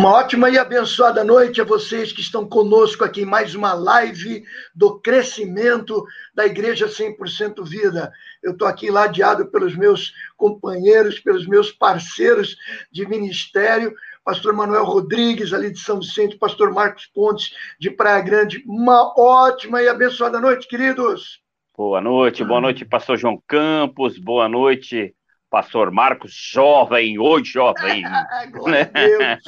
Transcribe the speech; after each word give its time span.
Uma 0.00 0.14
ótima 0.14 0.48
e 0.48 0.56
abençoada 0.56 1.22
noite 1.22 1.60
a 1.60 1.64
vocês 1.64 2.10
que 2.10 2.22
estão 2.22 2.48
conosco 2.48 3.04
aqui 3.04 3.20
em 3.20 3.26
mais 3.26 3.54
uma 3.54 3.74
live 3.74 4.42
do 4.74 4.98
crescimento 4.98 6.02
da 6.34 6.46
Igreja 6.46 6.88
100% 6.88 7.62
Vida. 7.68 8.10
Eu 8.42 8.52
estou 8.52 8.66
aqui 8.66 8.90
ladeado 8.90 9.50
pelos 9.50 9.76
meus 9.76 10.14
companheiros, 10.38 11.20
pelos 11.20 11.46
meus 11.46 11.70
parceiros 11.70 12.56
de 12.90 13.06
ministério, 13.06 13.92
pastor 14.24 14.54
Manuel 14.54 14.86
Rodrigues, 14.86 15.52
ali 15.52 15.70
de 15.70 15.80
São 15.80 16.00
Vicente, 16.00 16.38
pastor 16.38 16.72
Marcos 16.72 17.04
Pontes, 17.04 17.54
de 17.78 17.90
Praia 17.90 18.22
Grande. 18.22 18.64
Uma 18.66 19.12
ótima 19.20 19.82
e 19.82 19.88
abençoada 19.88 20.40
noite, 20.40 20.66
queridos. 20.66 21.42
Boa 21.76 22.00
noite, 22.00 22.42
boa 22.42 22.62
noite, 22.62 22.86
pastor 22.86 23.18
João 23.18 23.38
Campos, 23.46 24.16
boa 24.16 24.48
noite, 24.48 25.14
pastor 25.50 25.90
Marcos, 25.90 26.32
jovem, 26.32 27.18
oi 27.18 27.44
jovem. 27.44 28.02
né? 28.66 29.38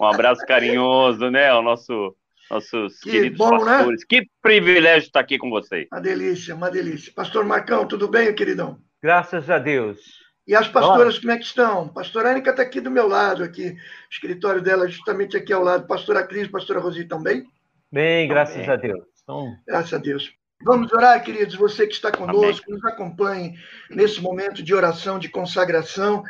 um 0.00 0.04
abraço 0.04 0.46
carinhoso, 0.46 1.30
né, 1.30 1.48
ao 1.48 1.62
nosso 1.62 2.16
nossos 2.50 3.00
que 3.00 3.10
queridos 3.10 3.38
bom, 3.38 3.64
né? 3.64 3.78
pastores. 3.78 4.00
Né? 4.00 4.06
Que 4.08 4.30
privilégio 4.42 5.06
estar 5.06 5.20
aqui 5.20 5.38
com 5.38 5.48
vocês. 5.48 5.88
Uma 5.90 6.00
delícia, 6.00 6.54
uma 6.54 6.70
delícia. 6.70 7.12
Pastor 7.14 7.44
Marcão, 7.44 7.86
tudo 7.86 8.08
bem, 8.08 8.34
queridão? 8.34 8.78
Graças 9.02 9.48
a 9.48 9.58
Deus. 9.58 10.22
E 10.46 10.54
as 10.54 10.68
pastoras, 10.68 11.18
como 11.18 11.32
é 11.32 11.38
que 11.38 11.44
estão? 11.44 11.88
Pastora 11.88 12.30
Ânica 12.30 12.50
está 12.50 12.62
aqui 12.62 12.80
do 12.80 12.90
meu 12.90 13.08
lado, 13.08 13.44
aqui, 13.44 13.70
o 13.70 13.76
escritório 14.10 14.60
dela 14.60 14.88
justamente 14.88 15.36
aqui 15.36 15.52
ao 15.52 15.62
lado. 15.62 15.86
Pastora 15.86 16.26
Cris, 16.26 16.48
pastora 16.48 16.80
Rosi 16.80 17.04
também? 17.04 17.44
Bem, 17.90 18.28
graças 18.28 18.56
Amém. 18.56 18.70
a 18.70 18.76
Deus. 18.76 19.04
Então... 19.22 19.56
Graças 19.66 19.94
a 19.94 19.98
Deus. 19.98 20.32
Vamos 20.64 20.92
orar, 20.92 21.20
queridos, 21.24 21.56
você 21.56 21.86
que 21.88 21.94
está 21.94 22.12
conosco, 22.12 22.64
Amém. 22.68 22.80
nos 22.80 22.84
acompanhe 22.84 23.54
nesse 23.90 24.20
momento 24.20 24.62
de 24.62 24.72
oração, 24.72 25.18
de 25.18 25.28
consagração. 25.28 26.22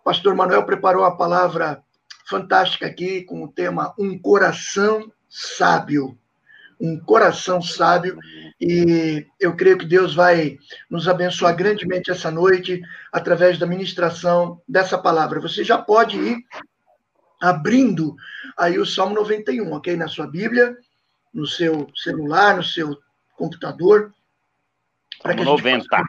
O 0.00 0.04
pastor 0.04 0.34
Manuel 0.34 0.64
preparou 0.64 1.04
a 1.04 1.16
palavra 1.16 1.80
fantástica 2.28 2.86
aqui 2.86 3.22
com 3.22 3.44
o 3.44 3.48
tema 3.48 3.94
Um 3.96 4.18
Coração 4.18 5.12
Sábio. 5.28 6.18
Um 6.78 7.00
coração 7.00 7.62
sábio, 7.62 8.18
e 8.60 9.26
eu 9.40 9.56
creio 9.56 9.78
que 9.78 9.86
Deus 9.86 10.14
vai 10.14 10.58
nos 10.90 11.08
abençoar 11.08 11.56
grandemente 11.56 12.10
essa 12.10 12.30
noite 12.30 12.82
através 13.10 13.58
da 13.58 13.66
ministração 13.66 14.60
dessa 14.68 14.98
palavra. 14.98 15.40
Você 15.40 15.64
já 15.64 15.78
pode 15.78 16.18
ir 16.18 16.36
abrindo 17.40 18.14
aí 18.58 18.78
o 18.78 18.84
Salmo 18.84 19.14
91, 19.14 19.72
ok? 19.72 19.96
Na 19.96 20.06
sua 20.06 20.26
Bíblia, 20.26 20.76
no 21.32 21.46
seu 21.46 21.88
celular, 21.96 22.56
no 22.56 22.62
seu 22.62 22.94
computador. 23.36 24.12
Salmo 25.22 25.44
90. 25.44 25.76
Meditar, 25.76 26.04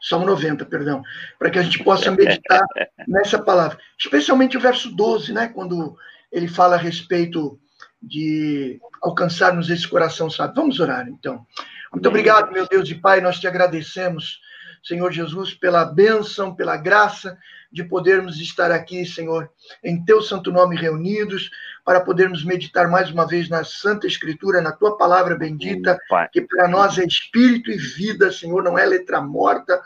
Salmo 0.00 0.26
90, 0.26 0.64
perdão. 0.66 1.02
Para 1.38 1.50
que 1.50 1.58
a 1.58 1.62
gente 1.62 1.82
possa 1.82 2.10
meditar 2.10 2.64
nessa 3.08 3.38
palavra. 3.38 3.78
Especialmente 3.98 4.56
o 4.56 4.60
verso 4.60 4.90
12, 4.94 5.32
né? 5.32 5.48
Quando 5.48 5.96
ele 6.30 6.46
fala 6.46 6.76
a 6.76 6.78
respeito 6.78 7.58
de 8.00 8.80
alcançarmos 9.02 9.68
esse 9.68 9.86
coração 9.86 10.30
sábio. 10.30 10.54
Vamos 10.54 10.80
orar, 10.80 11.08
então. 11.08 11.44
Muito 11.92 12.08
obrigado, 12.08 12.52
meu 12.52 12.66
Deus 12.68 12.88
e 12.88 12.94
Pai. 12.94 13.20
Nós 13.20 13.40
te 13.40 13.46
agradecemos, 13.46 14.40
Senhor 14.82 15.10
Jesus, 15.10 15.52
pela 15.54 15.84
bênção, 15.84 16.54
pela 16.54 16.76
graça 16.76 17.36
de 17.72 17.84
podermos 17.84 18.40
estar 18.40 18.70
aqui, 18.70 19.04
Senhor, 19.06 19.50
em 19.82 20.04
teu 20.04 20.20
santo 20.20 20.50
nome 20.50 20.76
reunidos, 20.76 21.50
para 21.84 22.00
podermos 22.00 22.44
meditar 22.44 22.88
mais 22.88 23.10
uma 23.10 23.26
vez 23.26 23.48
na 23.48 23.64
Santa 23.64 24.06
Escritura, 24.06 24.60
na 24.60 24.72
tua 24.72 24.96
palavra 24.96 25.36
bendita, 25.36 25.98
que 26.32 26.40
para 26.40 26.68
nós 26.68 26.98
é 26.98 27.04
espírito 27.04 27.70
e 27.70 27.76
vida, 27.76 28.32
Senhor, 28.32 28.62
não 28.62 28.78
é 28.78 28.84
letra 28.84 29.20
morta, 29.20 29.80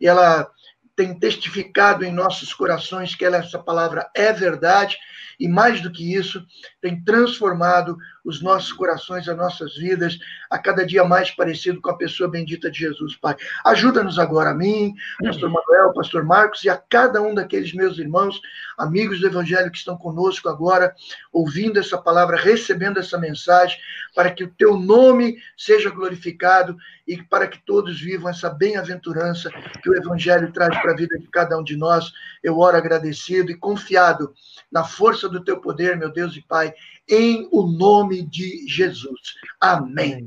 e 0.00 0.06
ela 0.06 0.50
tem 0.94 1.18
testificado 1.18 2.04
em 2.04 2.12
nossos 2.12 2.52
corações 2.52 3.14
que 3.14 3.24
ela, 3.24 3.38
essa 3.38 3.58
palavra 3.58 4.10
é 4.14 4.32
verdade 4.32 4.98
e 5.40 5.48
mais 5.48 5.80
do 5.80 5.90
que 5.90 6.14
isso, 6.14 6.44
tem 6.82 7.02
transformado 7.02 7.96
os 8.24 8.42
nossos 8.42 8.72
corações, 8.72 9.28
as 9.28 9.36
nossas 9.36 9.76
vidas, 9.76 10.18
a 10.50 10.58
cada 10.58 10.84
dia 10.84 11.04
mais 11.04 11.30
parecido 11.30 11.80
com 11.80 11.90
a 11.90 11.96
pessoa 11.96 12.28
bendita 12.28 12.70
de 12.70 12.80
Jesus, 12.80 13.16
Pai. 13.16 13.36
Ajuda-nos 13.64 14.18
agora 14.18 14.50
a 14.50 14.54
mim, 14.54 14.94
Pastor 15.22 15.50
Manuel, 15.50 15.92
Pastor 15.92 16.24
Marcos 16.24 16.64
e 16.64 16.68
a 16.68 16.76
cada 16.76 17.22
um 17.22 17.34
daqueles 17.34 17.72
meus 17.72 17.98
irmãos, 17.98 18.40
amigos 18.76 19.20
do 19.20 19.26
Evangelho 19.26 19.70
que 19.70 19.78
estão 19.78 19.96
conosco 19.96 20.48
agora, 20.48 20.94
ouvindo 21.32 21.78
essa 21.78 21.98
palavra, 21.98 22.36
recebendo 22.36 22.98
essa 22.98 23.18
mensagem, 23.18 23.78
para 24.14 24.30
que 24.30 24.44
o 24.44 24.50
teu 24.50 24.76
nome 24.76 25.36
seja 25.56 25.90
glorificado 25.90 26.76
e 27.06 27.22
para 27.22 27.46
que 27.46 27.58
todos 27.64 28.00
vivam 28.00 28.30
essa 28.30 28.48
bem-aventurança 28.48 29.50
que 29.82 29.90
o 29.90 29.96
Evangelho 29.96 30.52
traz 30.52 30.76
para 30.80 30.92
a 30.92 30.96
vida 30.96 31.18
de 31.18 31.28
cada 31.28 31.58
um 31.58 31.64
de 31.64 31.76
nós. 31.76 32.12
Eu 32.42 32.58
oro 32.58 32.76
agradecido 32.76 33.50
e 33.50 33.56
confiado 33.56 34.32
na 34.70 34.84
força 34.84 35.28
do 35.28 35.42
teu 35.42 35.60
poder, 35.60 35.96
meu 35.96 36.10
Deus 36.10 36.36
e 36.36 36.40
Pai, 36.42 36.72
em 37.10 37.48
o 37.50 37.66
nome 37.66 38.22
de 38.22 38.66
Jesus. 38.68 39.20
Amém. 39.60 40.26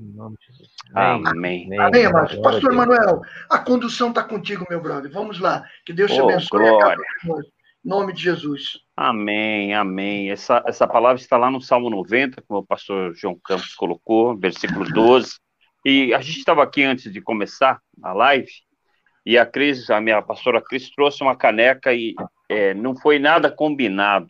Amém. 0.93 1.23
Amém, 1.25 1.79
Amém 1.79 2.05
amados. 2.05 2.35
Pastor 2.35 2.73
Manuel, 2.73 3.21
a 3.49 3.57
condução 3.57 4.09
está 4.09 4.23
contigo, 4.23 4.65
meu 4.69 4.81
brother. 4.81 5.11
Vamos 5.11 5.39
lá. 5.39 5.63
Que 5.85 5.93
Deus 5.93 6.11
te 6.11 6.21
oh, 6.21 6.29
abençoe. 6.29 6.59
Glória. 6.59 7.03
Em 7.25 7.89
nome 7.89 8.13
de 8.13 8.21
Jesus. 8.21 8.79
Amém, 8.95 9.73
amém. 9.73 10.29
Essa, 10.29 10.61
essa 10.67 10.87
palavra 10.87 11.21
está 11.21 11.37
lá 11.37 11.49
no 11.49 11.61
Salmo 11.61 11.89
90, 11.89 12.43
como 12.47 12.59
o 12.59 12.65
pastor 12.65 13.15
João 13.15 13.39
Campos 13.43 13.73
colocou, 13.73 14.37
versículo 14.37 14.85
12. 14.85 15.33
E 15.85 16.13
a 16.13 16.21
gente 16.21 16.39
estava 16.39 16.63
aqui 16.63 16.83
antes 16.83 17.11
de 17.11 17.21
começar 17.21 17.79
a 18.01 18.13
live, 18.13 18.51
e 19.25 19.37
a 19.37 19.45
Cris, 19.45 19.89
a 19.89 20.01
minha 20.01 20.21
pastora 20.21 20.61
Cris, 20.61 20.89
trouxe 20.91 21.23
uma 21.23 21.35
caneca 21.35 21.93
e 21.93 22.13
é, 22.49 22.73
não 22.73 22.95
foi 22.95 23.19
nada 23.19 23.49
combinado 23.49 24.27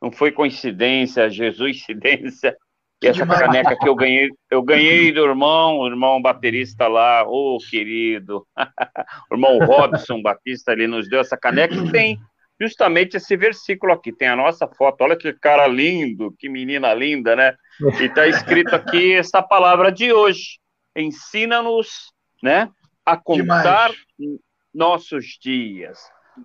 não 0.00 0.10
foi 0.10 0.32
coincidência, 0.32 1.30
Jesuscidência. 1.30 2.56
E 3.02 3.08
essa 3.08 3.26
caneca 3.26 3.76
que 3.76 3.88
eu 3.88 3.94
ganhei, 3.94 4.30
eu 4.50 4.62
ganhei 4.62 5.12
do 5.12 5.24
irmão, 5.24 5.78
o 5.78 5.86
irmão 5.86 6.20
baterista 6.20 6.88
lá, 6.88 7.28
ô 7.28 7.56
oh, 7.56 7.58
querido, 7.58 8.46
o 9.30 9.34
irmão 9.34 9.58
Robson 9.58 10.22
Batista, 10.22 10.72
ele 10.72 10.86
nos 10.86 11.08
deu 11.08 11.20
essa 11.20 11.36
caneca 11.36 11.74
e 11.74 11.92
tem 11.92 12.18
justamente 12.58 13.18
esse 13.18 13.36
versículo 13.36 13.92
aqui, 13.92 14.12
tem 14.12 14.28
a 14.28 14.36
nossa 14.36 14.66
foto, 14.66 15.02
olha 15.02 15.16
que 15.16 15.30
cara 15.34 15.66
lindo, 15.66 16.34
que 16.38 16.48
menina 16.48 16.94
linda, 16.94 17.36
né? 17.36 17.54
E 18.00 18.04
está 18.04 18.26
escrito 18.26 18.74
aqui 18.74 19.12
essa 19.12 19.42
palavra 19.42 19.92
de 19.92 20.10
hoje, 20.10 20.58
ensina-nos, 20.96 22.10
né, 22.42 22.70
a 23.04 23.14
contar 23.16 23.90
Demais. 24.18 24.40
nossos 24.74 25.38
dias, 25.38 25.98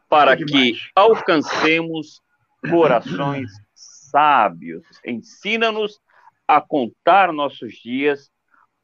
para 0.10 0.36
que 0.36 0.74
alcancemos 0.94 2.20
corações 2.70 3.52
sábios. 3.74 4.84
Ensina-nos 5.06 6.00
a 6.48 6.60
contar 6.60 7.32
nossos 7.32 7.74
dias 7.74 8.30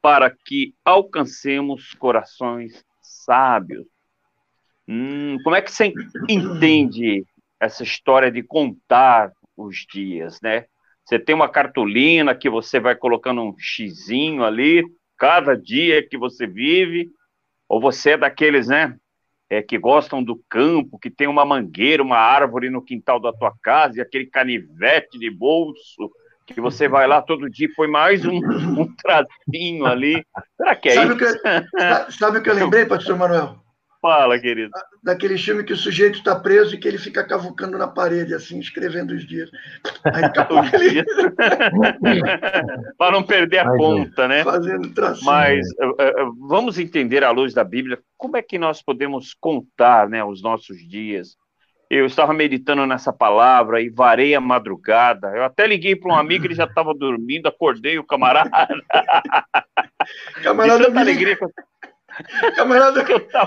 para 0.02 0.30
que 0.30 0.74
alcancemos 0.86 1.94
corações 1.94 2.84
sábios. 3.02 3.86
Hum, 4.88 5.38
como 5.44 5.56
é 5.56 5.62
que 5.62 5.72
você 5.72 5.94
entende 6.30 7.26
essa 7.60 7.84
história 7.84 8.32
de 8.32 8.42
contar 8.42 9.32
os 9.56 9.86
dias, 9.92 10.40
né? 10.42 10.66
Você 11.04 11.18
tem 11.18 11.34
uma 11.34 11.50
cartolina 11.50 12.36
que 12.36 12.50
você 12.50 12.80
vai 12.80 12.96
colocando 12.96 13.42
um 13.42 13.56
xizinho 13.58 14.44
ali, 14.44 14.84
cada 15.18 15.56
dia 15.56 16.08
que 16.08 16.18
você 16.18 16.46
vive, 16.46 17.10
ou 17.68 17.82
você 17.82 18.12
é 18.12 18.18
daqueles, 18.18 18.68
né? 18.68 18.96
É, 19.50 19.62
que 19.62 19.78
gostam 19.78 20.24
do 20.24 20.42
campo, 20.50 21.00
que 21.00 21.10
tem 21.10 21.28
uma 21.28 21.46
mangueira, 21.46 22.04
uma 22.04 22.18
árvore 22.18 22.70
no 22.70 22.82
quintal 22.82 23.20
da 23.20 23.32
tua 23.32 23.54
casa 23.62 23.98
e 23.98 24.02
aquele 24.02 24.26
canivete 24.26 25.18
de 25.18 25.30
bolso 25.30 26.12
que 26.46 26.62
você 26.62 26.88
vai 26.88 27.06
lá 27.08 27.22
todo 27.22 27.50
dia 27.50 27.68
põe 27.76 27.90
mais 27.90 28.26
um, 28.26 28.38
um 28.80 28.96
tracinho 28.96 29.86
ali. 29.86 30.26
Será 30.56 30.76
que 30.76 30.90
é 30.90 30.94
sabe 30.94 31.14
isso? 31.14 31.16
O 31.16 32.06
que, 32.08 32.12
sabe 32.12 32.38
o 32.38 32.44
que 32.44 32.50
eu 32.50 32.56
lembrei, 32.56 32.86
pastor 32.86 33.18
Manuel? 33.18 33.67
Fala, 34.02 34.40
querido. 34.40 34.72
Daquele 35.04 35.38
filme 35.38 35.64
que 35.64 35.74
o 35.74 35.78
sujeito 35.78 36.20
está 36.20 36.36
preso 36.36 36.76
e 36.76 36.78
que 36.78 36.88
ele 36.88 36.98
fica 36.98 37.26
cavucando 37.26 37.78
na 37.78 37.88
parede, 37.88 38.34
assim, 38.34 38.60
escrevendo 38.60 39.12
os 39.12 39.26
dias. 39.26 39.50
Aí 40.06 40.24
ele... 40.74 41.04
Para 42.98 43.12
não 43.12 43.24
perder 43.24 43.60
a 43.60 43.70
Ai, 43.70 43.78
conta, 43.78 44.28
né? 44.28 44.44
Fazendo 44.44 44.94
tracinho. 44.94 45.26
Mas 45.26 45.66
uh, 45.80 46.26
uh, 46.26 46.48
vamos 46.48 46.78
entender 46.78 47.24
à 47.24 47.32
luz 47.32 47.54
da 47.54 47.64
Bíblia 47.64 48.00
como 48.16 48.38
é 48.38 48.42
que 48.42 48.58
nós 48.58 48.82
podemos 48.82 49.34
contar 49.34 50.08
né, 50.08 50.24
os 50.24 50.42
nossos 50.42 50.78
dias. 50.88 51.36
Eu 51.90 52.06
estava 52.06 52.34
meditando 52.34 52.86
nessa 52.86 53.14
palavra 53.14 53.82
e 53.82 53.90
varei 53.90 54.36
a 54.36 54.42
madrugada. 54.42 55.30
Eu 55.30 55.44
até 55.44 55.66
liguei 55.66 55.96
para 55.96 56.12
um 56.12 56.18
amigo, 56.18 56.46
ele 56.46 56.54
já 56.54 56.66
estava 56.66 56.94
dormindo, 56.94 57.48
acordei 57.48 57.98
o 57.98 58.04
camarada. 58.04 58.50
Camarada, 60.44 60.90
me 60.90 61.00
alegria. 61.00 61.38
Camarada, 62.56 63.06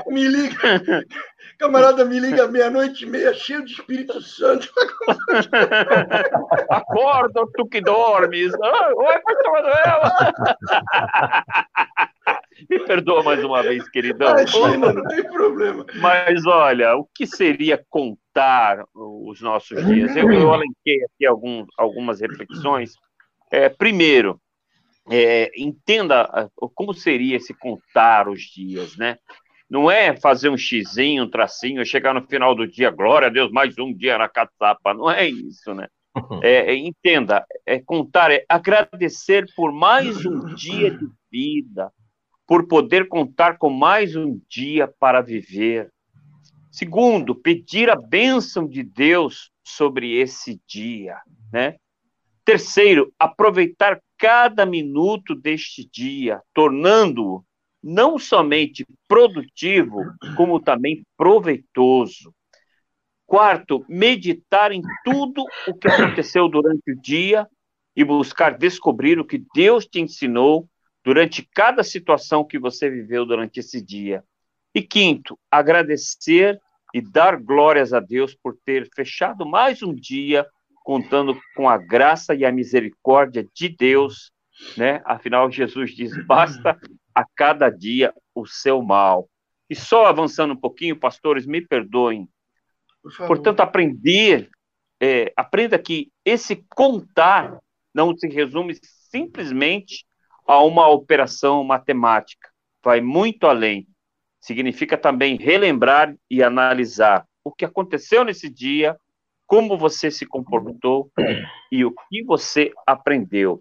me 0.08 0.26
liga. 0.26 1.04
Camarada, 1.58 2.04
me 2.04 2.18
liga 2.18 2.48
meia-noite 2.48 3.04
e 3.04 3.08
meia, 3.08 3.34
cheio 3.34 3.64
de 3.64 3.72
Espírito 3.72 4.20
Santo. 4.20 4.70
Acorda, 6.70 7.46
tu 7.54 7.66
que 7.66 7.80
dormes. 7.80 8.52
Oi, 8.54 9.18
pastor 9.18 9.52
Manuel. 9.52 10.00
Me 12.68 12.78
perdoa 12.80 13.22
mais 13.22 13.42
uma 13.42 13.62
vez, 13.62 13.88
queridão. 13.88 14.30
Imagina, 14.30 14.92
não 14.92 15.02
tem 15.04 15.24
problema. 15.24 15.84
Mas 15.96 16.46
olha, 16.46 16.94
o 16.96 17.06
que 17.14 17.26
seria 17.26 17.82
contar? 17.88 18.20
os 18.94 19.40
nossos 19.40 19.84
dias. 19.86 20.14
Eu, 20.16 20.30
eu 20.32 20.52
alenquei 20.52 21.02
aqui 21.04 21.26
alguns, 21.26 21.66
algumas 21.76 22.20
reflexões. 22.20 22.94
É, 23.50 23.68
primeiro, 23.68 24.40
é, 25.08 25.50
entenda 25.56 26.22
ah, 26.22 26.48
como 26.74 26.92
seria 26.92 27.36
esse 27.36 27.54
contar 27.54 28.28
os 28.28 28.42
dias, 28.42 28.96
né? 28.96 29.16
Não 29.68 29.88
é 29.88 30.16
fazer 30.16 30.48
um 30.48 30.56
xizinho, 30.56 31.24
um 31.24 31.30
tracinho, 31.30 31.86
chegar 31.86 32.12
no 32.12 32.26
final 32.26 32.56
do 32.56 32.66
dia, 32.66 32.90
glória 32.90 33.28
a 33.28 33.30
Deus, 33.30 33.52
mais 33.52 33.78
um 33.78 33.94
dia 33.94 34.18
na 34.18 34.28
caçapa. 34.28 34.92
Não 34.92 35.10
é 35.10 35.28
isso, 35.28 35.72
né? 35.74 35.86
É, 36.42 36.72
é, 36.72 36.76
entenda, 36.76 37.46
é 37.64 37.78
contar, 37.78 38.32
é 38.32 38.44
agradecer 38.48 39.46
por 39.54 39.70
mais 39.72 40.26
um 40.26 40.54
dia 40.56 40.90
de 40.90 41.06
vida, 41.30 41.92
por 42.44 42.66
poder 42.66 43.06
contar 43.06 43.58
com 43.58 43.70
mais 43.70 44.16
um 44.16 44.40
dia 44.48 44.92
para 44.98 45.20
viver. 45.20 45.88
Segundo, 46.72 47.32
pedir 47.32 47.88
a 47.88 47.94
bênção 47.94 48.66
de 48.66 48.82
Deus 48.82 49.52
sobre 49.62 50.16
esse 50.16 50.60
dia, 50.66 51.16
né? 51.52 51.76
Terceiro, 52.44 53.12
aproveitar 53.16 54.00
cada 54.20 54.66
minuto 54.66 55.34
deste 55.34 55.88
dia, 55.90 56.42
tornando-o 56.52 57.42
não 57.82 58.18
somente 58.18 58.86
produtivo, 59.08 60.02
como 60.36 60.60
também 60.60 61.02
proveitoso. 61.16 62.34
Quarto, 63.26 63.82
meditar 63.88 64.72
em 64.72 64.82
tudo 65.02 65.42
o 65.66 65.72
que 65.72 65.88
aconteceu 65.88 66.48
durante 66.48 66.92
o 66.92 67.00
dia 67.00 67.48
e 67.96 68.04
buscar 68.04 68.58
descobrir 68.58 69.18
o 69.18 69.24
que 69.24 69.42
Deus 69.54 69.86
te 69.86 70.00
ensinou 70.00 70.68
durante 71.02 71.48
cada 71.54 71.82
situação 71.82 72.44
que 72.44 72.58
você 72.58 72.90
viveu 72.90 73.24
durante 73.24 73.60
esse 73.60 73.80
dia. 73.80 74.22
E 74.74 74.82
quinto, 74.82 75.38
agradecer 75.50 76.60
e 76.92 77.00
dar 77.00 77.40
glórias 77.40 77.94
a 77.94 78.00
Deus 78.00 78.34
por 78.34 78.54
ter 78.66 78.86
fechado 78.94 79.46
mais 79.46 79.82
um 79.82 79.94
dia 79.94 80.46
contando 80.80 81.38
com 81.54 81.68
a 81.68 81.76
graça 81.76 82.34
e 82.34 82.44
a 82.44 82.52
misericórdia 82.52 83.46
de 83.54 83.68
Deus, 83.68 84.32
né? 84.76 85.00
Afinal, 85.04 85.50
Jesus 85.50 85.94
diz: 85.94 86.12
basta 86.26 86.78
a 87.14 87.24
cada 87.34 87.70
dia 87.70 88.12
o 88.34 88.46
seu 88.46 88.82
mal. 88.82 89.28
E 89.68 89.74
só 89.74 90.06
avançando 90.06 90.52
um 90.52 90.60
pouquinho, 90.60 90.98
pastores, 90.98 91.46
me 91.46 91.60
perdoem. 91.60 92.28
Por 93.02 93.26
Portanto, 93.26 93.60
aprender, 93.60 94.50
é, 95.00 95.32
aprenda 95.36 95.78
que 95.78 96.10
esse 96.24 96.64
contar 96.74 97.58
não 97.94 98.16
se 98.16 98.28
resume 98.28 98.76
simplesmente 98.82 100.04
a 100.46 100.62
uma 100.62 100.88
operação 100.88 101.62
matemática. 101.62 102.50
Vai 102.82 103.00
muito 103.00 103.46
além. 103.46 103.86
Significa 104.40 104.96
também 104.96 105.36
relembrar 105.36 106.14
e 106.28 106.42
analisar 106.42 107.26
o 107.44 107.52
que 107.52 107.64
aconteceu 107.64 108.24
nesse 108.24 108.48
dia, 108.48 108.98
como 109.50 109.76
você 109.76 110.12
se 110.12 110.24
comportou 110.24 111.10
e 111.72 111.84
o 111.84 111.90
que 111.90 112.22
você 112.22 112.70
aprendeu. 112.86 113.60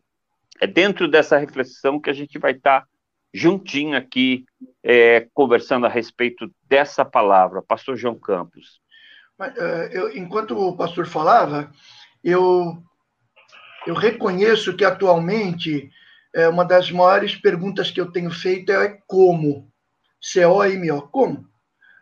É 0.61 0.67
dentro 0.67 1.07
dessa 1.07 1.35
reflexão 1.35 1.99
que 1.99 2.11
a 2.11 2.13
gente 2.13 2.37
vai 2.37 2.51
estar 2.51 2.85
juntinho 3.33 3.97
aqui, 3.97 4.45
é, 4.83 5.27
conversando 5.33 5.87
a 5.87 5.89
respeito 5.89 6.47
dessa 6.63 7.03
palavra. 7.03 7.63
Pastor 7.63 7.97
João 7.97 8.13
Campos. 8.13 8.79
Mas, 9.35 9.57
uh, 9.57 9.89
eu, 9.91 10.15
enquanto 10.15 10.55
o 10.55 10.77
pastor 10.77 11.07
falava, 11.07 11.71
eu, 12.23 12.77
eu 13.87 13.95
reconheço 13.95 14.77
que 14.77 14.85
atualmente 14.85 15.89
é, 16.35 16.47
uma 16.47 16.65
das 16.65 16.91
maiores 16.91 17.35
perguntas 17.35 17.89
que 17.89 17.99
eu 17.99 18.11
tenho 18.11 18.29
feito 18.29 18.71
é 18.71 18.99
como. 19.07 19.67
C-O-M-O, 20.21 21.01
como? 21.07 21.47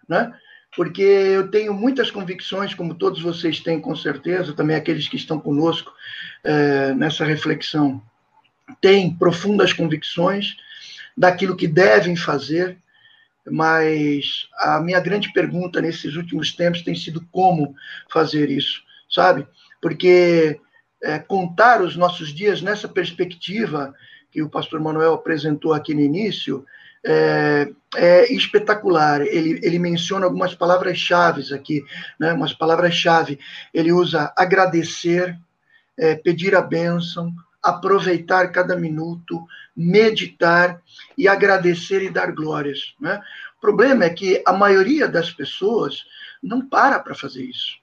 Né? 0.09 0.29
Porque 0.77 1.01
eu 1.01 1.47
tenho 1.49 1.73
muitas 1.73 2.11
convicções, 2.11 2.75
como 2.75 2.93
todos 2.93 3.19
vocês 3.19 3.59
têm, 3.59 3.81
com 3.81 3.95
certeza, 3.95 4.53
também 4.53 4.75
aqueles 4.75 5.07
que 5.07 5.15
estão 5.15 5.39
conosco 5.39 5.91
é, 6.43 6.93
nessa 6.93 7.25
reflexão, 7.25 7.99
têm 8.79 9.11
profundas 9.11 9.73
convicções 9.73 10.55
daquilo 11.17 11.57
que 11.57 11.67
devem 11.67 12.15
fazer, 12.15 12.77
mas 13.49 14.47
a 14.59 14.79
minha 14.79 14.99
grande 14.99 15.33
pergunta 15.33 15.81
nesses 15.81 16.15
últimos 16.15 16.55
tempos 16.55 16.83
tem 16.83 16.93
sido 16.93 17.27
como 17.31 17.73
fazer 18.07 18.51
isso, 18.51 18.83
sabe? 19.09 19.47
Porque 19.81 20.59
é, 21.01 21.17
contar 21.17 21.81
os 21.81 21.95
nossos 21.95 22.31
dias 22.31 22.61
nessa 22.61 22.87
perspectiva 22.87 23.95
que 24.29 24.43
o 24.43 24.49
pastor 24.49 24.79
Manuel 24.79 25.15
apresentou 25.15 25.73
aqui 25.73 25.95
no 25.95 26.01
início, 26.01 26.63
é, 27.05 27.69
é 27.95 28.33
espetacular. 28.33 29.21
Ele, 29.21 29.59
ele 29.63 29.79
menciona 29.79 30.25
algumas 30.25 30.53
palavras-chave 30.53 31.53
aqui, 31.53 31.83
né? 32.19 32.33
umas 32.33 32.53
palavras-chave. 32.53 33.39
Ele 33.73 33.91
usa 33.91 34.33
agradecer, 34.35 35.37
é, 35.97 36.15
pedir 36.15 36.55
a 36.55 36.61
bênção, 36.61 37.33
aproveitar 37.61 38.51
cada 38.51 38.75
minuto, 38.75 39.45
meditar 39.75 40.81
e 41.17 41.27
agradecer 41.27 42.01
e 42.01 42.09
dar 42.09 42.31
glórias. 42.31 42.95
Né? 42.99 43.21
O 43.57 43.61
problema 43.61 44.05
é 44.05 44.09
que 44.09 44.41
a 44.45 44.53
maioria 44.53 45.07
das 45.07 45.31
pessoas 45.31 46.05
não 46.41 46.67
para 46.67 46.99
para 46.99 47.15
fazer 47.15 47.43
isso. 47.43 47.77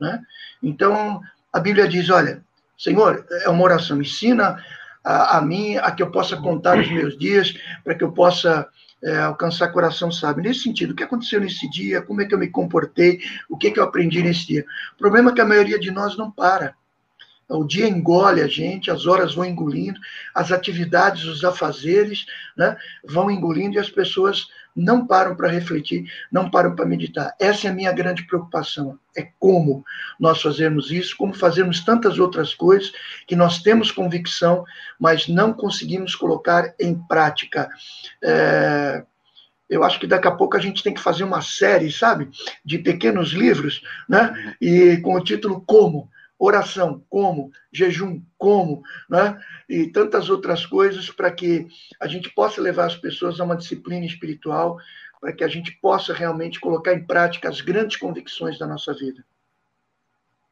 Né? 0.00 0.20
Então, 0.62 1.20
a 1.52 1.60
Bíblia 1.60 1.88
diz: 1.88 2.10
olha, 2.10 2.42
Senhor, 2.76 3.24
é 3.30 3.48
uma 3.48 3.62
oração, 3.62 4.00
ensina 4.00 4.62
a, 5.04 5.38
a 5.38 5.42
mim, 5.42 5.76
a 5.76 5.90
que 5.90 6.02
eu 6.02 6.10
possa 6.10 6.36
contar 6.36 6.78
os 6.78 6.90
meus 6.90 7.18
dias, 7.18 7.54
para 7.82 7.94
que 7.94 8.04
eu 8.04 8.12
possa 8.12 8.68
é, 9.02 9.18
alcançar 9.18 9.72
coração 9.72 10.10
sábio. 10.10 10.42
Nesse 10.42 10.60
sentido, 10.60 10.92
o 10.92 10.94
que 10.94 11.02
aconteceu 11.02 11.40
nesse 11.40 11.68
dia, 11.68 12.02
como 12.02 12.20
é 12.20 12.24
que 12.24 12.34
eu 12.34 12.38
me 12.38 12.48
comportei, 12.48 13.20
o 13.48 13.56
que, 13.56 13.68
é 13.68 13.70
que 13.70 13.80
eu 13.80 13.84
aprendi 13.84 14.22
nesse 14.22 14.46
dia. 14.46 14.64
O 14.94 14.98
problema 14.98 15.30
é 15.30 15.34
que 15.34 15.40
a 15.40 15.46
maioria 15.46 15.78
de 15.78 15.90
nós 15.90 16.16
não 16.16 16.30
para. 16.30 16.74
O 17.48 17.64
dia 17.64 17.86
engole 17.86 18.40
a 18.40 18.46
gente, 18.46 18.90
as 18.90 19.06
horas 19.06 19.34
vão 19.34 19.44
engolindo, 19.44 20.00
as 20.34 20.52
atividades, 20.52 21.24
os 21.24 21.44
afazeres 21.44 22.24
né, 22.56 22.76
vão 23.04 23.30
engolindo 23.30 23.74
e 23.74 23.78
as 23.78 23.90
pessoas 23.90 24.46
não 24.74 25.06
param 25.06 25.34
para 25.34 25.48
refletir, 25.48 26.04
não 26.30 26.50
param 26.50 26.74
para 26.74 26.86
meditar. 26.86 27.34
Essa 27.38 27.68
é 27.68 27.70
a 27.70 27.74
minha 27.74 27.92
grande 27.92 28.26
preocupação. 28.26 28.98
É 29.16 29.28
como 29.38 29.84
nós 30.18 30.40
fazemos 30.40 30.90
isso, 30.90 31.16
como 31.16 31.34
fazemos 31.34 31.84
tantas 31.84 32.18
outras 32.18 32.54
coisas 32.54 32.92
que 33.26 33.36
nós 33.36 33.62
temos 33.62 33.90
convicção, 33.90 34.64
mas 34.98 35.28
não 35.28 35.52
conseguimos 35.52 36.14
colocar 36.14 36.74
em 36.80 36.94
prática. 36.94 37.68
É... 38.22 39.04
Eu 39.68 39.82
acho 39.82 39.98
que 39.98 40.06
daqui 40.06 40.28
a 40.28 40.32
pouco 40.32 40.54
a 40.54 40.60
gente 40.60 40.82
tem 40.82 40.92
que 40.92 41.00
fazer 41.00 41.24
uma 41.24 41.40
série, 41.40 41.90
sabe, 41.90 42.28
de 42.62 42.78
pequenos 42.78 43.30
livros, 43.30 43.80
né? 44.06 44.54
E 44.60 44.98
com 44.98 45.14
o 45.14 45.24
título 45.24 45.62
Como 45.66 46.10
oração, 46.44 47.04
como, 47.08 47.52
jejum, 47.72 48.20
como, 48.36 48.82
né? 49.08 49.40
e 49.68 49.86
tantas 49.86 50.28
outras 50.28 50.66
coisas 50.66 51.08
para 51.08 51.30
que 51.30 51.68
a 52.00 52.08
gente 52.08 52.30
possa 52.30 52.60
levar 52.60 52.86
as 52.86 52.96
pessoas 52.96 53.38
a 53.38 53.44
uma 53.44 53.56
disciplina 53.56 54.04
espiritual, 54.04 54.76
para 55.20 55.32
que 55.32 55.44
a 55.44 55.48
gente 55.48 55.70
possa 55.80 56.12
realmente 56.12 56.58
colocar 56.58 56.94
em 56.94 57.06
prática 57.06 57.48
as 57.48 57.60
grandes 57.60 57.96
convicções 57.96 58.58
da 58.58 58.66
nossa 58.66 58.92
vida. 58.92 59.24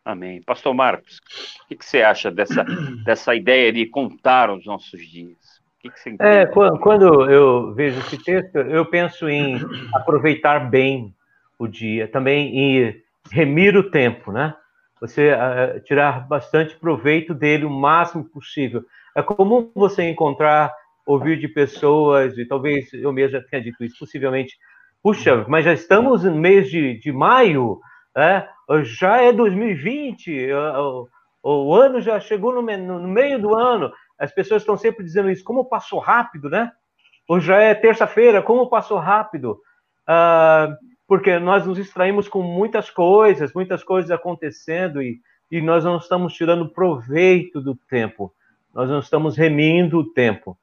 Amém. 0.04 0.40
Pastor 0.42 0.72
Marcos, 0.72 1.18
o 1.64 1.68
que, 1.68 1.76
que 1.76 1.84
você 1.84 2.02
acha 2.02 2.30
dessa, 2.30 2.64
dessa 3.04 3.34
ideia 3.34 3.72
de 3.72 3.84
contar 3.86 4.48
os 4.48 4.64
nossos 4.64 5.04
dias? 5.04 5.60
O 5.76 5.82
que, 5.82 5.90
que 5.90 5.98
você 5.98 6.16
é, 6.20 6.46
quando 6.46 7.28
eu 7.28 7.74
vejo 7.74 7.98
esse 8.00 8.16
texto, 8.22 8.56
eu 8.56 8.86
penso 8.86 9.28
em 9.28 9.58
aproveitar 9.92 10.70
bem 10.70 11.12
o 11.58 11.66
dia, 11.66 12.06
também 12.06 12.56
em 12.56 13.02
remir 13.32 13.76
o 13.76 13.90
tempo, 13.90 14.30
né? 14.30 14.54
Você 15.00 15.32
uh, 15.32 15.80
tirar 15.80 16.28
bastante 16.28 16.76
proveito 16.76 17.34
dele 17.34 17.64
o 17.64 17.70
máximo 17.70 18.24
possível. 18.24 18.84
É 19.16 19.22
comum 19.22 19.70
você 19.74 20.08
encontrar, 20.08 20.72
ouvir 21.06 21.38
de 21.38 21.48
pessoas, 21.48 22.36
e 22.36 22.44
talvez 22.46 22.92
eu 22.92 23.12
mesmo 23.12 23.32
já 23.32 23.42
tenha 23.42 23.62
dito 23.62 23.82
isso, 23.82 23.98
possivelmente, 23.98 24.56
puxa, 25.02 25.44
mas 25.48 25.64
já 25.64 25.72
estamos 25.72 26.24
no 26.24 26.34
mês 26.34 26.70
de, 26.70 26.98
de 26.98 27.10
maio, 27.10 27.80
né? 28.14 28.46
já 28.82 29.22
é 29.22 29.32
2020, 29.32 30.52
o, 30.52 31.08
o 31.42 31.74
ano 31.74 32.00
já 32.00 32.20
chegou 32.20 32.54
no, 32.54 32.62
no, 32.62 33.08
meio 33.08 33.40
do 33.40 33.56
ano, 33.56 33.90
as 34.18 34.32
pessoas 34.32 34.62
estão 34.62 34.76
sempre 34.76 35.02
dizendo 35.02 35.30
isso, 35.30 35.42
como 35.42 35.64
passou 35.64 35.98
rápido, 35.98 36.50
né? 36.50 36.70
Hoje 37.28 37.46
já 37.46 37.56
é 37.56 37.74
terça-feira, 37.74 38.42
como 38.42 38.68
passou 38.68 38.98
rápido. 38.98 39.58
Uh, 40.08 40.74
porque 41.10 41.40
nós 41.40 41.66
nos 41.66 41.76
distraímos 41.76 42.28
com 42.28 42.40
muitas 42.40 42.88
coisas, 42.88 43.52
muitas 43.52 43.82
coisas 43.82 44.12
acontecendo 44.12 45.02
e, 45.02 45.20
e 45.50 45.60
nós 45.60 45.84
não 45.84 45.96
estamos 45.96 46.32
tirando 46.34 46.68
proveito 46.68 47.60
do 47.60 47.74
tempo, 47.74 48.32
nós 48.72 48.88
não 48.88 49.00
estamos 49.00 49.36
remindo 49.36 49.98
o 49.98 50.08
tempo. 50.12 50.56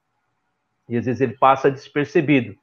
E 0.88 0.96
às 0.96 1.06
vezes 1.06 1.20
ele 1.20 1.34
passa 1.34 1.70
despercebido. 1.70 2.56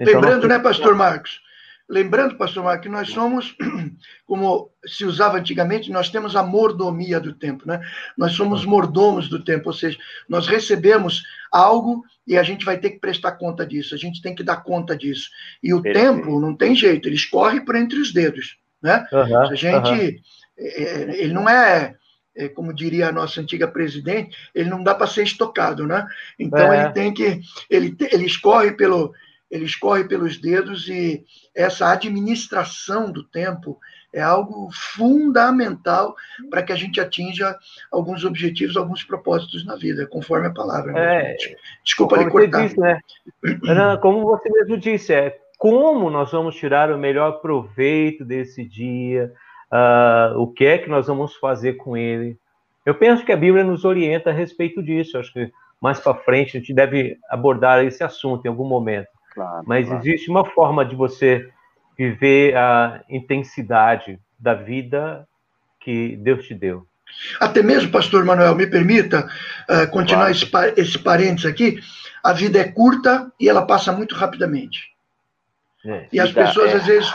Então, 0.00 0.14
Lembrando, 0.14 0.48
nós... 0.48 0.58
né, 0.58 0.58
Pastor 0.58 0.96
Marcos? 0.96 1.40
Lembrando, 1.88 2.36
pastor 2.36 2.62
Marcos, 2.62 2.82
que 2.82 2.88
nós 2.88 3.10
somos, 3.10 3.56
como 4.26 4.70
se 4.84 5.04
usava 5.04 5.38
antigamente, 5.38 5.90
nós 5.90 6.10
temos 6.10 6.36
a 6.36 6.42
mordomia 6.42 7.18
do 7.18 7.32
tempo, 7.32 7.66
né? 7.66 7.80
Nós 8.16 8.32
somos 8.32 8.64
mordomos 8.64 9.28
do 9.28 9.42
tempo, 9.42 9.70
ou 9.70 9.72
seja, 9.72 9.98
nós 10.28 10.46
recebemos 10.46 11.22
algo 11.50 12.04
e 12.26 12.36
a 12.36 12.42
gente 12.42 12.64
vai 12.64 12.76
ter 12.76 12.90
que 12.90 13.00
prestar 13.00 13.32
conta 13.32 13.64
disso, 13.64 13.94
a 13.94 13.98
gente 13.98 14.20
tem 14.20 14.34
que 14.34 14.42
dar 14.42 14.58
conta 14.58 14.94
disso. 14.94 15.30
E 15.62 15.72
o 15.72 15.80
Perfeito. 15.80 16.14
tempo 16.14 16.38
não 16.38 16.54
tem 16.54 16.74
jeito, 16.74 17.08
ele 17.08 17.16
escorre 17.16 17.60
por 17.62 17.74
entre 17.74 17.98
os 17.98 18.12
dedos. 18.12 18.58
Né? 18.82 19.06
Uhum, 19.10 19.38
a 19.38 19.54
gente. 19.54 20.22
Uhum. 20.58 21.12
Ele 21.14 21.32
não 21.32 21.48
é, 21.48 21.94
é, 22.36 22.48
como 22.48 22.72
diria 22.74 23.08
a 23.08 23.12
nossa 23.12 23.40
antiga 23.40 23.66
presidente, 23.66 24.36
ele 24.54 24.68
não 24.68 24.82
dá 24.82 24.94
para 24.94 25.06
ser 25.06 25.22
estocado, 25.24 25.86
né? 25.86 26.06
Então 26.38 26.72
é. 26.72 26.84
ele 26.84 26.92
tem 26.92 27.14
que. 27.14 27.40
Ele, 27.68 27.96
ele 28.12 28.26
escorre 28.26 28.72
pelo. 28.72 29.12
Ele 29.50 29.64
escorre 29.64 30.04
pelos 30.04 30.38
dedos 30.38 30.88
e 30.88 31.24
essa 31.54 31.90
administração 31.90 33.10
do 33.10 33.24
tempo 33.24 33.78
é 34.12 34.20
algo 34.20 34.68
fundamental 34.72 36.14
para 36.50 36.62
que 36.62 36.72
a 36.72 36.76
gente 36.76 37.00
atinja 37.00 37.56
alguns 37.90 38.24
objetivos, 38.24 38.76
alguns 38.76 39.04
propósitos 39.04 39.64
na 39.64 39.76
vida, 39.76 40.06
conforme 40.06 40.46
a 40.46 40.52
palavra. 40.52 40.92
Né, 40.92 41.32
é, 41.32 41.36
Desculpa 41.84 42.16
lhe 42.16 42.30
cortar. 42.30 42.66
Disse, 42.66 42.80
né? 42.80 43.00
como 44.00 44.22
você 44.22 44.50
mesmo 44.50 44.76
disse, 44.76 45.12
é 45.12 45.38
como 45.58 46.08
nós 46.08 46.30
vamos 46.30 46.54
tirar 46.56 46.90
o 46.92 46.98
melhor 46.98 47.40
proveito 47.40 48.24
desse 48.24 48.64
dia, 48.64 49.32
uh, 49.72 50.38
o 50.38 50.46
que 50.46 50.64
é 50.64 50.78
que 50.78 50.88
nós 50.88 51.06
vamos 51.06 51.34
fazer 51.36 51.74
com 51.74 51.96
ele. 51.96 52.38
Eu 52.86 52.94
penso 52.94 53.24
que 53.24 53.32
a 53.32 53.36
Bíblia 53.36 53.64
nos 53.64 53.84
orienta 53.84 54.30
a 54.30 54.32
respeito 54.32 54.82
disso. 54.82 55.16
Eu 55.16 55.20
acho 55.20 55.32
que 55.32 55.50
mais 55.80 56.00
para 56.00 56.14
frente 56.14 56.56
a 56.56 56.60
gente 56.60 56.72
deve 56.72 57.18
abordar 57.28 57.84
esse 57.84 58.02
assunto 58.02 58.46
em 58.46 58.48
algum 58.48 58.66
momento. 58.66 59.08
Claro, 59.38 59.64
Mas 59.68 59.86
claro. 59.86 60.02
existe 60.02 60.28
uma 60.28 60.44
forma 60.44 60.84
de 60.84 60.96
você 60.96 61.48
viver 61.96 62.56
a 62.56 63.04
intensidade 63.08 64.18
da 64.36 64.52
vida 64.52 65.28
que 65.78 66.16
Deus 66.16 66.44
te 66.44 66.54
deu. 66.54 66.84
Até 67.38 67.62
mesmo, 67.62 67.92
pastor 67.92 68.24
Manuel, 68.24 68.56
me 68.56 68.66
permita 68.66 69.28
uh, 69.70 69.88
continuar 69.92 70.32
claro. 70.34 70.66
esse, 70.72 70.80
esse 70.80 70.98
parênteses 70.98 71.46
aqui. 71.46 71.80
A 72.22 72.32
vida 72.32 72.58
é 72.58 72.64
curta 72.64 73.32
e 73.38 73.48
ela 73.48 73.64
passa 73.64 73.92
muito 73.92 74.16
rapidamente. 74.16 74.88
É, 75.86 76.08
e 76.12 76.18
as 76.18 76.32
pessoas, 76.32 76.72
é 76.72 76.74
às 76.74 76.86
vezes, 76.86 77.08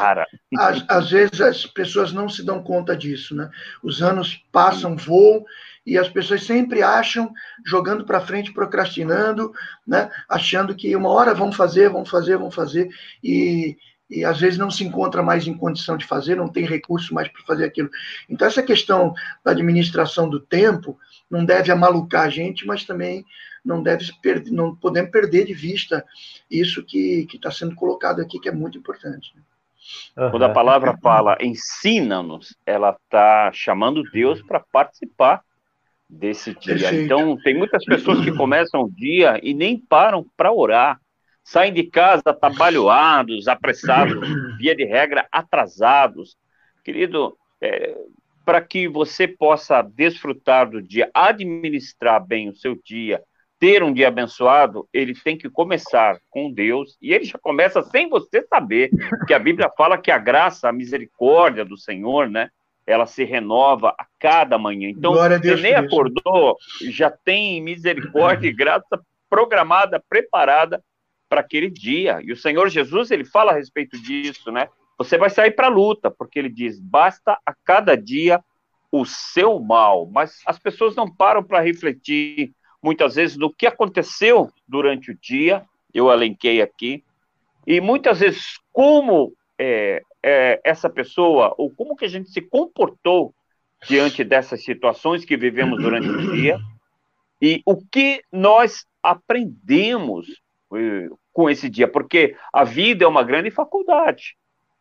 às, 0.58 0.86
às, 0.88 1.12
vezes, 1.12 1.42
as 1.42 1.65
pessoas 1.65 2.13
não 2.13 2.30
se 2.30 2.46
dão 2.46 2.63
conta 2.63 2.96
disso, 2.96 3.36
né? 3.36 3.50
Os 3.84 4.01
anos 4.01 4.42
passam, 4.50 4.96
voam, 4.96 5.44
e 5.86 5.98
as 5.98 6.08
pessoas 6.08 6.44
sempre 6.44 6.82
acham, 6.82 7.32
jogando 7.66 8.06
para 8.06 8.22
frente, 8.22 8.54
procrastinando, 8.54 9.52
né? 9.86 10.10
Achando 10.30 10.75
que 10.75 10.96
uma 10.96 11.10
hora 11.10 11.34
vão 11.34 11.52
fazer, 11.52 11.90
vão 11.90 12.06
fazer, 12.06 12.38
vão 12.38 12.50
fazer, 12.50 12.90
e, 13.24 13.78
e 14.10 14.24
às 14.24 14.40
vezes 14.40 14.58
não 14.58 14.72
se 14.72 14.84
encontra 14.84 15.22
mais 15.22 15.46
em 15.46 15.54
condição 15.54 15.98
de 15.98 16.06
fazer, 16.06 16.36
não 16.36 16.48
tem 16.48 16.66
recurso 16.66 17.13
mais 17.13 17.28
para 17.28 17.44
fazer 17.44 17.66
aquilo. 17.66 17.90
Então, 18.30 18.48
essa 18.48 18.63
questão 18.63 19.13
da 19.44 19.52
administração 19.52 20.30
do 20.30 20.40
tempo 20.40 20.98
não 21.30 21.44
deve 21.44 21.72
amalucar 21.72 22.24
a 22.24 22.30
gente, 22.30 22.66
mas 22.66 22.86
também 22.86 23.25
não 23.63 23.82
deve 23.82 24.06
perder, 24.22 24.52
não 24.52 24.75
podemos 24.75 25.12
perder 25.12 25.46
de 25.46 25.54
vista 25.54 26.06
isso 26.50 26.84
que 26.84 27.28
está 27.34 27.52
sendo 27.52 27.75
colocado 27.75 28.22
aqui, 28.22 28.40
que 28.40 28.50
é 28.50 28.52
muito 28.52 28.78
importante. 28.78 29.34
Né? 29.36 30.30
Quando 30.30 30.44
a 30.44 30.50
palavra 30.50 30.98
fala 31.02 31.38
ensina-nos, 31.42 32.56
ela 32.66 32.92
está 32.92 33.52
chamando 33.54 34.04
Deus 34.12 34.42
para 34.42 34.60
participar 34.60 35.44
desse 36.10 36.54
dia. 36.56 36.76
Perfeito. 36.76 37.06
Então, 37.06 37.38
tem 37.38 37.56
muitas 37.56 37.84
pessoas 37.86 38.24
que 38.24 38.32
começam 38.32 38.82
o 38.82 38.92
dia 38.92 39.40
e 39.42 39.54
nem 39.54 39.78
param 39.78 40.26
para 40.36 40.52
orar 40.52 41.00
saem 41.44 41.74
de 41.74 41.84
casa 41.84 42.24
atabalhoados, 42.28 43.48
apressados, 43.48 44.16
via 44.58 44.76
de 44.76 44.86
regra, 44.86 45.28
atrasados. 45.32 46.38
Querido, 46.84 47.38
é, 47.62 47.96
para 48.46 48.62
que 48.62 48.88
você 48.88 49.28
possa 49.28 49.82
desfrutar 49.82 50.70
do 50.70 50.82
dia, 50.82 51.10
administrar 51.14 52.26
bem 52.26 52.50
o 52.50 52.56
seu 52.56 52.76
dia, 52.84 53.22
ter 53.60 53.82
um 53.84 53.94
dia 53.94 54.10
abençoado, 54.10 54.88
ele 54.92 55.14
tem 55.14 55.38
que 55.38 55.50
começar 55.50 56.18
com 56.30 56.52
Deus, 56.52 56.98
e 57.02 57.14
ele 57.14 57.24
já 57.24 57.40
começa 57.40 57.82
sem 57.82 58.10
você 58.10 58.42
saber, 58.42 58.90
porque 59.10 59.34
a 59.34 59.40
Bíblia 59.40 59.72
fala 59.78 59.98
que 59.98 60.12
a 60.12 60.18
graça, 60.18 60.68
a 60.68 60.74
misericórdia 60.74 61.64
do 61.64 61.78
Senhor, 61.78 62.30
né, 62.30 62.50
ela 62.86 63.06
se 63.06 63.24
renova 63.24 63.90
a 63.98 64.06
cada 64.20 64.58
manhã. 64.58 64.90
Então, 64.90 65.13
você 65.13 65.56
nem 65.56 65.74
acordou, 65.74 66.58
já 66.90 67.10
tem 67.10 67.62
misericórdia 67.62 68.48
e 68.48 68.54
graça 68.54 69.02
programada, 69.30 70.04
preparada 70.10 70.84
para 71.30 71.42
aquele 71.42 71.70
dia. 71.70 72.20
E 72.22 72.32
o 72.32 72.38
Senhor 72.38 72.70
Jesus, 72.70 73.10
ele 73.10 73.25
fala 73.25 73.52
a 73.52 73.56
respeito 73.56 73.98
disso, 74.02 74.52
né? 74.52 74.68
Você 74.98 75.18
vai 75.18 75.30
sair 75.30 75.52
para 75.52 75.68
a 75.68 75.72
luta, 75.72 76.12
porque 76.12 76.38
ele 76.38 76.50
diz: 76.50 76.80
basta 76.80 77.38
a 77.46 77.54
cada 77.66 77.96
dia 77.96 78.44
o 78.92 79.06
seu 79.06 79.60
mal. 79.60 80.08
Mas 80.12 80.40
as 80.46 80.60
pessoas 80.60 80.96
não 80.96 81.12
param 81.12 81.44
para 81.44 81.62
refletir, 81.62 82.54
muitas 82.82 83.16
vezes, 83.16 83.36
no 83.38 83.52
que 83.52 83.66
aconteceu 83.66 84.52
durante 84.68 85.12
o 85.12 85.18
dia, 85.20 85.66
eu 85.94 86.10
alenquei 86.10 86.62
aqui, 86.62 87.04
e 87.66 87.82
muitas 87.82 88.20
vezes 88.20 88.60
como 88.72 89.34
é, 89.58 90.02
é, 90.24 90.62
essa 90.63 90.89
pessoa, 90.89 91.53
ou 91.58 91.70
como 91.70 91.96
que 91.96 92.06
a 92.06 92.10
gente 92.10 92.30
se 92.30 92.42
comportou 92.42 93.34
diante 93.88 94.24
dessas 94.24 94.63
situações 94.63 95.25
que 95.25 95.36
vivemos 95.36 95.82
durante 95.82 96.08
o 96.08 96.32
dia, 96.32 96.58
e 97.42 97.62
o 97.65 97.75
que 97.75 98.24
nós 98.32 98.86
aprendemos 99.03 100.42
com 101.34 101.50
esse 101.50 101.70
dia, 101.70 101.88
porque 101.88 102.36
a 102.51 102.63
vida 102.63 103.03
é 103.03 103.08
uma 103.08 103.24
grande 103.24 103.51
faculdade. 103.51 104.36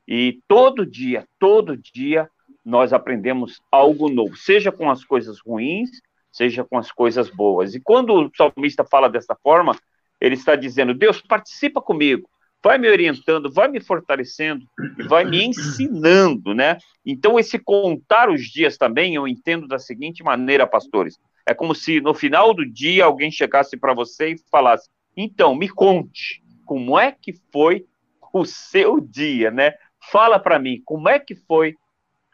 E 0.06 0.40
todo 0.46 0.86
dia, 0.86 1.26
todo 1.38 1.76
dia, 1.76 2.30
nós 2.64 2.92
aprendemos 2.92 3.60
algo 3.70 4.08
novo, 4.08 4.36
seja 4.36 4.70
com 4.70 4.90
as 4.90 5.04
coisas 5.04 5.40
ruins, 5.40 5.90
seja 6.30 6.64
com 6.64 6.78
as 6.78 6.90
coisas 6.90 7.28
boas. 7.28 7.74
E 7.74 7.80
quando 7.80 8.14
o 8.14 8.30
salmista 8.34 8.84
fala 8.84 9.08
dessa 9.08 9.34
forma, 9.42 9.76
ele 10.20 10.34
está 10.34 10.54
dizendo: 10.56 10.94
Deus, 10.94 11.20
participa 11.20 11.80
comigo, 11.80 12.28
vai 12.62 12.78
me 12.78 12.88
orientando, 12.88 13.52
vai 13.52 13.68
me 13.68 13.80
fortalecendo 13.80 14.64
e 14.98 15.02
vai 15.02 15.24
me 15.24 15.44
ensinando, 15.44 16.54
né? 16.54 16.78
Então, 17.04 17.38
esse 17.38 17.58
contar 17.58 18.30
os 18.30 18.42
dias 18.42 18.78
também, 18.78 19.14
eu 19.14 19.26
entendo 19.26 19.66
da 19.66 19.78
seguinte 19.78 20.22
maneira, 20.22 20.66
pastores: 20.66 21.18
é 21.46 21.52
como 21.52 21.74
se 21.74 22.00
no 22.00 22.14
final 22.14 22.54
do 22.54 22.64
dia 22.64 23.04
alguém 23.04 23.30
chegasse 23.30 23.76
para 23.76 23.92
você 23.92 24.34
e 24.34 24.40
falasse: 24.50 24.88
então, 25.16 25.54
me 25.54 25.68
conte, 25.68 26.42
como 26.64 26.98
é 26.98 27.10
que 27.10 27.34
foi 27.52 27.84
o 28.32 28.44
seu 28.44 29.00
dia, 29.00 29.50
né? 29.50 29.74
Fala 30.10 30.38
para 30.38 30.58
mim, 30.58 30.80
como 30.84 31.08
é 31.08 31.18
que 31.18 31.34
foi 31.34 31.74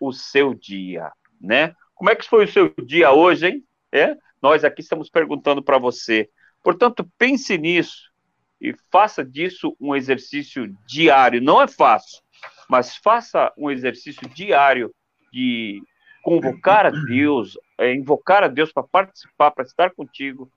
o 0.00 0.12
seu 0.12 0.54
dia, 0.54 1.10
né? 1.40 1.74
Como 1.94 2.10
é 2.10 2.14
que 2.14 2.28
foi 2.28 2.44
o 2.44 2.48
seu 2.48 2.72
dia 2.84 3.12
hoje, 3.12 3.48
hein? 3.48 3.64
É? 3.90 4.14
Nós 4.40 4.62
aqui 4.62 4.82
estamos 4.82 5.10
perguntando 5.10 5.62
para 5.62 5.78
você. 5.78 6.28
Portanto, 6.62 7.08
pense 7.18 7.56
nisso 7.56 8.08
e 8.60 8.74
faça 8.90 9.24
disso 9.24 9.76
um 9.80 9.94
exercício 9.94 10.74
diário. 10.86 11.40
Não 11.40 11.60
é 11.62 11.68
fácil, 11.68 12.20
mas 12.68 12.96
faça 12.96 13.52
um 13.56 13.70
exercício 13.70 14.28
diário 14.28 14.92
de 15.32 15.82
convocar 16.22 16.86
a 16.86 16.90
Deus, 16.90 17.56
é, 17.78 17.94
invocar 17.94 18.42
a 18.42 18.48
Deus 18.48 18.72
para 18.72 18.82
participar, 18.82 19.50
para 19.50 19.64
estar 19.64 19.94
contigo 19.94 20.50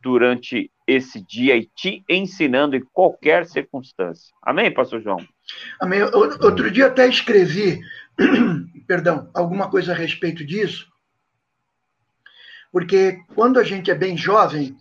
durante 0.00 0.70
esse 0.86 1.20
dia 1.20 1.56
e 1.56 1.66
te 1.74 2.04
ensinando 2.08 2.76
em 2.76 2.84
qualquer 2.92 3.46
circunstância. 3.46 4.32
Amém, 4.42 4.72
pastor 4.72 5.00
João? 5.00 5.18
Amém. 5.80 6.02
Outro 6.02 6.70
dia 6.70 6.86
até 6.86 7.08
escrevi, 7.08 7.80
perdão, 8.86 9.28
alguma 9.34 9.68
coisa 9.68 9.92
a 9.92 9.96
respeito 9.96 10.44
disso, 10.44 10.86
porque 12.70 13.20
quando 13.34 13.58
a 13.58 13.64
gente 13.64 13.90
é 13.90 13.94
bem 13.94 14.16
jovem, 14.16 14.76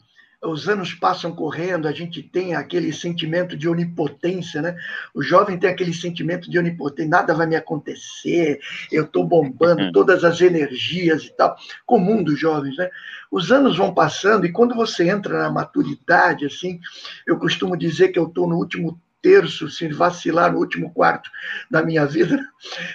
os 0.46 0.68
anos 0.70 0.94
passam 0.94 1.34
correndo, 1.34 1.88
a 1.88 1.92
gente 1.92 2.22
tem 2.22 2.56
aquele 2.56 2.94
sentimento 2.94 3.58
de 3.58 3.68
onipotência, 3.68 4.62
né? 4.62 4.76
O 5.14 5.22
jovem 5.22 5.58
tem 5.58 5.70
aquele 5.70 5.94
sentimento 5.94 6.50
de 6.50 6.58
onipotência, 6.58 7.10
nada 7.10 7.34
vai 7.34 7.48
me 7.48 7.56
acontecer, 7.56 8.60
eu 8.92 9.04
estou 9.04 9.26
bombando 9.26 9.84
uhum. 9.84 9.92
todas 9.92 10.24
as 10.24 10.40
energias 10.42 11.24
e 11.24 11.36
tal, 11.36 11.56
comum 11.86 12.24
dos 12.24 12.40
jovens, 12.40 12.78
né? 12.78 12.90
Os 13.32 13.52
anos 13.52 13.78
vão 13.78 13.94
passando 13.94 14.46
e 14.46 14.52
quando 14.52 14.76
você 14.76 15.10
entra 15.10 15.40
na 15.40 15.52
maturidade, 15.52 16.46
assim, 16.46 16.80
eu 17.28 17.38
costumo 17.38 17.76
dizer 17.76 18.10
que 18.10 18.20
eu 18.20 18.28
estou 18.28 18.48
no 18.48 18.56
último 18.56 19.00
terço, 19.26 19.68
se 19.72 19.88
vacilar 19.88 20.54
no 20.54 20.60
último 20.60 20.94
quarto 20.94 21.28
da 21.72 21.82
minha 21.82 22.06
vida. 22.06 22.40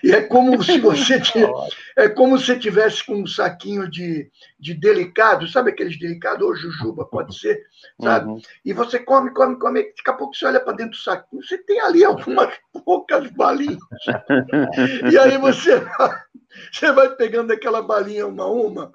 E 0.04 0.12
é 0.12 0.22
como 0.22 0.62
se 0.62 0.78
você 0.78 1.20
é 1.99 2.08
como 2.08 2.38
se 2.38 2.56
tivesse 2.56 3.04
com 3.04 3.16
um 3.16 3.26
saquinho 3.26 3.90
de, 3.90 4.30
de 4.56 4.72
delicado, 4.72 5.49
sabe 5.49 5.72
aqueles 5.72 5.99
delicados, 5.99 6.46
ou 6.46 6.54
jujuba, 6.54 7.04
pode 7.04 7.37
ser, 7.37 7.60
sabe? 8.00 8.28
Uhum. 8.28 8.40
E 8.64 8.72
você 8.72 9.00
come, 9.00 9.34
come, 9.34 9.58
come, 9.58 9.82
daqui 9.82 10.10
a 10.10 10.12
pouco 10.12 10.32
você 10.37 10.46
olha 10.46 10.60
para 10.60 10.75
dentro 10.76 10.92
do 10.92 11.02
saquinho, 11.02 11.42
você 11.42 11.58
tem 11.58 11.80
ali 11.80 12.04
algumas 12.04 12.54
poucas 12.84 13.28
balinhas. 13.32 13.78
e 15.12 15.18
aí 15.18 15.37
você, 15.37 15.82
você 16.70 16.92
vai 16.92 17.10
pegando 17.16 17.52
aquela 17.52 17.82
balinha 17.82 18.28
uma 18.28 18.44
a 18.44 18.52
uma, 18.52 18.92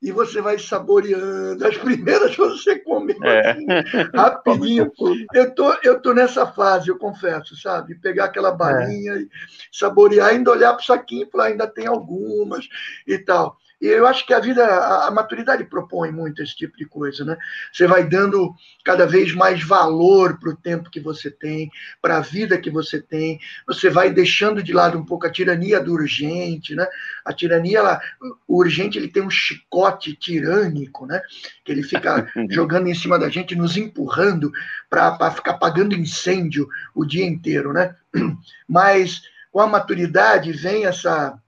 e 0.00 0.12
você 0.12 0.40
vai 0.40 0.58
saboreando. 0.58 1.66
As 1.66 1.76
primeiras 1.76 2.36
você 2.36 2.78
come 2.78 3.16
é. 3.22 3.50
assim, 3.50 3.66
rapidinho. 4.14 4.92
Eu 5.34 5.54
tô, 5.54 5.72
eu 5.82 6.00
tô 6.00 6.12
nessa 6.12 6.46
fase, 6.46 6.88
eu 6.88 6.98
confesso, 6.98 7.56
sabe? 7.60 7.96
Pegar 7.96 8.26
aquela 8.26 8.52
balinha 8.52 9.14
é. 9.14 9.18
e 9.20 9.28
saborear, 9.72 10.28
ainda 10.28 10.52
olhar 10.52 10.72
para 10.74 10.82
o 10.82 10.86
saquinho 10.86 11.26
e 11.26 11.30
falar, 11.30 11.46
ainda 11.46 11.66
tem 11.66 11.86
algumas 11.86 12.68
e 13.06 13.18
tal. 13.18 13.56
E 13.80 13.86
eu 13.86 14.06
acho 14.06 14.26
que 14.26 14.34
a 14.34 14.40
vida, 14.40 14.64
a, 14.64 15.06
a, 15.06 15.10
maturidade 15.10 15.64
propõe 15.64 16.10
muito 16.10 16.42
esse 16.42 16.56
tipo 16.56 16.76
de 16.76 16.84
coisa, 16.84 17.24
né? 17.24 17.36
Você 17.72 17.86
vai 17.86 18.08
dando 18.08 18.52
cada 18.84 19.06
vez 19.06 19.32
mais 19.32 19.62
valor 19.62 20.38
para 20.38 20.50
o 20.50 20.56
tempo 20.56 20.90
que 20.90 20.98
você 20.98 21.30
tem, 21.30 21.70
para 22.02 22.16
a 22.16 22.20
vida 22.20 22.58
que 22.58 22.70
você 22.70 23.00
tem. 23.00 23.38
Você 23.66 23.88
vai 23.88 24.10
deixando 24.10 24.62
de 24.62 24.72
lado 24.72 24.98
um 24.98 25.04
pouco 25.04 25.26
a 25.26 25.30
tirania 25.30 25.80
do 25.80 25.92
urgente, 25.92 26.74
né? 26.74 26.86
A 27.24 27.32
tirania, 27.32 27.78
ela, 27.78 28.00
o 28.48 28.58
urgente, 28.58 28.98
ele 28.98 29.08
tem 29.08 29.22
um 29.22 29.30
chicote 29.30 30.14
tirânico, 30.14 31.06
né? 31.06 31.20
Que 31.64 31.70
ele 31.70 31.84
fica 31.84 32.26
jogando 32.50 32.88
em 32.88 32.94
cima 32.94 33.16
da 33.16 33.28
gente, 33.28 33.54
nos 33.54 33.76
empurrando 33.76 34.50
para 34.90 35.30
ficar 35.30 35.52
apagando 35.52 35.94
incêndio 35.94 36.68
o 36.92 37.04
dia 37.04 37.24
inteiro, 37.24 37.72
né? 37.72 37.94
Mas 38.68 39.22
com 39.52 39.60
a 39.60 39.66
maturidade 39.68 40.52
vem 40.52 40.84
essa 40.84 41.38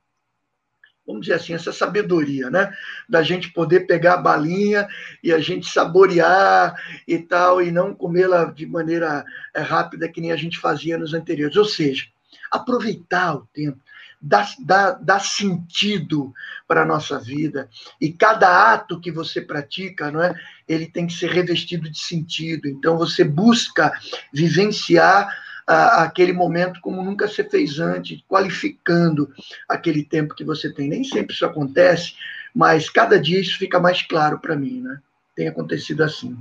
vamos 1.10 1.26
dizer 1.26 1.34
assim, 1.34 1.52
essa 1.52 1.72
sabedoria, 1.72 2.48
né? 2.50 2.72
Da 3.08 3.22
gente 3.22 3.52
poder 3.52 3.80
pegar 3.80 4.14
a 4.14 4.22
balinha 4.22 4.88
e 5.22 5.32
a 5.32 5.38
gente 5.38 5.68
saborear 5.68 6.74
e 7.06 7.18
tal, 7.18 7.60
e 7.60 7.70
não 7.70 7.94
comê-la 7.94 8.46
de 8.46 8.66
maneira 8.66 9.24
é, 9.54 9.60
rápida 9.60 10.08
que 10.08 10.20
nem 10.20 10.32
a 10.32 10.36
gente 10.36 10.58
fazia 10.58 10.96
nos 10.96 11.12
anteriores. 11.12 11.56
Ou 11.56 11.64
seja, 11.64 12.06
aproveitar 12.50 13.36
o 13.36 13.48
tempo, 13.52 13.78
dar, 14.20 14.48
dar, 14.60 14.92
dar 14.92 15.20
sentido 15.20 16.32
para 16.66 16.82
a 16.82 16.86
nossa 16.86 17.18
vida. 17.18 17.68
E 18.00 18.12
cada 18.12 18.72
ato 18.72 19.00
que 19.00 19.10
você 19.10 19.40
pratica, 19.40 20.10
não 20.10 20.22
é? 20.22 20.34
ele 20.68 20.86
tem 20.86 21.06
que 21.06 21.12
ser 21.12 21.30
revestido 21.30 21.90
de 21.90 21.98
sentido. 21.98 22.68
Então, 22.68 22.96
você 22.96 23.24
busca 23.24 23.92
vivenciar 24.32 25.28
a, 25.70 26.02
aquele 26.02 26.32
momento 26.32 26.80
como 26.80 27.04
nunca 27.04 27.28
se 27.28 27.44
fez 27.44 27.78
antes, 27.78 28.20
qualificando 28.28 29.32
aquele 29.68 30.02
tempo 30.02 30.34
que 30.34 30.44
você 30.44 30.72
tem. 30.72 30.88
Nem 30.88 31.04
sempre 31.04 31.32
isso 31.32 31.46
acontece, 31.46 32.14
mas 32.52 32.90
cada 32.90 33.20
dia 33.20 33.40
isso 33.40 33.56
fica 33.56 33.78
mais 33.78 34.02
claro 34.02 34.40
para 34.40 34.56
mim, 34.56 34.80
né? 34.80 35.00
Tem 35.36 35.46
acontecido 35.46 36.02
assim. 36.02 36.36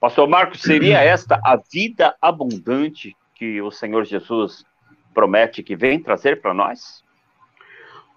Pastor 0.00 0.26
Marcos, 0.26 0.62
seria 0.62 1.02
esta 1.02 1.38
a 1.44 1.56
vida 1.56 2.16
abundante 2.20 3.14
que 3.34 3.60
o 3.60 3.70
Senhor 3.70 4.04
Jesus 4.04 4.64
promete 5.12 5.62
que 5.62 5.76
vem 5.76 6.02
trazer 6.02 6.40
para 6.40 6.54
nós? 6.54 7.04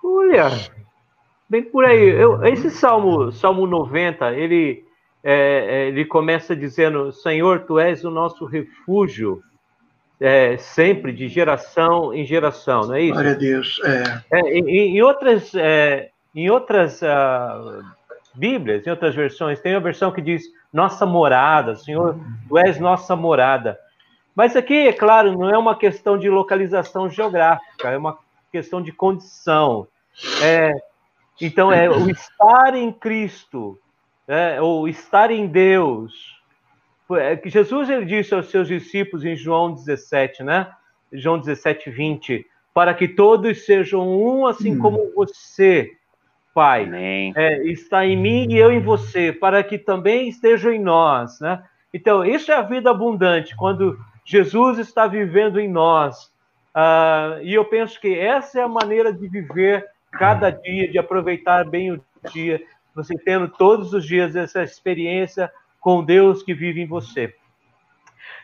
Olha, 0.02 0.50
bem 1.50 1.64
por 1.64 1.84
aí. 1.84 2.10
Eu, 2.10 2.46
esse 2.46 2.70
Salmo, 2.72 3.32
Salmo 3.32 3.68
90, 3.68 4.34
ele, 4.34 4.86
é, 5.24 5.34
é, 5.34 5.88
ele 5.88 6.06
começa 6.06 6.56
dizendo: 6.56 7.12
Senhor, 7.12 7.66
tu 7.66 7.78
és 7.78 8.06
o 8.06 8.12
nosso 8.12 8.46
refúgio 8.46 9.44
é, 10.20 10.58
sempre, 10.58 11.14
de 11.14 11.28
geração 11.28 12.14
em 12.14 12.26
geração, 12.26 12.88
não 12.88 12.96
é 12.96 13.02
isso? 13.02 13.14
Glória 13.14 13.32
a 13.32 13.36
Deus. 13.36 13.80
É. 13.84 14.38
é 14.40 14.58
em, 14.58 14.98
em, 14.98 15.02
outras, 15.02 15.54
é, 15.56 16.10
em 16.36 16.50
outras 16.50 17.02
uh, 17.02 17.84
Bíblias, 18.34 18.86
em 18.86 18.90
outras 18.90 19.16
versões, 19.16 19.60
tem 19.60 19.74
uma 19.76 19.82
versão 19.82 20.12
que 20.12 20.22
diz 20.22 20.44
nossa 20.74 21.06
morada, 21.06 21.76
Senhor, 21.76 22.20
tu 22.48 22.58
és 22.58 22.80
nossa 22.80 23.16
morada. 23.16 23.80
Mas 24.36 24.56
aqui, 24.56 24.88
é 24.88 24.94
claro, 24.94 25.38
não 25.38 25.50
é 25.50 25.58
uma 25.58 25.76
questão 25.76 26.18
de 26.18 26.30
localização 26.30 27.10
geográfica, 27.10 27.90
é 27.90 27.98
uma 27.98 28.18
questão 28.52 28.82
de 28.82 28.92
condição. 28.92 29.88
É, 30.44 30.72
então, 31.42 31.72
é 31.72 31.90
o 31.90 32.10
estar 32.10 32.76
em 32.76 32.92
Cristo, 32.92 33.80
é, 34.28 34.62
ou 34.62 34.88
estar 34.88 35.32
em 35.32 35.48
Deus, 35.48 36.37
que 37.42 37.50
Jesus 37.50 37.90
ele 37.90 38.06
disse 38.06 38.34
aos 38.34 38.50
seus 38.50 38.68
discípulos 38.68 39.24
em 39.24 39.36
João 39.36 39.74
17, 39.74 40.44
né? 40.44 40.70
João 41.12 41.40
17, 41.40 41.90
20, 41.90 42.46
para 42.74 42.94
que 42.94 43.08
todos 43.08 43.66
sejam 43.66 44.08
um, 44.08 44.46
assim 44.46 44.76
hum. 44.76 44.80
como 44.80 45.12
você, 45.16 45.92
Pai, 46.54 46.90
é, 47.36 47.64
está 47.66 48.06
em 48.06 48.18
mim 48.18 48.48
e 48.52 48.58
eu 48.58 48.72
em 48.72 48.82
você, 48.82 49.32
para 49.32 49.64
que 49.64 49.78
também 49.78 50.28
estejam 50.28 50.72
em 50.72 50.80
nós, 50.80 51.40
né? 51.40 51.64
Então, 51.94 52.26
isso 52.26 52.52
é 52.52 52.56
a 52.56 52.62
vida 52.62 52.92
abundante, 52.92 53.56
quando 53.56 53.98
Jesus 54.26 54.78
está 54.78 55.08
vivendo 55.08 55.60
em 55.60 55.70
nós. 55.70 56.26
Uh, 56.76 57.42
e 57.42 57.54
eu 57.54 57.66
penso 57.66 58.00
que 58.00 58.14
essa 58.14 58.60
é 58.60 58.64
a 58.64 58.68
maneira 58.68 59.12
de 59.12 59.28
viver 59.28 59.86
cada 60.12 60.50
dia, 60.50 60.92
de 60.92 61.00
aproveitar 61.00 61.66
bem 61.66 61.94
o 61.94 62.02
dia, 62.32 62.62
você 62.94 63.16
tendo 63.18 63.48
todos 63.48 63.94
os 63.94 64.06
dias 64.06 64.36
essa 64.36 64.62
experiência 64.62 65.52
com 65.88 66.04
Deus 66.04 66.44
que 66.44 66.54
vive 66.54 66.82
em 66.82 66.86
você. 66.86 67.34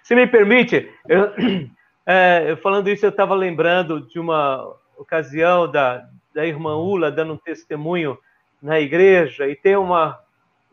Se 0.02 0.16
me 0.16 0.26
permite, 0.26 0.90
eu, 1.10 1.30
é, 2.08 2.56
falando 2.64 2.90
isso, 2.90 3.06
eu 3.06 3.10
estava 3.10 3.36
lembrando 3.36 4.08
de 4.08 4.18
uma 4.18 4.74
ocasião 4.98 5.70
da, 5.70 6.08
da 6.34 6.46
irmã 6.46 6.78
Ula 6.78 7.12
dando 7.12 7.34
um 7.34 7.38
testemunho 7.38 8.18
na 8.62 8.80
igreja, 8.80 9.46
e 9.46 9.58
tem 9.58 9.76
uma, 9.76 10.18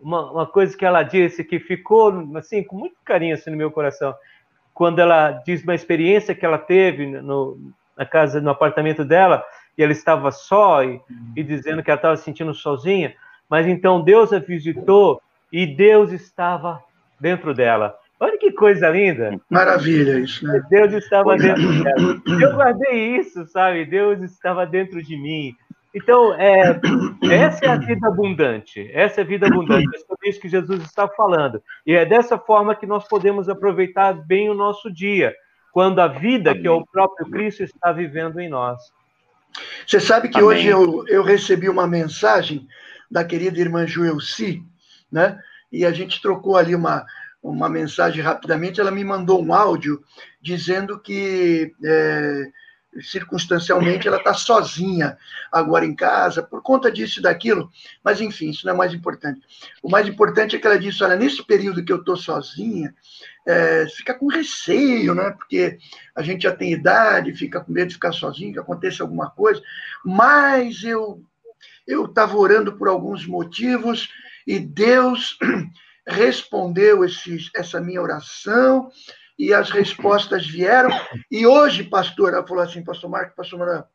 uma, 0.00 0.30
uma, 0.30 0.46
coisa 0.46 0.76
que 0.76 0.86
ela 0.86 1.02
disse 1.02 1.42
que 1.42 1.58
ficou 1.58 2.30
assim 2.36 2.62
com 2.62 2.76
muito 2.76 2.94
carinho 3.04 3.34
assim, 3.34 3.50
no 3.50 3.56
meu 3.56 3.72
coração. 3.72 4.14
Quando 4.72 5.00
ela 5.00 5.42
diz 5.44 5.64
uma 5.64 5.74
experiência 5.74 6.36
que 6.36 6.46
ela 6.46 6.56
teve 6.56 7.04
no, 7.04 7.58
na 7.98 8.06
casa, 8.06 8.40
no 8.40 8.50
apartamento 8.50 9.04
dela, 9.04 9.44
e 9.76 9.82
ela 9.82 9.90
estava 9.90 10.30
só 10.30 10.84
e, 10.84 11.00
e 11.34 11.42
dizendo 11.42 11.82
que 11.82 11.90
ela 11.90 11.98
estava 11.98 12.16
se 12.16 12.22
sentindo 12.22 12.54
sozinha, 12.54 13.12
mas 13.48 13.66
então 13.66 14.00
Deus 14.00 14.32
a 14.32 14.38
visitou 14.38 15.20
e 15.52 15.66
Deus 15.66 16.12
estava 16.12 16.82
dentro 17.20 17.54
dela. 17.54 17.96
Olha 18.18 18.36
que 18.38 18.52
coisa 18.52 18.90
linda. 18.90 19.40
Maravilha 19.48 20.18
isso, 20.18 20.46
né? 20.46 20.62
Deus 20.68 20.92
estava 20.92 21.36
dentro 21.36 21.82
dela. 21.82 22.22
Eu 22.26 22.54
guardei 22.54 23.16
isso, 23.16 23.46
sabe? 23.46 23.86
Deus 23.86 24.20
estava 24.20 24.66
dentro 24.66 25.02
de 25.02 25.16
mim. 25.16 25.54
Então, 25.94 26.34
é, 26.34 26.78
essa 27.32 27.64
é 27.64 27.68
a 27.68 27.76
vida 27.76 28.06
abundante. 28.06 28.88
Essa 28.92 29.22
é 29.22 29.24
a 29.24 29.26
vida 29.26 29.46
abundante. 29.46 29.88
É 29.94 29.98
sobre 30.00 30.28
isso 30.28 30.40
que 30.40 30.48
Jesus 30.48 30.82
está 30.82 31.08
falando. 31.08 31.62
E 31.86 31.94
é 31.94 32.04
dessa 32.04 32.38
forma 32.38 32.76
que 32.76 32.86
nós 32.86 33.08
podemos 33.08 33.48
aproveitar 33.48 34.12
bem 34.12 34.48
o 34.50 34.54
nosso 34.54 34.92
dia, 34.92 35.34
quando 35.72 35.98
a 36.00 36.06
vida 36.06 36.54
que 36.54 36.66
é 36.66 36.70
o 36.70 36.86
próprio 36.86 37.28
Cristo 37.30 37.64
está 37.64 37.90
vivendo 37.90 38.38
em 38.38 38.48
nós. 38.48 38.78
Você 39.86 39.98
sabe 39.98 40.28
que 40.28 40.38
Amém. 40.38 40.48
hoje 40.48 40.68
eu, 40.68 41.04
eu 41.08 41.22
recebi 41.24 41.68
uma 41.68 41.86
mensagem 41.86 42.66
da 43.10 43.24
querida 43.24 43.58
irmã 43.58 43.86
Joelci, 43.86 44.62
né? 45.10 45.38
E 45.72 45.84
a 45.84 45.92
gente 45.92 46.20
trocou 46.20 46.56
ali 46.56 46.74
uma, 46.74 47.04
uma 47.42 47.68
mensagem 47.68 48.22
rapidamente. 48.22 48.80
Ela 48.80 48.90
me 48.90 49.04
mandou 49.04 49.42
um 49.42 49.54
áudio 49.54 50.02
dizendo 50.40 50.98
que 50.98 51.72
é, 51.84 52.50
circunstancialmente 53.00 54.08
ela 54.08 54.16
está 54.16 54.34
sozinha 54.34 55.16
agora 55.52 55.86
em 55.86 55.94
casa 55.94 56.42
por 56.42 56.62
conta 56.62 56.90
disso 56.90 57.20
e 57.20 57.22
daquilo. 57.22 57.70
Mas 58.02 58.20
enfim, 58.20 58.50
isso 58.50 58.66
não 58.66 58.74
é 58.74 58.76
mais 58.76 58.92
importante. 58.92 59.40
O 59.82 59.90
mais 59.90 60.08
importante 60.08 60.56
é 60.56 60.58
que 60.58 60.66
ela 60.66 60.78
disse: 60.78 61.02
olha, 61.04 61.16
nesse 61.16 61.44
período 61.44 61.84
que 61.84 61.92
eu 61.92 61.98
estou 61.98 62.16
sozinha, 62.16 62.94
é, 63.46 63.86
fica 63.88 64.14
com 64.14 64.26
receio, 64.26 65.14
né? 65.14 65.30
Porque 65.30 65.78
a 66.14 66.22
gente 66.22 66.42
já 66.42 66.54
tem 66.54 66.72
idade, 66.72 67.34
fica 67.34 67.60
com 67.60 67.72
medo 67.72 67.88
de 67.88 67.94
ficar 67.94 68.12
sozinho, 68.12 68.52
que 68.52 68.58
aconteça 68.58 69.02
alguma 69.02 69.30
coisa. 69.30 69.62
Mas 70.04 70.82
eu 70.82 71.22
eu 71.86 72.04
estava 72.04 72.36
orando 72.36 72.76
por 72.76 72.88
alguns 72.88 73.26
motivos 73.26 74.08
e 74.46 74.58
Deus 74.58 75.38
respondeu 76.06 77.04
essa 77.54 77.80
minha 77.80 78.02
oração 78.02 78.90
e 79.38 79.54
as 79.54 79.70
respostas 79.70 80.46
vieram. 80.46 80.90
E 81.30 81.46
hoje, 81.46 81.84
pastor, 81.84 82.34
ela 82.34 82.46
falou 82.46 82.62
assim, 82.62 82.84
pastor 82.84 83.08
Marco, 83.08 83.36
pastor 83.36 83.58
Manuel, 83.58 83.86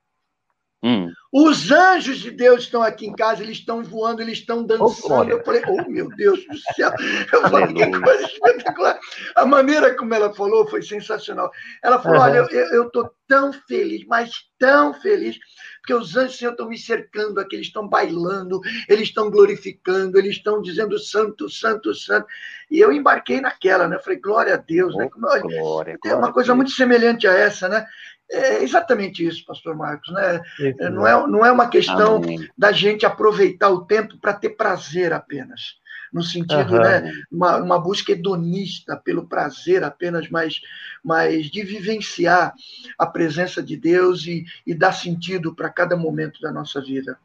Hum. 0.86 1.12
Os 1.34 1.72
anjos 1.72 2.20
de 2.20 2.30
Deus 2.30 2.62
estão 2.62 2.84
aqui 2.84 3.08
em 3.08 3.16
casa, 3.16 3.42
eles 3.42 3.58
estão 3.58 3.84
voando, 3.84 4.22
eles 4.22 4.38
estão 4.38 4.64
dançando. 4.64 5.16
Oh, 5.16 5.24
eu 5.24 5.44
falei, 5.44 5.64
oh 5.68 5.90
meu 5.90 6.08
Deus 6.16 6.40
do 6.46 6.58
céu! 6.76 6.92
Eu 7.34 7.42
falei, 7.50 7.74
que 7.74 8.00
coisa 8.00 8.24
espetacular. 8.24 9.00
A 9.36 9.46
maneira 9.48 9.96
como 9.96 10.14
ela 10.14 10.32
falou 10.32 10.68
foi 10.68 10.84
sensacional. 10.84 11.50
Ela 11.84 12.00
falou: 12.00 12.20
uhum. 12.20 12.24
olha, 12.24 12.48
eu 12.72 12.86
estou 12.86 13.10
tão 13.28 13.52
feliz, 13.52 14.06
mas 14.06 14.32
tão 14.60 14.94
feliz, 14.94 15.38
porque 15.80 15.94
os 15.94 16.16
anjos 16.16 16.38
Senhor 16.38 16.52
estão 16.52 16.70
me 16.70 16.78
cercando 16.78 17.40
aqui, 17.40 17.56
eles 17.56 17.68
estão 17.68 17.88
bailando, 17.88 18.62
eles 18.88 19.08
estão 19.08 19.30
glorificando, 19.30 20.18
eles 20.18 20.38
estão 20.38 20.62
dizendo 20.62 20.98
santo, 21.00 21.50
santo, 21.50 21.94
santo. 21.94 22.28
E 22.70 22.80
eu 22.80 22.92
embarquei 22.92 23.42
naquela, 23.42 23.88
né? 23.88 23.96
Eu 23.96 24.02
falei, 24.02 24.20
glória 24.20 24.54
a 24.54 24.58
Deus, 24.58 24.94
oh, 24.96 24.98
né? 25.00 25.10
Glória, 25.12 25.98
é 26.06 26.16
uma 26.16 26.32
coisa 26.32 26.54
muito 26.54 26.72
semelhante 26.72 27.28
a 27.28 27.34
essa, 27.34 27.68
né? 27.68 27.86
É 28.32 28.64
exatamente 28.64 29.26
isso, 29.26 29.46
pastor 29.46 29.76
Marcos. 29.76 30.12
Né? 30.12 30.42
É, 30.60 30.90
não, 30.90 31.06
é, 31.06 31.28
não 31.28 31.46
é 31.46 31.52
uma 31.52 31.70
questão 31.70 32.18
Amém. 32.18 32.48
da 32.58 32.72
gente 32.72 33.06
aproveitar 33.06 33.70
o 33.70 33.86
tempo 33.86 34.18
para 34.18 34.34
ter 34.34 34.50
prazer 34.50 35.14
apenas. 35.14 35.80
No 36.12 36.24
sentido, 36.24 36.76
uhum. 36.76 36.82
né, 36.82 37.12
uma, 37.30 37.58
uma 37.58 37.80
busca 37.80 38.14
hedonista 38.14 38.96
pelo 38.96 39.28
prazer 39.28 39.84
apenas, 39.84 40.30
mas, 40.30 40.62
mas 41.04 41.48
de 41.48 41.62
vivenciar 41.62 42.54
a 42.98 43.06
presença 43.06 43.62
de 43.62 43.76
Deus 43.76 44.26
e, 44.26 44.46
e 44.66 44.74
dar 44.74 44.94
sentido 44.94 45.54
para 45.54 45.70
cada 45.70 45.98
momento 45.98 46.40
da 46.40 46.54
nossa 46.54 46.80
vida. 46.80 47.18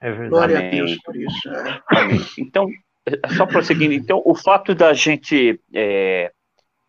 É 0.00 0.10
verdade. 0.10 0.30
Glória 0.30 0.58
Amém. 0.58 0.68
a 0.68 0.70
Deus 0.72 0.96
por 1.04 1.14
isso. 1.14 1.48
É. 1.48 1.82
Então, 2.38 2.68
só 3.36 3.46
prosseguindo, 3.46 3.94
então, 3.94 4.20
o 4.24 4.34
fato 4.34 4.74
da 4.74 4.92
gente 4.92 5.60
é, 5.72 6.32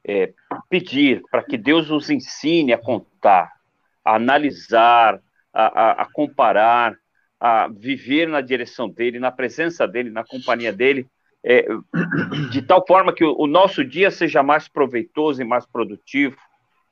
é, 0.08 0.34
pedir 0.70 1.22
para 1.30 1.44
que 1.44 1.58
Deus 1.58 1.90
nos 1.90 2.10
ensine 2.10 2.72
a 2.72 2.78
contar, 2.78 3.52
a 4.04 4.16
analisar, 4.16 5.20
a, 5.54 5.82
a, 5.82 5.92
a 6.04 6.06
comparar, 6.12 6.98
a 7.40 7.68
viver 7.68 8.28
na 8.28 8.42
direção 8.42 8.90
dele, 8.90 9.20
na 9.20 9.32
presença 9.32 9.88
dele, 9.88 10.10
na 10.10 10.24
companhia 10.24 10.72
dele, 10.72 11.06
é, 11.44 11.66
de 12.52 12.62
tal 12.62 12.86
forma 12.88 13.14
que 13.14 13.24
o, 13.24 13.36
o, 13.38 13.48
nosso 13.48 13.84
dia 13.84 14.10
seja 14.10 14.42
mais 14.42 14.68
proveitoso 14.68 15.42
e 15.42 15.46
mais 15.46 15.66
produtivo, 15.66 16.38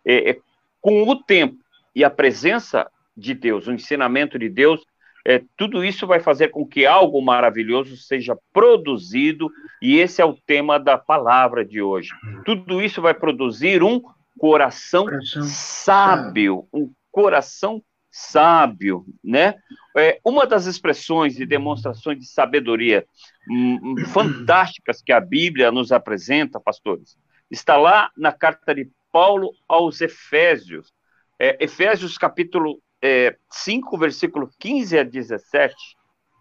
é, 0.05 0.31
é, 0.31 0.37
com 0.81 1.03
o 1.03 1.15
tempo 1.23 1.57
e 1.95 2.03
a 2.03 2.09
presença 2.09 2.89
de 3.15 3.33
Deus, 3.33 3.67
o 3.67 3.71
ensinamento 3.71 4.37
de 4.37 4.49
Deus, 4.49 4.85
é, 5.25 5.41
tudo 5.57 5.83
isso 5.83 6.05
vai 6.05 6.19
fazer 6.19 6.49
com 6.49 6.65
que 6.65 6.85
algo 6.85 7.19
maravilhoso 7.19 7.97
seja 7.97 8.37
produzido, 8.53 9.49
e 9.81 9.97
esse 9.97 10.21
é 10.21 10.25
o 10.25 10.37
tema 10.45 10.79
da 10.79 10.97
palavra 10.99 11.65
de 11.65 11.81
hoje. 11.81 12.09
Tudo 12.45 12.81
isso 12.81 13.01
vai 13.01 13.13
produzir 13.13 13.81
um 13.81 13.99
coração, 14.37 15.05
coração 15.05 15.43
sábio, 15.43 16.67
um 16.71 16.91
coração 17.11 17.81
sábio, 18.11 19.03
né? 19.23 19.55
É, 19.97 20.19
uma 20.23 20.45
das 20.45 20.67
expressões 20.67 21.39
e 21.39 21.45
demonstrações 21.45 22.19
de 22.19 22.27
sabedoria 22.27 23.05
hum, 23.49 23.79
hum, 23.81 24.05
fantásticas 24.05 25.01
que 25.01 25.11
a 25.11 25.19
Bíblia 25.19 25.71
nos 25.71 25.91
apresenta, 25.91 26.59
pastores, 26.59 27.17
está 27.49 27.77
lá 27.77 28.11
na 28.15 28.31
carta 28.31 28.75
de 28.75 28.89
Paulo 29.11 29.51
aos 29.67 30.01
Efésios, 30.01 30.93
é, 31.39 31.57
Efésios 31.63 32.17
capítulo 32.17 32.79
é, 33.01 33.37
5, 33.49 33.97
versículo 33.97 34.49
15 34.59 34.99
a 34.99 35.03
17, 35.03 35.75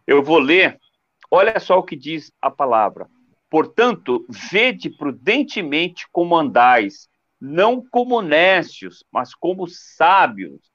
eu 0.07 0.23
vou 0.23 0.39
ler, 0.39 0.79
olha 1.31 1.59
só 1.59 1.79
o 1.79 1.83
que 1.83 1.97
diz 1.97 2.33
a 2.41 2.51
palavra. 2.51 3.09
Portanto, 3.51 4.25
vede 4.29 4.91
prudentemente 4.91 6.07
como 6.11 6.37
andais, 6.37 7.09
não 7.41 7.85
como 7.85 8.21
nécios, 8.21 9.05
mas 9.13 9.35
como 9.35 9.67
sábios, 9.69 10.73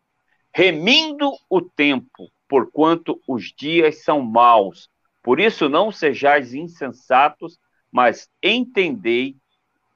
remindo 0.54 1.32
o 1.50 1.62
tempo, 1.62 2.30
porquanto 2.48 3.22
os 3.28 3.54
dias 3.56 4.04
são 4.04 4.22
maus. 4.22 4.89
Por 5.22 5.39
isso 5.39 5.68
não 5.68 5.92
sejais 5.92 6.54
insensatos, 6.54 7.60
mas 7.92 8.30
entendei 8.42 9.36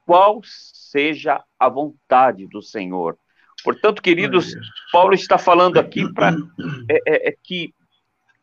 qual 0.05 0.41
seja 0.43 1.43
a 1.57 1.69
vontade 1.69 2.45
do 2.47 2.61
Senhor. 2.61 3.17
Portanto, 3.63 4.01
queridos, 4.01 4.53
Paulo 4.91 5.13
está 5.13 5.37
falando 5.37 5.77
aqui 5.77 6.11
para 6.13 6.35
é, 6.89 6.95
é, 7.07 7.29
é, 7.29 7.35
que 7.41 7.73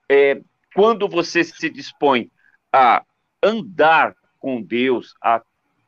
é, 0.09 0.41
quando 0.75 1.09
você 1.09 1.45
se 1.45 1.69
dispõe 1.69 2.31
a 2.73 3.05
andar 3.43 4.15
com 4.39 4.63
Deus, 4.63 5.15
a 5.23 5.43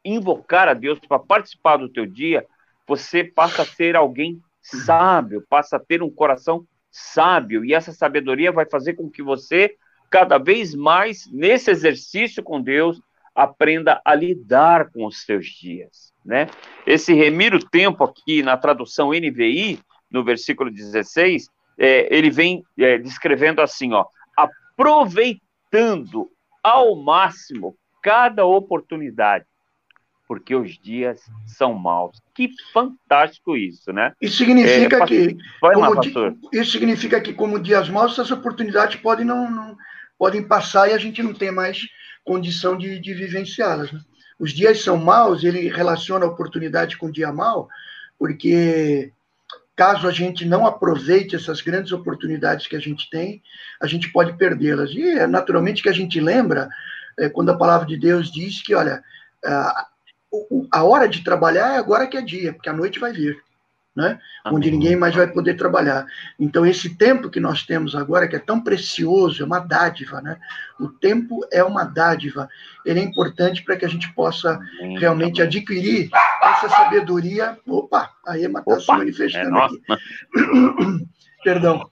invocar 0.04 0.68
a 0.68 0.74
Deus 0.74 0.98
para 0.98 1.18
participar 1.18 1.78
do 1.78 1.88
teu 1.88 2.06
dia, 2.06 2.44
você 2.86 3.24
passa 3.24 3.62
a 3.62 3.66
ser 3.66 3.96
alguém 3.96 4.40
sábio, 4.60 5.44
passa 5.48 5.76
a 5.76 5.80
ter 5.80 6.02
um 6.02 6.10
coração 6.10 6.66
sábio, 6.90 7.64
e 7.64 7.72
essa 7.72 7.92
sabedoria 7.92 8.52
vai 8.52 8.66
fazer 8.66 8.94
com 8.94 9.10
que 9.10 9.22
você, 9.22 9.76
cada 10.10 10.36
vez 10.36 10.74
mais, 10.74 11.26
nesse 11.32 11.70
exercício 11.70 12.42
com 12.42 12.60
Deus, 12.60 13.00
aprenda 13.34 14.00
a 14.04 14.14
lidar 14.14 14.90
com 14.90 15.06
os 15.06 15.22
seus 15.24 15.46
dias 15.46 16.12
né? 16.24 16.48
Esse 16.86 17.12
remir 17.12 17.54
o 17.54 17.64
tempo 17.64 18.04
aqui 18.04 18.42
na 18.42 18.56
tradução 18.56 19.10
NVI, 19.10 19.80
no 20.10 20.24
versículo 20.24 20.70
16, 20.70 21.48
é, 21.78 22.14
ele 22.14 22.30
vem 22.30 22.62
é, 22.78 22.98
descrevendo 22.98 23.60
assim, 23.60 23.92
ó, 23.92 24.04
aproveitando 24.36 26.30
ao 26.62 26.96
máximo 26.96 27.76
cada 28.02 28.44
oportunidade, 28.44 29.44
porque 30.28 30.54
os 30.54 30.78
dias 30.78 31.20
são 31.46 31.74
maus. 31.74 32.20
Que 32.34 32.50
fantástico 32.72 33.56
isso, 33.56 33.92
né? 33.92 34.12
Isso 34.20 34.36
significa 34.36 34.98
é, 34.98 35.06
que 35.06 35.36
vai 35.60 35.76
lá, 35.76 35.94
pastor. 35.94 36.36
Isso 36.52 36.72
significa 36.72 37.20
que 37.20 37.32
como 37.32 37.60
dias 37.60 37.88
maus, 37.88 38.12
essas 38.12 38.30
oportunidades 38.30 39.00
podem 39.00 39.24
não, 39.24 39.50
não 39.50 39.76
podem 40.18 40.46
passar 40.46 40.88
e 40.88 40.92
a 40.92 40.98
gente 40.98 41.22
não 41.22 41.34
tem 41.34 41.50
mais 41.50 41.86
condição 42.24 42.76
de, 42.76 42.98
de 42.98 43.14
vivenciá-las, 43.14 43.92
né? 43.92 44.00
os 44.38 44.52
dias 44.52 44.82
são 44.82 44.96
maus, 44.96 45.44
ele 45.44 45.68
relaciona 45.68 46.24
a 46.24 46.28
oportunidade 46.28 46.96
com 46.96 47.06
o 47.06 47.12
dia 47.12 47.32
mau, 47.32 47.68
porque 48.18 49.12
caso 49.76 50.06
a 50.06 50.12
gente 50.12 50.44
não 50.44 50.66
aproveite 50.66 51.36
essas 51.36 51.60
grandes 51.60 51.92
oportunidades 51.92 52.66
que 52.66 52.76
a 52.76 52.80
gente 52.80 53.08
tem, 53.10 53.42
a 53.80 53.86
gente 53.86 54.10
pode 54.12 54.32
perdê-las. 54.34 54.90
E 54.90 55.18
é 55.18 55.26
naturalmente 55.26 55.82
que 55.82 55.88
a 55.88 55.92
gente 55.92 56.20
lembra 56.20 56.68
é, 57.18 57.28
quando 57.28 57.50
a 57.50 57.56
palavra 57.56 57.86
de 57.86 57.96
Deus 57.96 58.30
diz 58.30 58.62
que, 58.62 58.74
olha, 58.74 59.02
a, 59.44 59.86
a 60.70 60.84
hora 60.84 61.08
de 61.08 61.24
trabalhar 61.24 61.74
é 61.74 61.78
agora 61.78 62.06
que 62.06 62.16
é 62.16 62.22
dia, 62.22 62.52
porque 62.52 62.68
a 62.68 62.74
noite 62.74 62.98
vai 62.98 63.12
vir 63.12 63.42
né? 63.94 64.18
onde 64.46 64.70
ninguém 64.70 64.96
mais 64.96 65.14
vai 65.14 65.26
poder 65.26 65.54
trabalhar. 65.54 66.06
Então, 66.38 66.66
esse 66.66 66.96
tempo 66.96 67.30
que 67.30 67.38
nós 67.38 67.62
temos 67.62 67.94
agora, 67.94 68.26
que 68.26 68.36
é 68.36 68.38
tão 68.38 68.60
precioso, 68.60 69.42
é 69.42 69.46
uma 69.46 69.60
dádiva, 69.60 70.20
né? 70.20 70.36
O 70.80 70.88
tempo 70.88 71.40
é 71.52 71.62
uma 71.62 71.84
dádiva. 71.84 72.48
Ele 72.84 73.00
é 73.00 73.02
importante 73.02 73.62
para 73.62 73.76
que 73.76 73.84
a 73.84 73.88
gente 73.88 74.12
possa 74.14 74.58
realmente 74.98 75.40
adquirir 75.40 76.10
essa 76.42 76.68
sabedoria. 76.68 77.58
Opa, 77.66 78.10
aí 78.26 78.44
está 78.44 78.80
se 78.80 78.88
manifestando 78.88 79.58
é 79.58 79.64
aqui. 79.64 79.82
Perdão. 81.44 81.90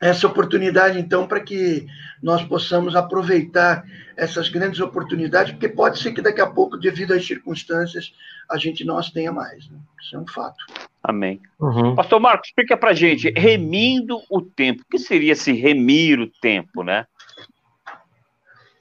Essa 0.00 0.28
oportunidade, 0.28 0.98
então, 0.98 1.26
para 1.26 1.40
que 1.40 1.86
nós 2.22 2.42
possamos 2.44 2.94
aproveitar 2.94 3.84
essas 4.16 4.48
grandes 4.48 4.78
oportunidades, 4.80 5.52
porque 5.52 5.68
pode 5.68 5.98
ser 5.98 6.12
que 6.12 6.22
daqui 6.22 6.40
a 6.40 6.46
pouco, 6.46 6.76
devido 6.76 7.12
às 7.12 7.26
circunstâncias, 7.26 8.12
a 8.48 8.56
gente 8.56 8.84
não 8.84 8.96
as 8.96 9.10
tenha 9.10 9.32
mais. 9.32 9.68
Né? 9.68 9.78
Isso 10.00 10.16
é 10.16 10.18
um 10.18 10.26
fato. 10.26 10.56
Amém. 11.02 11.40
Uhum. 11.60 11.94
Pastor 11.94 12.20
Marcos, 12.20 12.48
explica 12.48 12.76
para 12.76 12.94
gente, 12.94 13.32
remindo 13.36 14.20
o 14.30 14.40
tempo. 14.40 14.82
O 14.82 14.90
que 14.90 14.98
seria 14.98 15.34
se 15.34 15.52
remir 15.52 16.20
o 16.20 16.30
tempo, 16.40 16.82
né? 16.82 17.06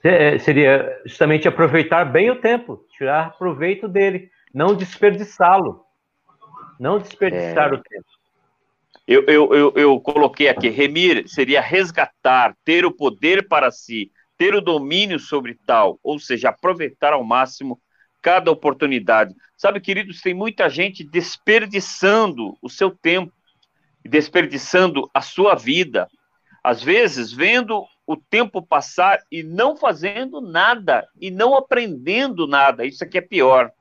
É, 0.04 0.38
seria 0.38 1.02
justamente 1.06 1.48
aproveitar 1.48 2.06
bem 2.06 2.30
o 2.30 2.40
tempo, 2.40 2.86
tirar 2.96 3.38
proveito 3.38 3.88
dele, 3.88 4.30
não 4.54 4.76
desperdiçá-lo. 4.76 5.84
Não 6.80 7.00
desperdiçar 7.00 7.74
é... 7.74 7.76
o 7.76 7.82
tempo. 7.82 8.06
Eu, 9.08 9.24
eu, 9.26 9.54
eu, 9.54 9.74
eu, 9.78 10.00
coloquei 10.02 10.50
aqui, 10.50 10.68
remir 10.68 11.30
seria 11.30 11.62
resgatar, 11.62 12.54
ter 12.66 12.86
o 12.86 12.92
poder 12.92 13.48
para 13.48 13.72
si, 13.72 14.12
ter 14.38 14.54
o 14.54 14.60
domínio 14.60 15.18
sobre 15.18 15.58
tal, 15.66 15.98
ou 16.04 16.20
seja, 16.20 16.50
aproveitar 16.50 17.14
ao 17.14 17.24
máximo 17.24 17.82
cada 18.22 18.52
oportunidade. 18.52 19.34
Sabe, 19.56 19.80
queridos, 19.80 20.20
tem 20.20 20.34
muita 20.34 20.70
gente 20.70 21.06
desperdiçando 21.06 22.58
o 22.62 22.70
seu 22.70 22.92
tempo, 22.92 23.32
desperdiçando 24.04 25.10
a 25.14 25.22
sua 25.22 25.56
vida. 25.56 26.10
Às 26.62 26.84
vezes, 26.84 27.32
vendo 27.32 27.86
o 28.06 28.18
tempo 28.18 28.62
passar 28.62 29.20
e 29.32 29.42
não 29.42 29.78
fazendo 29.78 30.42
nada, 30.42 31.08
e 31.20 31.32
não 31.32 31.56
aprendendo 31.56 32.46
nada. 32.46 32.86
Isso 32.86 33.06
aqui 33.06 33.20
é 33.20 33.22
pior. 33.22 33.72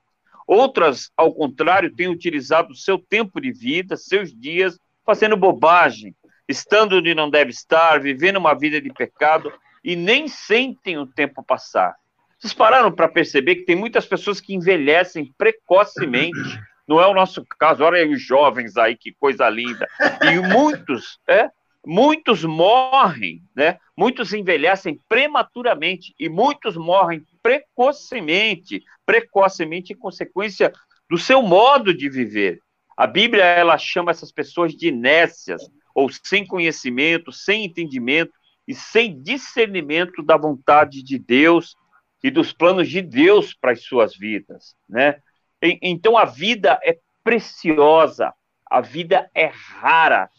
Outras, 0.47 1.11
ao 1.17 1.33
contrário, 1.33 1.93
têm 1.93 2.07
utilizado 2.07 2.71
o 2.71 2.75
seu 2.75 2.97
tempo 2.97 3.41
de 3.41 3.51
vida, 3.51 3.97
seus 3.97 4.33
dias, 4.33 4.79
fazendo 5.07 5.37
bobagem, 5.37 6.13
estando 6.49 6.97
onde 6.97 7.15
não 7.15 7.29
deve 7.29 7.51
estar, 7.51 8.01
vivendo 8.01 8.35
uma 8.35 8.53
vida 8.53 8.81
de 8.81 8.91
pecado 8.91 9.49
e 9.81 9.95
nem 9.95 10.27
sentem 10.27 10.97
o 10.97 11.07
tempo 11.07 11.41
passar. 11.41 11.95
Vocês 12.37 12.53
pararam 12.53 12.91
para 12.91 13.07
perceber 13.07 13.55
que 13.55 13.65
tem 13.65 13.75
muitas 13.75 14.05
pessoas 14.05 14.41
que 14.41 14.53
envelhecem 14.53 15.33
precocemente. 15.37 16.59
Não 16.85 16.99
é 16.99 17.07
o 17.07 17.13
nosso 17.13 17.41
caso. 17.57 17.85
Olha 17.85 17.99
aí 17.99 18.13
os 18.13 18.21
jovens 18.21 18.75
aí, 18.75 18.97
que 18.97 19.13
coisa 19.13 19.49
linda. 19.49 19.87
E 20.21 20.39
muitos, 20.39 21.19
é, 21.25 21.49
muitos 21.85 22.43
morrem, 22.43 23.41
né? 23.55 23.79
Muitos 23.97 24.33
envelhecem 24.33 24.99
prematuramente 25.07 26.13
e 26.19 26.27
muitos 26.27 26.75
morrem 26.75 27.25
precocemente, 27.41 28.83
precocemente 29.05 29.93
em 29.93 29.97
consequência 29.97 30.71
do 31.09 31.17
seu 31.17 31.41
modo 31.41 31.93
de 31.93 32.09
viver. 32.09 32.59
A 32.97 33.05
Bíblia 33.05 33.43
ela 33.43 33.77
chama 33.77 34.09
essas 34.09 34.31
pessoas 34.31 34.73
de 34.73 34.89
nécias, 34.91 35.61
ou 35.93 36.09
sem 36.09 36.45
conhecimento, 36.45 37.31
sem 37.31 37.65
entendimento 37.65 38.33
e 38.67 38.73
sem 38.73 39.21
discernimento 39.21 40.23
da 40.23 40.35
vontade 40.35 41.03
de 41.03 41.17
Deus 41.19 41.75
e 42.23 42.31
dos 42.31 42.51
planos 42.51 42.89
de 42.89 43.01
Deus 43.01 43.53
para 43.53 43.71
as 43.71 43.83
suas 43.83 44.17
vidas, 44.17 44.75
né? 44.89 45.19
Então 45.61 46.17
a 46.17 46.25
vida 46.25 46.79
é 46.83 46.97
preciosa, 47.23 48.33
a 48.69 48.81
vida 48.81 49.29
é 49.33 49.45
rara, 49.45 50.29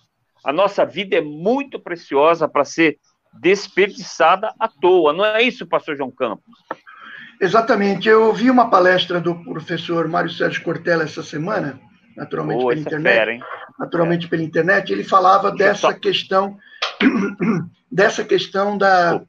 a 0.44 0.52
nossa 0.52 0.84
vida 0.84 1.16
é 1.16 1.20
muito 1.20 1.78
preciosa 1.78 2.48
para 2.48 2.64
ser 2.64 2.98
desperdiçada 3.40 4.52
à 4.58 4.68
toa, 4.68 5.12
não 5.12 5.24
é 5.24 5.42
isso, 5.42 5.66
pastor 5.66 5.96
João 5.96 6.10
Campos? 6.10 6.58
Exatamente. 7.40 8.08
Eu 8.08 8.24
ouvi 8.24 8.50
uma 8.50 8.68
palestra 8.68 9.20
do 9.20 9.34
professor 9.44 10.08
Mário 10.08 10.30
Sérgio 10.30 10.62
Cortella 10.62 11.04
essa 11.04 11.22
semana, 11.22 11.80
naturalmente 12.18 12.64
oh, 12.64 12.68
pela 12.68 12.80
internet. 12.80 13.14
Fera, 13.14 13.38
naturalmente 13.78 14.26
é. 14.26 14.28
pela 14.28 14.42
internet, 14.42 14.92
ele 14.92 15.04
falava 15.04 15.52
dessa 15.52 15.94
questão 15.94 16.58
dessa 17.90 18.24
questão 18.24 18.76
da 18.76 19.22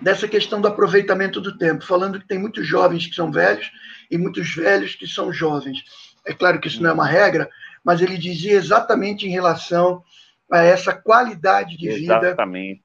dessa 0.00 0.28
questão 0.28 0.60
do 0.60 0.68
aproveitamento 0.68 1.40
do 1.40 1.56
tempo, 1.56 1.84
falando 1.84 2.20
que 2.20 2.26
tem 2.26 2.38
muitos 2.38 2.66
jovens 2.66 3.06
que 3.06 3.14
são 3.14 3.30
velhos 3.30 3.70
e 4.10 4.18
muitos 4.18 4.54
velhos 4.54 4.94
que 4.94 5.06
são 5.06 5.32
jovens. 5.32 5.82
É 6.26 6.32
claro 6.32 6.60
que 6.60 6.68
isso 6.68 6.82
não 6.82 6.90
é 6.90 6.92
uma 6.92 7.06
regra, 7.06 7.48
mas 7.82 8.00
ele 8.00 8.16
dizia 8.16 8.52
exatamente 8.52 9.26
em 9.26 9.30
relação 9.30 10.02
a 10.50 10.62
essa 10.62 10.92
qualidade 10.92 11.76
de 11.76 11.88
Exatamente. 11.88 12.74
vida 12.74 12.84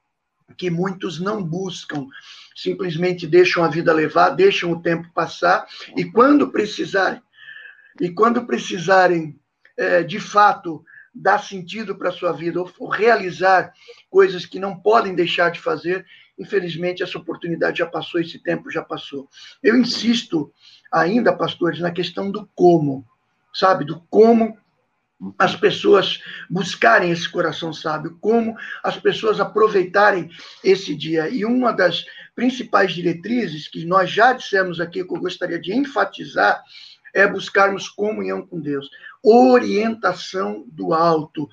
que 0.56 0.70
muitos 0.70 1.20
não 1.20 1.42
buscam, 1.42 2.06
simplesmente 2.56 3.26
deixam 3.26 3.64
a 3.64 3.68
vida 3.68 3.92
levar, 3.92 4.30
deixam 4.30 4.72
o 4.72 4.82
tempo 4.82 5.08
passar 5.14 5.66
e 5.96 6.04
quando 6.04 6.50
precisarem 6.50 7.20
e 7.98 8.10
quando 8.10 8.46
precisarem 8.46 9.38
é, 9.76 10.02
de 10.02 10.20
fato 10.20 10.84
dar 11.14 11.42
sentido 11.42 11.96
para 11.96 12.10
a 12.10 12.12
sua 12.12 12.32
vida 12.32 12.60
ou, 12.60 12.70
ou 12.78 12.88
realizar 12.88 13.72
coisas 14.08 14.46
que 14.46 14.58
não 14.58 14.78
podem 14.78 15.14
deixar 15.14 15.50
de 15.50 15.60
fazer, 15.60 16.06
infelizmente 16.38 17.02
essa 17.02 17.18
oportunidade 17.18 17.78
já 17.78 17.86
passou, 17.86 18.20
esse 18.20 18.38
tempo 18.38 18.70
já 18.70 18.82
passou. 18.82 19.28
Eu 19.62 19.76
insisto 19.76 20.52
ainda, 20.92 21.36
pastores, 21.36 21.80
na 21.80 21.90
questão 21.90 22.30
do 22.30 22.48
como, 22.54 23.06
sabe, 23.52 23.84
do 23.84 24.00
como 24.08 24.56
as 25.38 25.54
pessoas 25.54 26.22
buscarem 26.48 27.10
esse 27.10 27.28
coração 27.28 27.72
sábio, 27.72 28.16
como 28.20 28.56
as 28.82 28.96
pessoas 28.96 29.38
aproveitarem 29.38 30.30
esse 30.64 30.94
dia. 30.94 31.28
E 31.28 31.44
uma 31.44 31.72
das 31.72 32.04
principais 32.34 32.92
diretrizes 32.92 33.68
que 33.68 33.84
nós 33.84 34.10
já 34.10 34.32
dissemos 34.32 34.80
aqui, 34.80 35.04
que 35.04 35.14
eu 35.14 35.20
gostaria 35.20 35.60
de 35.60 35.74
enfatizar, 35.74 36.62
é 37.14 37.26
buscarmos 37.26 37.88
comunhão 37.88 38.46
com 38.46 38.60
Deus, 38.60 38.88
orientação 39.22 40.64
do 40.68 40.94
alto, 40.94 41.48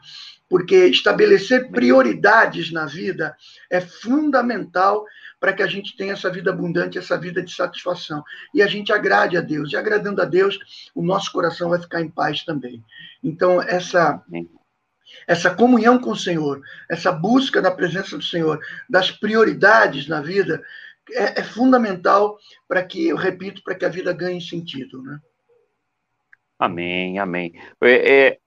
porque 0.49 0.87
estabelecer 0.87 1.69
prioridades 1.69 2.71
na 2.71 2.85
vida 2.85 3.35
é 3.69 3.81
fundamental 3.81 5.05
para 5.39 5.53
que 5.53 5.61
a 5.61 5.67
gente 5.67 5.95
tenha 5.95 6.13
essa 6.13 6.31
vida 6.31 6.49
abundante, 6.49 6.97
essa 6.97 7.17
vida 7.17 7.43
de 7.43 7.53
satisfação. 7.53 8.23
E 8.53 8.61
a 8.61 8.67
gente 8.67 8.91
agrade 8.91 9.37
a 9.37 9.41
Deus. 9.41 9.71
E 9.71 9.77
agradando 9.77 10.21
a 10.21 10.25
Deus, 10.25 10.57
o 10.95 11.03
nosso 11.03 11.31
coração 11.31 11.69
vai 11.69 11.79
ficar 11.79 12.01
em 12.01 12.09
paz 12.09 12.43
também. 12.43 12.83
Então, 13.23 13.61
essa 13.61 14.23
essa 15.25 15.53
comunhão 15.53 15.99
com 15.99 16.11
o 16.11 16.15
Senhor, 16.17 16.61
essa 16.89 17.11
busca 17.11 17.61
da 17.61 17.71
presença 17.71 18.17
do 18.17 18.23
Senhor, 18.23 18.59
das 18.89 19.09
prioridades 19.09 20.07
na 20.07 20.21
vida, 20.21 20.61
é, 21.13 21.39
é 21.39 21.43
fundamental 21.43 22.37
para 22.67 22.83
que, 22.83 23.07
eu 23.07 23.15
repito, 23.15 23.61
para 23.63 23.75
que 23.75 23.85
a 23.85 23.89
vida 23.89 24.11
ganhe 24.13 24.41
sentido. 24.41 25.01
Né? 25.01 25.19
Amém, 26.59 27.19
amém. 27.19 27.53
É, 27.81 28.13
é, 28.13 28.37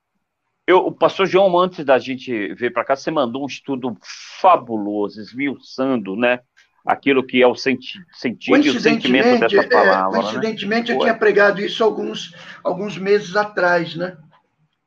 eu, 0.67 0.79
o 0.79 0.93
pastor 0.93 1.27
João, 1.27 1.59
antes 1.59 1.85
da 1.85 1.99
gente 1.99 2.55
vir 2.55 2.73
para 2.73 2.85
cá, 2.85 2.97
você 2.97 3.11
mandou 3.11 3.45
um 3.45 3.47
estudo 3.47 3.97
fabuloso, 4.41 5.21
esmiuçando, 5.21 6.17
né? 6.17 6.41
Aquilo 6.85 7.25
que 7.25 7.43
é 7.43 7.47
o 7.47 7.55
senti 7.55 7.99
sentido 8.13 8.67
e 8.67 8.71
o 8.71 8.81
sentimento 8.81 9.41
dessa 9.41 9.61
é, 9.61 9.69
palavra. 9.69 10.19
É, 10.19 10.23
coincidentemente, 10.23 10.91
né? 10.91 10.97
eu 10.97 11.01
tinha 11.01 11.15
pregado 11.15 11.61
isso 11.61 11.85
alguns, 11.85 12.35
alguns 12.65 12.97
meses 12.97 13.37
atrás, 13.37 13.95
né? 13.95 14.17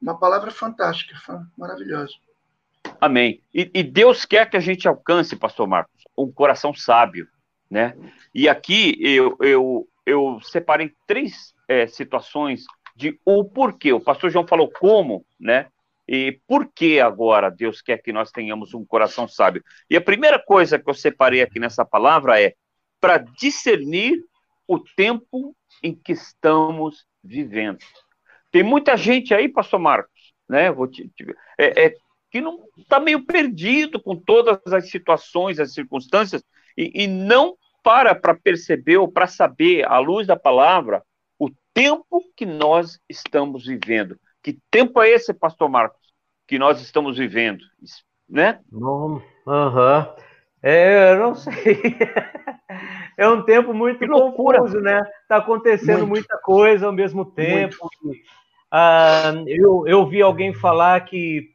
Uma 0.02 0.18
palavra 0.18 0.52
fantástica, 0.52 1.16
maravilhosa. 1.58 2.14
Amém. 3.00 3.42
E, 3.54 3.70
e, 3.74 3.84
Deus 3.84 4.26
quer 4.26 4.50
que 4.50 4.58
a 4.58 4.60
gente 4.60 4.88
alcance, 4.88 5.36
pastor 5.36 5.68
Marcos, 5.68 6.04
um 6.18 6.32
coração 6.32 6.74
sábio, 6.74 7.28
né? 7.70 7.96
E 8.34 8.50
aqui 8.50 8.98
eu, 9.00 9.38
eu, 9.40 9.88
eu 10.06 10.40
separei 10.42 10.92
três 11.08 11.54
é, 11.68 11.88
situações 11.88 12.66
de 12.96 13.20
o 13.26 13.44
porquê. 13.44 13.94
O 13.94 14.00
pastor 14.00 14.30
João 14.30 14.48
falou 14.48 14.72
como, 14.72 15.26
né? 15.40 15.68
E 16.08 16.40
por 16.48 16.70
que 16.74 17.00
agora 17.00 17.50
Deus 17.50 17.82
quer 17.82 17.98
que 18.02 18.12
nós 18.12 18.32
tenhamos 18.32 18.74
um 18.74 18.86
coração 18.86 19.28
sábio? 19.28 19.64
E 19.90 19.96
a 19.96 20.02
primeira 20.02 20.38
coisa 20.38 20.78
que 20.78 20.90
eu 20.90 20.94
separei 20.94 21.42
aqui 21.42 21.60
nessa 21.60 21.86
palavra 21.86 22.42
é 22.42 22.54
para 23.00 23.18
discernir 23.18 24.22
o 24.68 24.80
tempo 24.80 25.56
em 25.82 25.96
que 25.96 26.12
estamos 26.12 27.06
vivendo. 27.24 27.80
Tem 28.52 28.64
muita 28.64 28.98
gente 28.98 29.34
aí, 29.34 29.48
pastor 29.50 29.80
Marcos, 29.80 30.34
né? 30.48 30.72
Vou 30.72 30.88
te, 30.88 31.10
é, 31.58 31.86
é, 31.86 31.96
que 32.30 32.42
não 32.42 32.60
está 32.78 33.00
meio 33.00 33.26
perdido 33.26 34.02
com 34.02 34.16
todas 34.16 34.60
as 34.74 34.90
situações, 34.90 35.60
as 35.60 35.74
circunstâncias, 35.74 36.44
e, 36.78 37.04
e 37.04 37.08
não 37.08 37.56
para 37.84 38.16
para 38.16 38.34
perceber 38.34 38.98
ou 38.98 39.08
para 39.08 39.28
saber, 39.28 39.86
à 39.86 40.00
luz 40.00 40.26
da 40.26 40.36
palavra, 40.36 41.04
tempo 41.74 42.22
que 42.36 42.46
nós 42.46 43.00
estamos 43.10 43.66
vivendo. 43.66 44.18
Que 44.42 44.60
tempo 44.70 45.02
é 45.02 45.10
esse, 45.10 45.34
pastor 45.34 45.70
Marcos, 45.70 46.00
que 46.48 46.60
nós 46.60 46.82
estamos 46.82 47.18
vivendo? 47.18 47.64
Né? 48.30 48.60
Aham. 49.48 50.08
Uhum. 50.08 50.24
É, 50.62 51.12
eu 51.12 51.20
não 51.20 51.36
sei. 51.36 51.54
é 53.18 53.28
um 53.28 53.44
tempo 53.44 53.74
muito 53.74 54.08
confuso, 54.08 54.80
né? 54.80 55.02
Está 55.22 55.38
acontecendo 55.38 56.08
muito. 56.08 56.22
muita 56.22 56.38
coisa 56.38 56.86
ao 56.86 56.94
mesmo 56.94 57.26
tempo. 57.26 57.90
Ah, 58.72 59.34
eu, 59.46 59.86
eu 59.86 60.08
vi 60.08 60.22
alguém 60.22 60.54
falar 60.54 61.02
que 61.02 61.50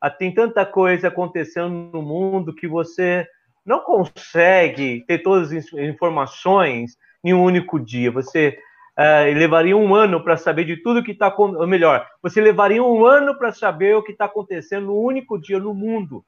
ah, 0.00 0.08
tem 0.08 0.32
tanta 0.32 0.64
coisa 0.64 1.08
acontecendo 1.08 1.90
no 1.92 2.02
mundo 2.02 2.54
que 2.54 2.68
você 2.68 3.26
não 3.66 3.80
consegue 3.80 5.04
ter 5.06 5.18
todas 5.18 5.52
as 5.52 5.72
informações 5.72 6.96
em 7.24 7.34
um 7.34 7.42
único 7.42 7.80
dia. 7.80 8.10
Você 8.12 8.56
uh, 8.98 9.38
levaria 9.38 9.76
um 9.76 9.94
ano 9.94 10.22
para 10.22 10.36
saber 10.36 10.64
de 10.64 10.76
tudo 10.76 11.02
que 11.02 11.12
está 11.12 11.28
acontecendo. 11.28 11.66
Melhor, 11.66 12.06
você 12.22 12.40
levaria 12.40 12.82
um 12.82 13.04
ano 13.04 13.36
para 13.36 13.52
saber 13.52 13.96
o 13.96 14.02
que 14.02 14.12
está 14.12 14.26
acontecendo 14.26 14.86
no 14.86 14.98
único 14.98 15.38
dia 15.40 15.58
no 15.58 15.74
mundo. 15.74 16.24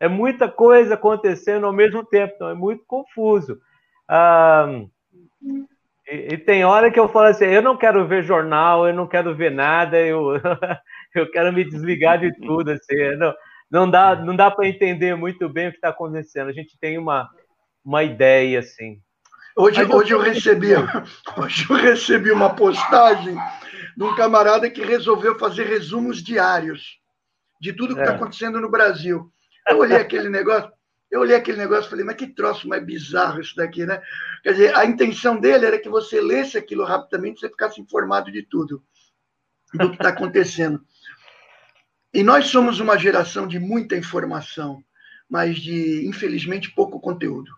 É 0.00 0.08
muita 0.08 0.48
coisa 0.48 0.94
acontecendo 0.94 1.66
ao 1.66 1.72
mesmo 1.72 2.04
tempo, 2.04 2.32
então 2.34 2.48
é 2.48 2.54
muito 2.54 2.84
confuso. 2.86 3.58
Uh, 4.10 4.90
e, 6.06 6.34
e, 6.34 6.38
tem 6.38 6.64
hora 6.64 6.90
que 6.90 7.00
eu 7.00 7.08
falo 7.08 7.28
assim: 7.28 7.46
eu 7.46 7.62
não 7.62 7.76
quero 7.76 8.06
ver 8.06 8.22
jornal, 8.22 8.86
eu 8.86 8.94
não 8.94 9.06
quero 9.06 9.34
ver 9.34 9.50
nada, 9.50 9.98
eu, 9.98 10.32
eu 11.14 11.30
quero 11.30 11.52
me 11.52 11.64
desligar 11.64 12.18
de 12.18 12.34
tudo. 12.40 12.72
Assim, 12.72 13.16
não, 13.16 13.34
não 13.70 13.90
dá, 13.90 14.14
não 14.16 14.36
dá 14.36 14.50
para 14.50 14.68
entender 14.68 15.14
muito 15.16 15.48
bem 15.48 15.68
o 15.68 15.70
que 15.70 15.78
está 15.78 15.88
acontecendo. 15.88 16.48
A 16.48 16.52
gente 16.52 16.78
tem 16.78 16.98
uma, 16.98 17.28
uma 17.84 18.02
ideia 18.02 18.58
assim. 18.58 19.00
Hoje, 19.56 19.82
eu, 19.82 19.90
hoje, 19.90 20.12
eu 20.12 20.18
recebi, 20.18 20.70
hoje 21.38 21.66
eu 21.70 21.76
recebi 21.76 22.32
uma 22.32 22.56
postagem 22.56 23.36
de 23.96 24.02
um 24.02 24.14
camarada 24.16 24.68
que 24.68 24.84
resolveu 24.84 25.38
fazer 25.38 25.64
resumos 25.64 26.20
diários 26.20 26.98
de 27.60 27.72
tudo 27.72 27.94
que 27.94 28.00
está 28.00 28.14
é. 28.14 28.16
acontecendo 28.16 28.60
no 28.60 28.68
Brasil. 28.68 29.32
Eu 29.68 29.78
olhei 29.78 29.96
aquele 29.96 30.28
negócio, 30.28 30.72
eu 31.08 31.20
olhei 31.20 31.36
aquele 31.36 31.58
negócio 31.58 31.86
e 31.86 31.90
falei, 31.90 32.04
mas 32.04 32.16
que 32.16 32.26
troço 32.26 32.68
mais 32.68 32.84
bizarro 32.84 33.40
isso 33.40 33.54
daqui, 33.54 33.86
né? 33.86 34.02
Quer 34.42 34.52
dizer, 34.52 34.76
a 34.76 34.84
intenção 34.84 35.38
dele 35.38 35.66
era 35.66 35.78
que 35.78 35.88
você 35.88 36.20
lesse 36.20 36.58
aquilo 36.58 36.84
rapidamente, 36.84 37.38
você 37.38 37.48
ficasse 37.48 37.80
informado 37.80 38.32
de 38.32 38.42
tudo, 38.42 38.82
do 39.72 39.90
que 39.90 39.94
está 39.94 40.08
acontecendo. 40.08 40.84
E 42.12 42.24
nós 42.24 42.48
somos 42.48 42.80
uma 42.80 42.98
geração 42.98 43.46
de 43.46 43.60
muita 43.60 43.96
informação, 43.96 44.82
mas 45.30 45.58
de, 45.58 46.06
infelizmente, 46.06 46.72
pouco 46.72 47.00
conteúdo. 47.00 47.52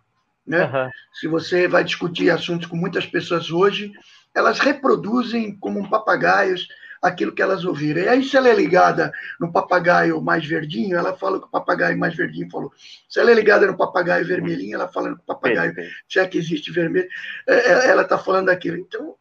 Né? 0.46 0.64
Uhum. 0.64 0.90
Se 1.12 1.26
você 1.26 1.66
vai 1.66 1.82
discutir 1.84 2.30
assuntos 2.30 2.66
com 2.66 2.76
muitas 2.76 3.06
pessoas 3.06 3.50
hoje, 3.50 3.92
elas 4.34 4.58
reproduzem 4.58 5.56
como 5.56 5.80
um 5.80 5.88
papagaios 5.88 6.68
aquilo 7.02 7.32
que 7.32 7.42
elas 7.42 7.64
ouviram. 7.64 8.02
E 8.02 8.08
aí, 8.08 8.24
se 8.24 8.36
ela 8.36 8.48
é 8.48 8.54
ligada 8.54 9.12
no 9.40 9.52
papagaio 9.52 10.20
mais 10.20 10.44
verdinho, 10.44 10.96
ela 10.96 11.16
fala 11.16 11.38
que 11.38 11.46
o 11.46 11.50
papagaio 11.50 11.98
mais 11.98 12.14
verdinho 12.14 12.50
falou. 12.50 12.72
Se 13.08 13.20
ela 13.20 13.30
é 13.30 13.34
ligada 13.34 13.66
no 13.66 13.76
papagaio 13.76 14.26
vermelhinho, 14.26 14.74
ela 14.74 14.88
fala 14.88 15.10
no 15.10 15.18
papagaio, 15.18 15.74
se 16.08 16.18
é 16.18 16.26
que 16.26 16.38
existe 16.38 16.70
vermelho, 16.70 17.08
é, 17.46 17.54
é, 17.54 17.88
ela 17.88 18.02
está 18.02 18.18
falando 18.18 18.48
aquilo. 18.48 18.76
Então, 18.76 19.14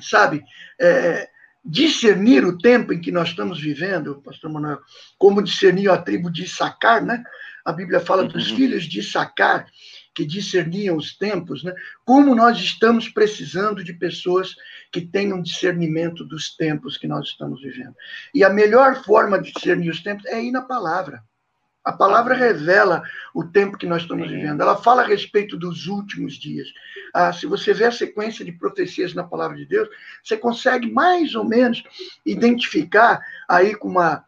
sabe, 0.00 0.42
é, 0.80 1.28
discernir 1.64 2.44
o 2.44 2.58
tempo 2.58 2.92
em 2.92 3.00
que 3.00 3.12
nós 3.12 3.28
estamos 3.28 3.60
vivendo, 3.60 4.22
pastor 4.22 4.50
Manuel, 4.50 4.78
como 5.18 5.42
discernir 5.42 5.90
a 5.90 5.98
tribo 5.98 6.30
de 6.30 6.48
Sacar, 6.48 7.04
né? 7.04 7.22
A 7.64 7.72
Bíblia 7.72 8.00
fala 8.00 8.24
dos 8.24 8.50
uhum. 8.50 8.56
filhos 8.56 8.84
de 8.84 9.02
Sacar, 9.02 9.66
que 10.14 10.24
discerniam 10.24 10.96
os 10.96 11.16
tempos, 11.16 11.62
né? 11.62 11.72
como 12.04 12.34
nós 12.34 12.58
estamos 12.58 13.08
precisando 13.08 13.82
de 13.84 13.92
pessoas 13.92 14.54
que 14.92 15.00
tenham 15.00 15.40
discernimento 15.40 16.24
dos 16.24 16.54
tempos 16.56 16.96
que 16.96 17.06
nós 17.06 17.28
estamos 17.28 17.62
vivendo. 17.62 17.94
E 18.34 18.42
a 18.42 18.50
melhor 18.50 19.02
forma 19.04 19.40
de 19.40 19.52
discernir 19.52 19.90
os 19.90 20.02
tempos 20.02 20.26
é 20.26 20.42
ir 20.42 20.50
na 20.50 20.62
palavra. 20.62 21.22
A 21.82 21.92
palavra 21.92 22.34
revela 22.34 23.02
o 23.34 23.42
tempo 23.42 23.78
que 23.78 23.86
nós 23.86 24.02
estamos 24.02 24.28
vivendo. 24.28 24.60
Ela 24.60 24.76
fala 24.76 25.02
a 25.02 25.06
respeito 25.06 25.56
dos 25.56 25.86
últimos 25.86 26.34
dias. 26.34 26.68
Ah, 27.14 27.32
se 27.32 27.46
você 27.46 27.72
vê 27.72 27.86
a 27.86 27.92
sequência 27.92 28.44
de 28.44 28.52
profecias 28.52 29.14
na 29.14 29.24
palavra 29.24 29.56
de 29.56 29.64
Deus, 29.64 29.88
você 30.22 30.36
consegue 30.36 30.90
mais 30.92 31.34
ou 31.34 31.44
menos 31.44 31.82
identificar 32.24 33.20
aí 33.48 33.74
com 33.74 33.88
uma 33.88 34.24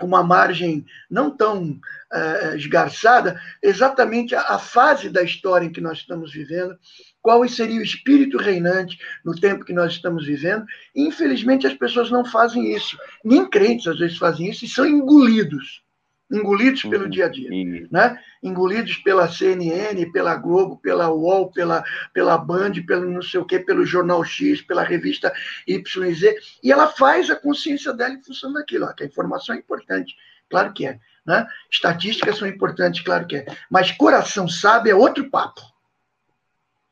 uma 0.00 0.22
margem 0.22 0.84
não 1.10 1.30
tão 1.30 1.70
uh, 1.72 2.56
esgarçada, 2.56 3.40
exatamente 3.62 4.34
a, 4.34 4.42
a, 4.42 4.58
fase 4.58 5.10
da 5.10 5.22
história 5.22 5.66
em 5.66 5.72
que 5.72 5.80
nós 5.80 5.98
estamos 5.98 6.32
vivendo, 6.32 6.78
qual 7.22 7.46
seria 7.48 7.80
o 7.80 7.84
espírito 7.84 8.38
reinante 8.38 8.98
no 9.24 9.34
tempo 9.34 9.64
que 9.64 9.72
nós 9.72 9.92
estamos 9.92 10.26
vivendo. 10.26 10.64
Infelizmente, 10.94 11.66
as 11.66 11.74
pessoas 11.74 12.10
não 12.10 12.24
fazem 12.24 12.74
isso. 12.74 12.96
Nem 13.24 13.48
crentes, 13.48 13.86
às 13.86 13.98
vezes, 13.98 14.18
fazem 14.18 14.48
isso 14.48 14.64
e 14.64 14.68
são 14.68 14.86
engolidos 14.86 15.82
engolidos 16.30 16.82
pelo 16.82 17.04
uhum. 17.04 17.10
dia 17.10 17.26
a 17.26 17.28
dia, 17.28 17.48
né? 17.90 18.20
engolidos 18.42 18.96
pela 18.98 19.28
CNN, 19.28 20.10
pela 20.12 20.36
Globo, 20.36 20.76
pela 20.76 21.10
UOL, 21.10 21.50
pela, 21.50 21.82
pela 22.12 22.36
Band, 22.36 22.72
pelo 22.86 23.10
não 23.10 23.22
sei 23.22 23.40
o 23.40 23.44
quê, 23.44 23.58
pelo 23.58 23.86
Jornal 23.86 24.22
X, 24.22 24.60
pela 24.60 24.82
revista 24.82 25.32
YZ, 25.66 26.22
e 26.62 26.70
ela 26.70 26.88
faz 26.88 27.30
a 27.30 27.36
consciência 27.36 27.92
dela 27.92 28.14
em 28.14 28.22
função 28.22 28.52
daquilo, 28.52 28.86
ó, 28.86 28.92
que 28.92 29.04
a 29.04 29.06
informação 29.06 29.54
é 29.54 29.58
importante, 29.58 30.14
claro 30.50 30.72
que 30.72 30.86
é. 30.86 30.98
Né? 31.24 31.46
Estatísticas 31.70 32.38
são 32.38 32.48
importantes, 32.48 33.02
claro 33.02 33.26
que 33.26 33.36
é. 33.36 33.46
Mas 33.70 33.92
coração 33.92 34.48
sábio 34.48 34.92
é 34.92 34.94
outro 34.94 35.28
papo. 35.28 35.60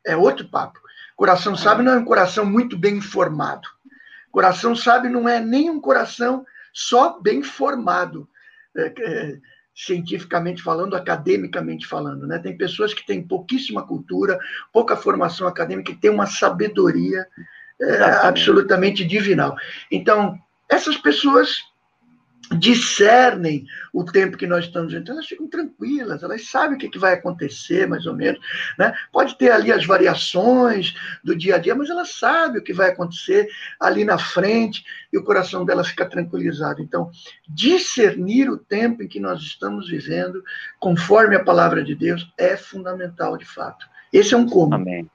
É 0.04 0.16
outro 0.16 0.46
papo. 0.48 0.78
Coração 1.16 1.56
sábio 1.56 1.82
não 1.82 1.92
é 1.92 1.96
um 1.96 2.04
coração 2.04 2.44
muito 2.44 2.76
bem 2.76 2.96
informado. 2.96 3.66
Coração 4.30 4.76
sábio 4.76 5.10
não 5.10 5.26
é 5.26 5.40
nem 5.40 5.70
um 5.70 5.80
coração 5.80 6.44
só 6.72 7.18
bem 7.18 7.42
formado, 7.42 8.28
é, 8.76 8.92
é, 8.98 9.38
cientificamente 9.74 10.62
falando, 10.62 10.96
academicamente 10.96 11.86
falando. 11.86 12.26
Né? 12.26 12.38
Tem 12.38 12.56
pessoas 12.56 12.94
que 12.94 13.04
têm 13.06 13.22
pouquíssima 13.22 13.86
cultura, 13.86 14.38
pouca 14.72 14.96
formação 14.96 15.46
acadêmica, 15.46 15.92
que 15.92 16.00
têm 16.00 16.10
uma 16.10 16.26
sabedoria 16.26 17.26
é, 17.80 18.02
absolutamente 18.26 19.04
divinal. 19.04 19.54
Então, 19.90 20.38
essas 20.68 20.96
pessoas 20.96 21.58
discernem 22.52 23.66
o 23.92 24.04
tempo 24.04 24.36
que 24.36 24.46
nós 24.46 24.66
estamos 24.66 24.92
vivendo, 24.92 25.12
elas 25.12 25.26
ficam 25.26 25.48
tranquilas, 25.48 26.22
elas 26.22 26.48
sabem 26.48 26.76
o 26.76 26.78
que, 26.78 26.98
vai 26.98 27.14
acontecer, 27.14 27.86
mais 27.86 28.06
ou 28.06 28.14
menos. 28.14 28.40
Né? 28.78 28.94
Pode 29.12 29.36
ter 29.36 29.50
ali 29.50 29.72
as 29.72 29.84
variações 29.84 30.94
do 31.24 31.36
dia 31.36 31.56
a 31.56 31.58
dia, 31.58 31.74
mas 31.74 31.90
elas 31.90 32.12
sabem 32.12 32.60
o 32.60 32.64
que 32.64 32.72
vai 32.72 32.90
acontecer 32.90 33.48
ali 33.80 34.04
na 34.04 34.18
frente 34.18 34.84
e 35.12 35.18
o 35.18 35.24
coração 35.24 35.64
dela 35.64 35.84
fica 35.84 36.06
tranquilizado. 36.06 36.80
Então, 36.80 37.10
discernir 37.48 38.50
o 38.50 38.58
tempo 38.58 39.02
em 39.02 39.08
que 39.08 39.20
nós 39.20 39.40
estamos 39.40 39.88
vivendo, 39.88 40.42
conforme 40.78 41.36
a 41.36 41.44
palavra 41.44 41.82
de 41.82 41.94
Deus, 41.94 42.32
é 42.38 42.56
fundamental 42.56 43.36
de 43.36 43.44
fato. 43.44 43.86
Esse 44.12 44.34
é 44.34 44.36
um 44.36 44.46
como. 44.46 44.74
Amém. 44.74 45.08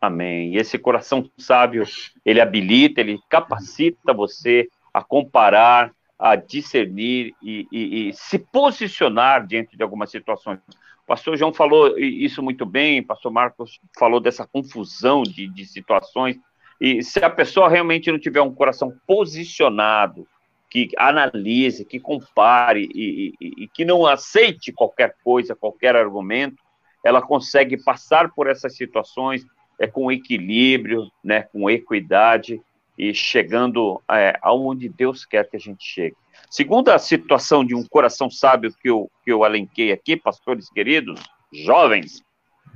Amém. 0.00 0.54
E 0.54 0.58
esse 0.58 0.78
coração 0.78 1.28
sábio, 1.36 1.84
ele 2.24 2.40
habilita, 2.40 3.00
ele 3.00 3.18
capacita 3.28 4.12
você 4.12 4.68
a 4.94 5.02
comparar, 5.02 5.92
a 6.18 6.34
discernir 6.34 7.34
e, 7.42 7.66
e, 7.70 8.08
e, 8.08 8.12
se 8.12 8.38
posicionar 8.38 9.46
diante 9.46 9.76
de 9.76 9.82
algumas 9.82 10.10
situações. 10.10 10.58
O 11.04 11.06
pastor 11.06 11.36
João 11.36 11.52
falou 11.52 11.96
isso 11.96 12.42
muito 12.42 12.66
bem, 12.66 13.00
o 13.00 13.06
pastor 13.06 13.32
Marcos 13.32 13.80
falou 13.98 14.20
dessa 14.20 14.46
confusão 14.46 15.22
de, 15.22 15.48
de 15.48 15.64
situações. 15.64 16.36
E 16.80 17.02
se 17.02 17.24
a 17.24 17.30
pessoa 17.30 17.68
realmente 17.68 18.10
não 18.10 18.18
tiver 18.18 18.40
um 18.40 18.54
coração 18.54 18.92
posicionado, 19.06 20.26
que 20.70 20.90
analise, 20.98 21.84
que 21.84 21.98
compare 21.98 22.86
e, 22.94 23.32
e 23.40 23.68
que 23.68 23.84
não 23.86 24.04
aceite 24.04 24.70
qualquer 24.70 25.16
coisa, 25.24 25.56
qualquer 25.56 25.96
argumento, 25.96 26.62
ela 27.02 27.22
consegue 27.22 27.82
passar 27.82 28.30
por 28.34 28.46
essas 28.46 28.76
situações 28.76 29.46
é, 29.78 29.86
com 29.86 30.12
equilíbrio, 30.12 31.10
né, 31.24 31.42
com 31.42 31.70
equidade 31.70 32.60
e 32.98 33.14
chegando 33.14 34.02
é, 34.10 34.36
aonde 34.42 34.88
Deus 34.88 35.24
quer 35.24 35.48
que 35.48 35.56
a 35.56 35.60
gente 35.60 35.84
chegue. 35.84 36.16
Segunda 36.50 36.98
situação 36.98 37.64
de 37.64 37.74
um 37.74 37.86
coração 37.86 38.28
sábio 38.28 38.74
que 38.82 38.90
eu, 38.90 39.10
que 39.24 39.30
eu 39.30 39.44
alenquei 39.44 39.92
aqui, 39.92 40.16
pastores 40.16 40.68
queridos, 40.68 41.22
jovens, 41.52 42.22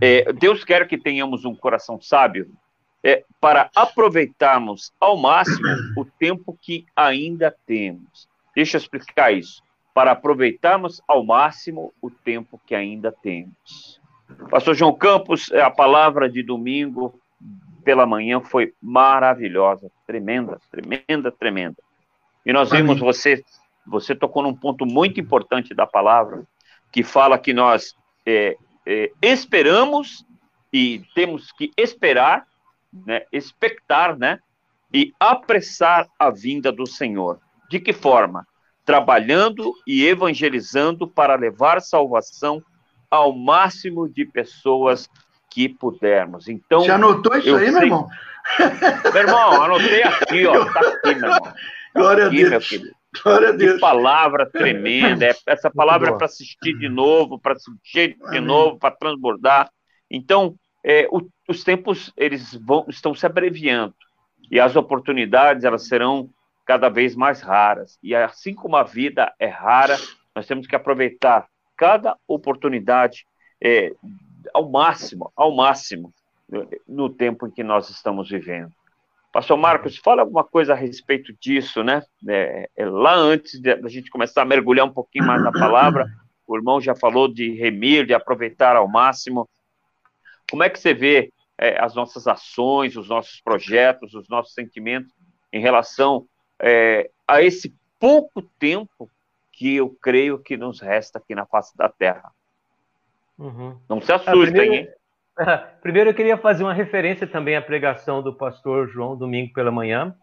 é, 0.01 0.33
Deus 0.33 0.65
quer 0.65 0.87
que 0.87 0.97
tenhamos 0.97 1.45
um 1.45 1.55
coração 1.55 2.01
sábio 2.01 2.51
é, 3.03 3.25
para 3.41 3.69
aproveitarmos 3.75 4.93
ao 5.01 5.17
máximo 5.17 5.69
o 5.97 6.05
tempo 6.05 6.57
que 6.61 6.87
ainda 6.95 7.55
temos. 7.67 8.29
Deixa 8.55 8.77
eu 8.77 8.81
explicar 8.81 9.33
isso. 9.33 9.63
Para 9.93 10.13
aproveitarmos 10.13 11.03
ao 11.07 11.25
máximo 11.25 11.93
o 12.01 12.11
tempo 12.11 12.61
que 12.65 12.75
ainda 12.75 13.13
temos. 13.13 14.01
Pastor 14.51 14.75
João 14.75 14.95
Campos, 14.95 15.53
a 15.53 15.71
palavra 15.71 16.31
de 16.31 16.43
domingo 16.43 17.21
pela 17.85 18.07
manhã 18.07 18.41
foi 18.41 18.73
maravilhosa, 18.81 19.91
tremenda, 20.07 20.59
tremenda, 20.71 21.31
tremenda. 21.31 21.77
E 22.45 22.53
nós 22.53 22.71
vimos 22.71 22.99
você, 22.99 23.45
você 23.87 24.15
tocou 24.15 24.43
num 24.43 24.55
ponto 24.55 24.85
muito 24.85 25.21
importante 25.21 25.75
da 25.75 25.87
palavra, 25.87 26.45
que 26.91 27.03
fala 27.03 27.39
que 27.39 27.53
nós 27.53 27.95
é, 28.27 28.57
é, 28.87 29.11
esperamos 29.23 30.25
e 30.73 31.03
temos 31.15 31.53
que 31.53 31.71
esperar, 31.77 32.47
né, 32.93 33.23
expectar, 33.33 34.17
né, 34.19 34.41
e 34.93 35.13
apressar 35.19 36.09
a 36.19 36.31
vinda 36.31 36.71
do 36.71 36.87
Senhor. 36.87 37.41
De 37.71 37.81
que 37.81 37.93
forma? 37.93 38.47
Trabalhando 38.85 39.73
e 39.87 40.05
evangelizando 40.05 41.07
para 41.09 41.35
levar 41.35 41.81
salvação 41.81 42.63
ao 43.11 43.33
máximo 43.33 44.09
de 44.09 44.25
pessoas 44.25 45.09
que 45.53 45.69
pudermos. 45.69 46.49
Então, 46.49 46.81
Você 46.81 46.91
anotou 46.91 47.37
isso 47.37 47.55
aí, 47.55 47.65
sei... 47.65 47.73
meu 47.73 47.83
irmão? 47.83 48.09
Meu 49.13 49.23
irmão, 49.23 49.63
anotei 49.63 50.03
aqui, 50.03 50.47
ó. 50.47 50.65
Tá 50.73 50.81
aqui, 50.81 51.15
meu 51.15 51.31
irmão. 51.31 51.41
Tá 51.41 51.55
Glória 51.95 52.27
aqui, 52.27 52.45
a 52.45 52.49
Deus. 52.49 52.81
Glória 53.23 53.49
a 53.51 53.53
Deus. 53.53 53.75
Que 53.75 53.81
palavra 53.81 54.47
tremenda. 54.51 55.27
É, 55.27 55.37
essa 55.47 55.71
palavra 55.71 56.11
é 56.11 56.13
para 56.13 56.27
assistir 56.27 56.77
de 56.79 56.89
novo, 56.89 57.39
para 57.39 57.53
assistir 57.53 58.17
de 58.17 58.25
Amém. 58.25 58.41
novo, 58.41 58.79
para 58.79 58.95
transbordar. 58.95 59.71
Então, 60.11 60.55
é, 60.85 61.07
o, 61.11 61.21
os 61.49 61.63
tempos 61.63 62.13
eles 62.17 62.55
vão, 62.55 62.87
estão 62.89 63.15
se 63.15 63.27
abreviando 63.27 63.95
e 64.51 64.59
as 64.59 64.75
oportunidades 64.75 65.65
elas 65.65 65.87
serão 65.87 66.29
cada 66.65 66.89
vez 66.89 67.15
mais 67.15 67.41
raras. 67.41 67.99
E 68.03 68.15
assim 68.15 68.55
como 68.55 68.77
a 68.77 68.83
vida 68.83 69.33
é 69.39 69.47
rara, 69.47 69.97
nós 70.35 70.47
temos 70.47 70.67
que 70.67 70.75
aproveitar 70.75 71.47
cada 71.77 72.17
oportunidade 72.27 73.27
é, 73.63 73.93
ao 74.53 74.71
máximo, 74.71 75.33
ao 75.37 75.55
máximo, 75.55 76.13
no 76.87 77.09
tempo 77.09 77.47
em 77.47 77.51
que 77.51 77.63
nós 77.63 77.89
estamos 77.89 78.29
vivendo. 78.29 78.73
Pastor 79.33 79.57
Marcos, 79.57 79.97
fala 79.97 80.21
alguma 80.21 80.45
coisa 80.45 80.75
a 80.75 80.77
respeito 80.77 81.33
disso, 81.41 81.83
né? 81.83 82.03
É, 82.29 82.69
é, 82.77 82.85
lá 82.85 83.15
antes 83.15 83.59
da 83.61 83.89
gente 83.89 84.11
começar 84.11 84.43
a 84.43 84.45
mergulhar 84.45 84.85
um 84.85 84.93
pouquinho 84.93 85.27
mais 85.27 85.43
na 85.43 85.51
palavra, 85.51 86.07
o 86.47 86.55
irmão 86.55 86.81
já 86.81 86.95
falou 86.95 87.27
de 87.27 87.55
remir, 87.55 88.05
de 88.05 88.13
aproveitar 88.13 88.77
ao 88.77 88.87
máximo. 88.87 89.49
Como 90.51 90.63
é 90.63 90.69
que 90.69 90.79
você 90.79 90.93
vê 90.93 91.33
é, 91.57 91.81
as 91.83 91.95
nossas 91.95 92.27
ações, 92.27 92.95
os 92.95 93.09
nossos 93.09 93.41
projetos, 93.41 94.13
os 94.13 94.29
nossos 94.29 94.53
sentimentos 94.53 95.11
em 95.51 95.61
relação 95.61 96.27
é, 96.61 97.11
a 97.27 97.41
esse 97.43 97.75
pouco 97.99 98.43
tempo 98.59 99.09
que 99.51 99.77
eu 99.77 99.97
creio 100.03 100.39
que 100.39 100.57
nos 100.57 100.81
resta 100.81 101.19
aqui 101.19 101.35
na 101.35 101.47
face 101.47 101.75
da 101.77 101.89
Terra. 101.89 102.33
Uhum. 103.45 103.77
Não 103.89 104.01
se 104.01 104.13
assustem, 104.13 104.33
ah, 104.33 104.47
primeiro, 104.47 104.75
hein? 104.75 104.89
Primeiro 105.83 106.11
eu 106.11 106.15
queria 106.15 106.37
fazer 106.37 106.63
uma 106.63 106.75
referência 106.75 107.27
também 107.27 107.57
à 107.57 107.63
pregação 107.63 108.23
do 108.23 108.35
pastor 108.35 108.89
João, 108.89 109.17
domingo 109.17 109.53
pela 109.53 109.71
manhã. 109.71 110.15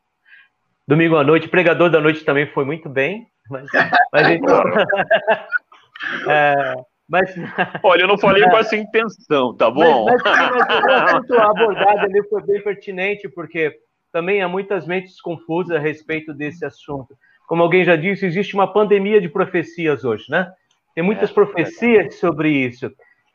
Domingo 0.87 1.17
à 1.17 1.23
noite, 1.23 1.47
pregador 1.47 1.89
da 1.89 1.99
noite 1.99 2.23
também 2.23 2.47
foi 2.47 2.65
muito 2.65 2.87
bem. 2.89 3.27
Mas, 3.49 3.67
mas 4.11 4.27
então, 4.29 4.63
é, 6.29 6.75
mas, 7.07 7.35
Olha, 7.83 8.03
eu 8.03 8.07
não 8.07 8.17
falei 8.17 8.43
com 8.43 8.57
essa 8.57 8.75
intenção, 8.75 9.55
tá 9.55 9.69
bom? 9.69 10.05
Mas, 10.05 10.21
mas, 10.23 11.31
a 11.31 11.45
abordagem 11.51 12.05
ali 12.05 12.27
foi 12.29 12.41
bem 12.43 12.61
pertinente, 12.61 13.27
porque 13.27 13.77
também 14.11 14.41
há 14.41 14.47
muitas 14.47 14.87
mentes 14.87 15.19
confusas 15.19 15.75
a 15.75 15.79
respeito 15.79 16.33
desse 16.33 16.65
assunto 16.65 17.15
como 17.49 17.63
alguém 17.63 17.83
já 17.83 17.95
disse, 17.95 18.27
existe 18.27 18.53
uma 18.53 18.71
pandemia 18.71 19.19
de 19.19 19.27
profecias 19.27 20.05
hoje, 20.05 20.25
né? 20.29 20.53
Tem 20.93 21.03
muitas 21.03 21.31
é, 21.31 21.33
profecias 21.33 22.05
é 22.05 22.11
sobre 22.11 22.51
isso. 22.51 22.91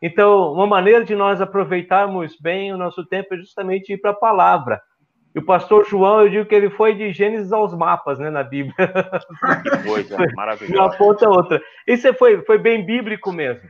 Então, 0.06 0.52
uma 0.52 0.66
maneira 0.66 1.02
de 1.02 1.14
nós 1.14 1.40
aproveitarmos 1.40 2.36
bem 2.38 2.70
o 2.74 2.76
nosso 2.76 3.06
tempo 3.06 3.32
é 3.32 3.38
justamente 3.38 3.94
ir 3.94 3.96
para 3.96 4.10
a 4.10 4.14
palavra. 4.14 4.78
E 5.34 5.38
o 5.38 5.46
pastor 5.46 5.86
João, 5.88 6.20
eu 6.20 6.28
digo 6.28 6.44
que 6.44 6.54
ele 6.54 6.68
foi 6.68 6.94
de 6.94 7.10
Gênesis 7.10 7.50
aos 7.54 7.72
mapas, 7.72 8.18
né, 8.18 8.28
na 8.28 8.42
Bíblia. 8.42 8.74
Que 8.76 9.88
coisa 9.88 10.18
maravilhosa. 10.36 10.82
Uma 10.82 10.94
ponta 10.98 11.26
a 11.26 11.30
outra. 11.30 11.62
Isso 11.86 12.12
foi, 12.12 12.42
foi 12.42 12.58
bem 12.58 12.84
bíblico 12.84 13.32
mesmo. 13.32 13.66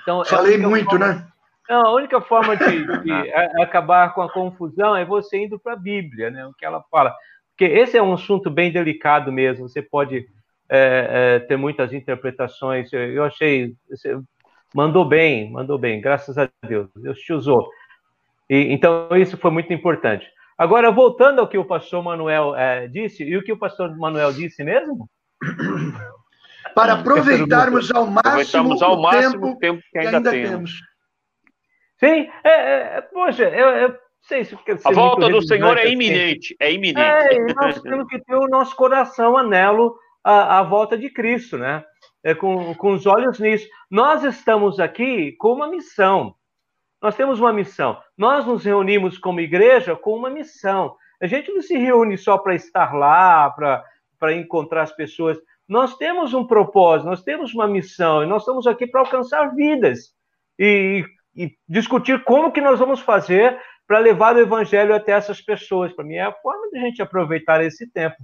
Então, 0.00 0.24
Falei 0.24 0.56
muito, 0.56 0.90
forma, 0.90 1.08
né? 1.08 1.26
Não, 1.68 1.86
a 1.86 1.92
única 1.92 2.20
forma 2.20 2.56
de, 2.56 3.02
de 3.02 3.10
acabar 3.60 4.14
com 4.14 4.22
a 4.22 4.30
confusão 4.30 4.94
é 4.94 5.04
você 5.04 5.38
indo 5.38 5.58
para 5.58 5.72
a 5.72 5.76
Bíblia, 5.76 6.30
né? 6.30 6.46
O 6.46 6.54
que 6.54 6.64
ela 6.64 6.84
fala. 6.88 7.12
Porque 7.50 7.64
esse 7.64 7.96
é 7.96 8.02
um 8.02 8.12
assunto 8.12 8.48
bem 8.48 8.70
delicado 8.70 9.32
mesmo, 9.32 9.68
você 9.68 9.82
pode 9.82 10.24
é, 10.70 11.08
é, 11.10 11.38
ter 11.40 11.56
muitas 11.56 11.92
interpretações. 11.92 12.92
Eu 12.92 13.24
achei. 13.24 13.74
Mandou 14.74 15.04
bem, 15.04 15.50
mandou 15.50 15.78
bem, 15.78 16.00
graças 16.00 16.36
a 16.36 16.48
Deus. 16.66 16.88
Deus 16.94 17.18
te 17.18 17.32
usou. 17.32 17.68
E, 18.48 18.72
então, 18.72 19.08
isso 19.16 19.36
foi 19.36 19.50
muito 19.50 19.72
importante. 19.72 20.26
Agora, 20.56 20.90
voltando 20.90 21.40
ao 21.40 21.48
que 21.48 21.56
o 21.56 21.64
pastor 21.64 22.02
Manuel 22.02 22.54
é, 22.56 22.88
disse, 22.88 23.22
e 23.22 23.36
o 23.36 23.42
que 23.42 23.52
o 23.52 23.58
pastor 23.58 23.96
Manuel 23.96 24.32
disse 24.32 24.64
mesmo? 24.64 25.08
Para 26.74 26.94
aproveitarmos 26.94 27.90
ao 27.92 28.06
máximo, 28.06 28.84
ao 28.84 29.00
máximo 29.00 29.52
o 29.52 29.58
tempo, 29.58 29.82
que 29.90 29.98
ainda, 29.98 30.18
ainda 30.18 30.30
temos. 30.30 30.50
temos. 30.50 30.70
Sim, 31.98 32.30
é, 32.44 32.50
é, 32.98 33.00
poxa, 33.00 33.44
eu, 33.44 33.68
eu 33.68 33.96
sei 34.22 34.44
se 34.44 34.56
A 34.84 34.92
volta 34.92 35.28
do 35.28 35.42
Senhor 35.42 35.76
é 35.76 35.90
iminente, 35.90 36.54
é 36.60 36.72
iminente. 36.72 37.00
É, 37.00 37.54
nós 37.54 37.80
temos 37.80 38.06
que 38.08 38.20
ter 38.20 38.34
o 38.34 38.46
nosso 38.48 38.76
coração 38.76 39.36
anelo 39.36 39.96
à, 40.22 40.58
à 40.58 40.62
volta 40.62 40.96
de 40.96 41.10
Cristo, 41.10 41.56
né? 41.58 41.84
É, 42.24 42.34
com, 42.34 42.74
com 42.74 42.92
os 42.92 43.06
olhos 43.06 43.38
nisso. 43.38 43.68
Nós 43.90 44.24
estamos 44.24 44.80
aqui 44.80 45.32
com 45.32 45.52
uma 45.52 45.68
missão. 45.68 46.34
Nós 47.00 47.14
temos 47.14 47.38
uma 47.38 47.52
missão. 47.52 48.00
Nós 48.16 48.44
nos 48.44 48.64
reunimos 48.64 49.18
como 49.18 49.40
igreja 49.40 49.94
com 49.94 50.16
uma 50.16 50.28
missão. 50.28 50.96
A 51.20 51.26
gente 51.26 51.52
não 51.52 51.62
se 51.62 51.76
reúne 51.76 52.16
só 52.16 52.38
para 52.38 52.54
estar 52.54 52.94
lá, 52.94 53.50
para 54.18 54.32
encontrar 54.34 54.82
as 54.82 54.92
pessoas. 54.92 55.38
nós 55.68 55.96
temos 55.96 56.32
um 56.32 56.46
propósito, 56.46 57.08
nós 57.08 57.22
temos 57.22 57.52
uma 57.52 57.68
missão, 57.68 58.22
e 58.22 58.26
nós 58.26 58.42
estamos 58.42 58.66
aqui 58.66 58.86
para 58.86 59.00
alcançar 59.00 59.54
vidas 59.54 60.14
e, 60.58 61.04
e, 61.36 61.54
discutir 61.68 62.24
como 62.24 62.50
que 62.50 62.60
nós 62.60 62.78
vamos 62.78 63.00
fazer 63.00 63.60
para 63.86 63.98
levar 63.98 64.34
o 64.34 64.40
evangelho 64.40 64.94
até 64.94 65.12
essas 65.12 65.40
pessoas. 65.40 65.92
Para 65.92 66.04
mim, 66.04 66.14
é 66.14 66.22
a 66.22 66.32
forma 66.32 66.70
de 66.70 66.78
a 66.78 66.80
gente 66.80 67.02
aproveitar 67.02 67.62
esse 67.62 67.86
tempo. 67.90 68.16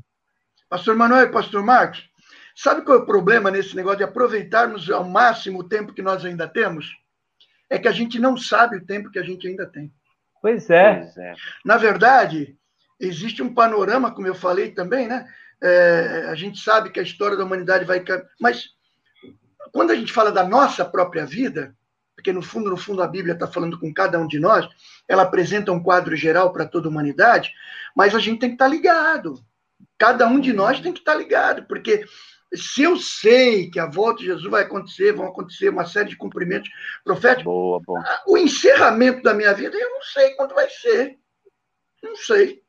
Pastor 0.69 0.97
Manuel 0.97 1.31
Pastor 1.31 1.63
Marcos, 1.63 2.09
sabe 2.55 2.83
qual 2.83 2.99
é 2.99 3.01
o 3.03 3.07
problema 3.07 3.51
nesse 3.51 3.75
negócio 3.75 3.99
de 3.99 4.05
aproveitarmos 4.05 4.91
ao 4.91 5.05
máximo 5.05 5.61
o 5.61 5.69
tempo 5.69 5.93
que 5.93 6.03
nós 6.03 6.25
ainda 6.25 6.47
temos? 6.47 6.87
É 7.69 7.79
que 7.79 7.89
a 7.89 7.93
gente 7.93 8.19
não 8.19 8.37
sabe 8.37 8.77
o 8.77 8.85
tempo 8.85 9.11
que 9.11 9.19
a 9.19 9.23
gente 9.23 9.47
ainda 9.47 9.67
tem. 9.67 9.93
Pois 10.41 10.69
é. 10.69 10.97
Pois 10.97 11.17
é. 11.17 11.35
Na 11.65 11.77
verdade, 11.77 12.57
existe 13.01 13.43
um 13.43 13.55
panorama, 13.55 14.13
como 14.13 14.27
eu 14.27 14.35
falei 14.35 14.71
também, 14.71 15.09
né? 15.09 15.27
É, 15.63 16.27
a 16.29 16.35
gente 16.35 16.61
sabe 16.61 16.91
que 16.91 17.01
a 17.01 17.03
história 17.03 17.37
da 17.37 17.45
humanidade 17.45 17.85
vai. 17.85 18.05
Mas 18.41 18.69
quando 19.73 19.91
a 19.91 19.95
gente 19.95 20.13
fala 20.13 20.31
da 20.31 20.47
nossa 20.47 20.85
própria 20.85 21.25
vida, 21.25 21.75
porque 22.15 22.33
no 22.33 22.43
fundo, 22.43 22.71
no 22.71 22.77
fundo, 22.77 23.03
a 23.03 23.09
Bíblia 23.09 23.35
está 23.35 23.47
falando 23.47 23.79
com 23.79 23.93
cada 23.93 24.19
um 24.19 24.27
de 24.27 24.39
nós, 24.39 24.69
ela 25.09 25.23
apresenta 25.23 25.73
um 25.73 25.83
quadro 25.83 26.15
geral 26.17 26.53
para 26.53 26.67
toda 26.67 26.89
a 26.89 26.91
humanidade, 26.91 27.53
mas 27.95 28.15
a 28.15 28.19
gente 28.19 28.41
tem 28.41 28.51
que 28.51 28.55
estar 28.55 28.67
tá 28.67 28.71
ligado. 28.71 29.43
Cada 29.99 30.27
um 30.27 30.41
de 30.41 30.53
nós 30.53 30.81
tem 30.81 30.93
que 30.93 31.01
estar 31.01 31.13
tá 31.13 31.19
ligado, 31.19 31.65
porque 31.65 32.05
se 32.57 32.83
eu 32.83 32.97
sei 32.97 33.71
que 33.71 33.79
a 33.79 33.87
volta 33.87 34.21
de 34.21 34.27
Jesus 34.27 34.51
vai 34.51 34.63
acontecer, 34.63 35.13
vão 35.13 35.27
acontecer 35.27 35.69
uma 35.69 35.87
série 35.87 36.11
de 36.11 36.17
cumprimentos 36.17 36.71
proféticos, 37.03 37.45
boa, 37.45 37.81
bom. 37.85 38.01
o 38.27 38.39
encerramento 38.39 39.23
da 39.23 39.35
minha 39.35 39.53
vida, 39.53 39.77
eu 39.77 39.91
não 39.91 40.03
sei 40.03 40.31
quando 40.31 40.55
vai 40.55 40.69
ser. 40.69 41.19
Não 42.03 42.17
sei 42.17 42.63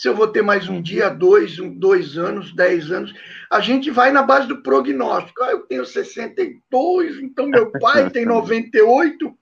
se 0.00 0.08
eu 0.08 0.14
vou 0.14 0.28
ter 0.28 0.40
mais 0.40 0.66
um 0.66 0.80
dia, 0.80 1.10
dois, 1.10 1.58
um, 1.58 1.68
dois 1.78 2.16
anos, 2.16 2.54
dez 2.54 2.90
anos. 2.90 3.12
A 3.50 3.60
gente 3.60 3.90
vai 3.90 4.10
na 4.10 4.22
base 4.22 4.48
do 4.48 4.62
prognóstico. 4.62 5.42
Ah, 5.42 5.50
eu 5.50 5.66
tenho 5.66 5.84
62, 5.84 7.18
então 7.18 7.46
meu 7.46 7.70
pai 7.72 8.08
tem 8.08 8.24
98. 8.26 9.38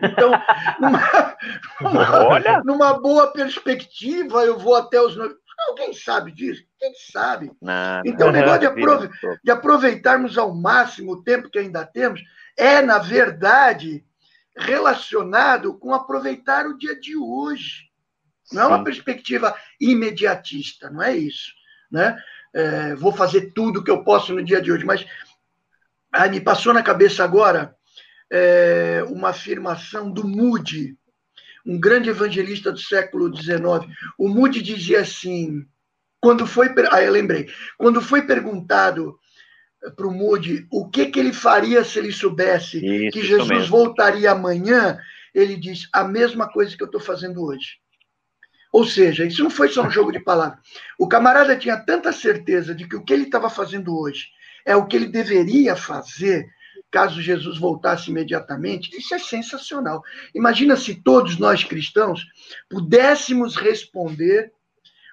Então, 0.00 0.30
numa, 0.80 1.36
numa, 1.80 2.62
numa 2.64 2.92
boa 3.00 3.32
perspectiva, 3.32 4.44
eu 4.44 4.56
vou 4.56 4.76
até 4.76 5.00
os. 5.00 5.16
Alguém 5.68 5.92
sabe 5.92 6.32
disso? 6.32 6.64
Quem 6.78 6.92
sabe? 7.12 7.52
Não, 7.60 8.02
então, 8.04 8.28
o 8.28 8.32
negócio 8.32 8.60
de, 8.60 8.66
aprove 8.66 9.10
de 9.42 9.50
aproveitarmos 9.50 10.36
ao 10.38 10.54
máximo 10.54 11.12
o 11.12 11.22
tempo 11.22 11.50
que 11.50 11.58
ainda 11.58 11.84
temos 11.84 12.22
é, 12.56 12.82
na 12.82 12.98
verdade, 12.98 14.04
relacionado 14.56 15.78
com 15.78 15.94
aproveitar 15.94 16.66
o 16.66 16.76
dia 16.76 16.98
de 16.98 17.16
hoje. 17.16 17.90
Não 18.52 18.62
é 18.62 18.66
uma 18.66 18.84
perspectiva 18.84 19.56
imediatista, 19.80 20.90
não 20.90 21.02
é 21.02 21.16
isso. 21.16 21.52
Né? 21.90 22.20
É, 22.52 22.94
vou 22.96 23.12
fazer 23.12 23.52
tudo 23.52 23.84
que 23.84 23.90
eu 23.90 24.02
posso 24.02 24.34
no 24.34 24.44
dia 24.44 24.60
de 24.60 24.72
hoje, 24.72 24.84
mas 24.84 25.06
ah, 26.12 26.28
me 26.28 26.40
passou 26.40 26.74
na 26.74 26.82
cabeça 26.82 27.22
agora 27.22 27.76
é, 28.30 29.04
uma 29.08 29.30
afirmação 29.30 30.10
do 30.10 30.26
Moody, 30.26 30.98
um 31.70 31.78
grande 31.78 32.10
evangelista 32.10 32.72
do 32.72 32.80
século 32.80 33.32
XIX. 33.34 33.60
O 34.18 34.28
Moody 34.28 34.60
dizia 34.60 35.02
assim, 35.02 35.64
quando 36.20 36.44
foi, 36.44 36.74
ah, 36.90 37.00
eu 37.00 37.12
lembrei, 37.12 37.48
quando 37.78 38.02
foi 38.02 38.22
perguntado 38.22 39.16
para 39.94 40.06
o 40.06 40.10
Moody 40.12 40.66
o 40.68 40.88
que, 40.88 41.06
que 41.06 41.20
ele 41.20 41.32
faria 41.32 41.84
se 41.84 42.00
ele 42.00 42.10
soubesse 42.10 42.84
isso, 42.84 43.12
que 43.12 43.24
Jesus 43.24 43.68
voltaria 43.68 44.32
amanhã, 44.32 44.98
ele 45.32 45.56
diz 45.56 45.88
a 45.92 46.02
mesma 46.02 46.50
coisa 46.50 46.76
que 46.76 46.82
eu 46.82 46.86
estou 46.86 47.00
fazendo 47.00 47.44
hoje. 47.44 47.78
Ou 48.72 48.84
seja, 48.84 49.24
isso 49.24 49.42
não 49.42 49.50
foi 49.50 49.68
só 49.68 49.84
um 49.84 49.90
jogo 49.90 50.10
de 50.10 50.18
palavras. 50.18 50.58
O 50.98 51.06
camarada 51.06 51.56
tinha 51.56 51.76
tanta 51.76 52.12
certeza 52.12 52.74
de 52.74 52.88
que 52.88 52.96
o 52.96 53.04
que 53.04 53.12
ele 53.12 53.24
estava 53.24 53.48
fazendo 53.48 53.96
hoje 53.96 54.26
é 54.66 54.74
o 54.74 54.86
que 54.86 54.96
ele 54.96 55.06
deveria 55.06 55.76
fazer 55.76 56.48
caso 56.90 57.22
Jesus 57.22 57.58
voltasse 57.58 58.10
imediatamente. 58.10 58.96
Isso 58.96 59.14
é 59.14 59.18
sensacional. 59.18 60.02
Imagina 60.34 60.76
se 60.76 60.94
todos 61.02 61.38
nós 61.38 61.64
cristãos 61.64 62.26
pudéssemos 62.68 63.56
responder 63.56 64.52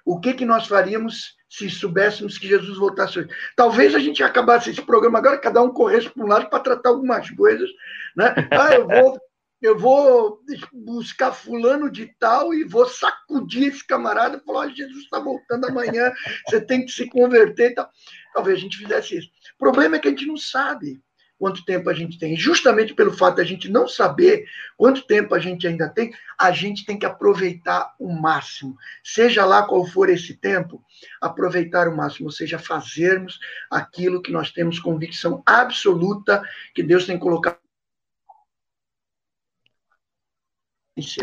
o 0.04 0.18
que, 0.18 0.34
que 0.34 0.44
nós 0.44 0.66
faríamos 0.66 1.36
se 1.48 1.70
soubéssemos 1.70 2.36
que 2.36 2.48
Jesus 2.48 2.76
voltasse 2.76 3.20
hoje. 3.20 3.30
Talvez 3.56 3.94
a 3.94 3.98
gente 3.98 4.22
acabasse 4.22 4.70
esse 4.70 4.82
programa 4.82 5.18
agora, 5.18 5.38
cada 5.38 5.62
um 5.62 5.70
corresse 5.70 6.10
para 6.10 6.24
um 6.24 6.26
lado 6.28 6.50
para 6.50 6.60
tratar 6.60 6.90
algumas 6.90 7.30
coisas. 7.30 7.68
Né? 8.16 8.34
Ah, 8.50 8.74
eu 8.74 8.86
vou 8.86 9.18
eu 9.60 9.76
vou 9.76 10.40
buscar 10.72 11.32
fulano 11.32 11.90
de 11.90 12.14
tal 12.20 12.54
e 12.54 12.62
vou 12.62 12.86
sacudir 12.86 13.68
esse 13.68 13.84
camarada 13.84 14.36
e 14.36 14.46
falar, 14.46 14.66
oh, 14.66 14.70
Jesus 14.70 15.02
está 15.02 15.18
voltando 15.18 15.66
amanhã, 15.66 16.12
você 16.46 16.60
tem 16.60 16.86
que 16.86 16.92
se 16.92 17.08
converter 17.08 17.72
e 17.72 17.74
tal. 17.74 17.90
Talvez 18.32 18.58
a 18.58 18.60
gente 18.60 18.78
fizesse 18.78 19.18
isso. 19.18 19.28
O 19.56 19.58
problema 19.58 19.96
é 19.96 19.98
que 19.98 20.06
a 20.06 20.10
gente 20.12 20.26
não 20.26 20.36
sabe 20.36 21.02
quanto 21.38 21.64
tempo 21.64 21.88
a 21.88 21.94
gente 21.94 22.18
tem. 22.18 22.34
E 22.34 22.36
justamente 22.36 22.92
pelo 22.92 23.12
fato 23.12 23.36
de 23.36 23.42
a 23.42 23.44
gente 23.44 23.70
não 23.70 23.86
saber 23.86 24.44
quanto 24.76 25.06
tempo 25.06 25.34
a 25.34 25.38
gente 25.38 25.66
ainda 25.66 25.88
tem, 25.88 26.12
a 26.38 26.50
gente 26.50 26.84
tem 26.84 26.98
que 26.98 27.06
aproveitar 27.06 27.94
o 27.98 28.12
máximo. 28.12 28.76
Seja 29.02 29.44
lá 29.44 29.62
qual 29.62 29.86
for 29.86 30.08
esse 30.08 30.34
tempo, 30.34 30.82
aproveitar 31.20 31.88
o 31.88 31.96
máximo, 31.96 32.26
ou 32.26 32.32
seja, 32.32 32.58
fazermos 32.58 33.38
aquilo 33.70 34.20
que 34.20 34.32
nós 34.32 34.50
temos 34.50 34.80
convicção 34.80 35.42
absoluta 35.46 36.42
que 36.74 36.82
Deus 36.82 37.06
tem 37.06 37.18
colocado. 37.18 37.58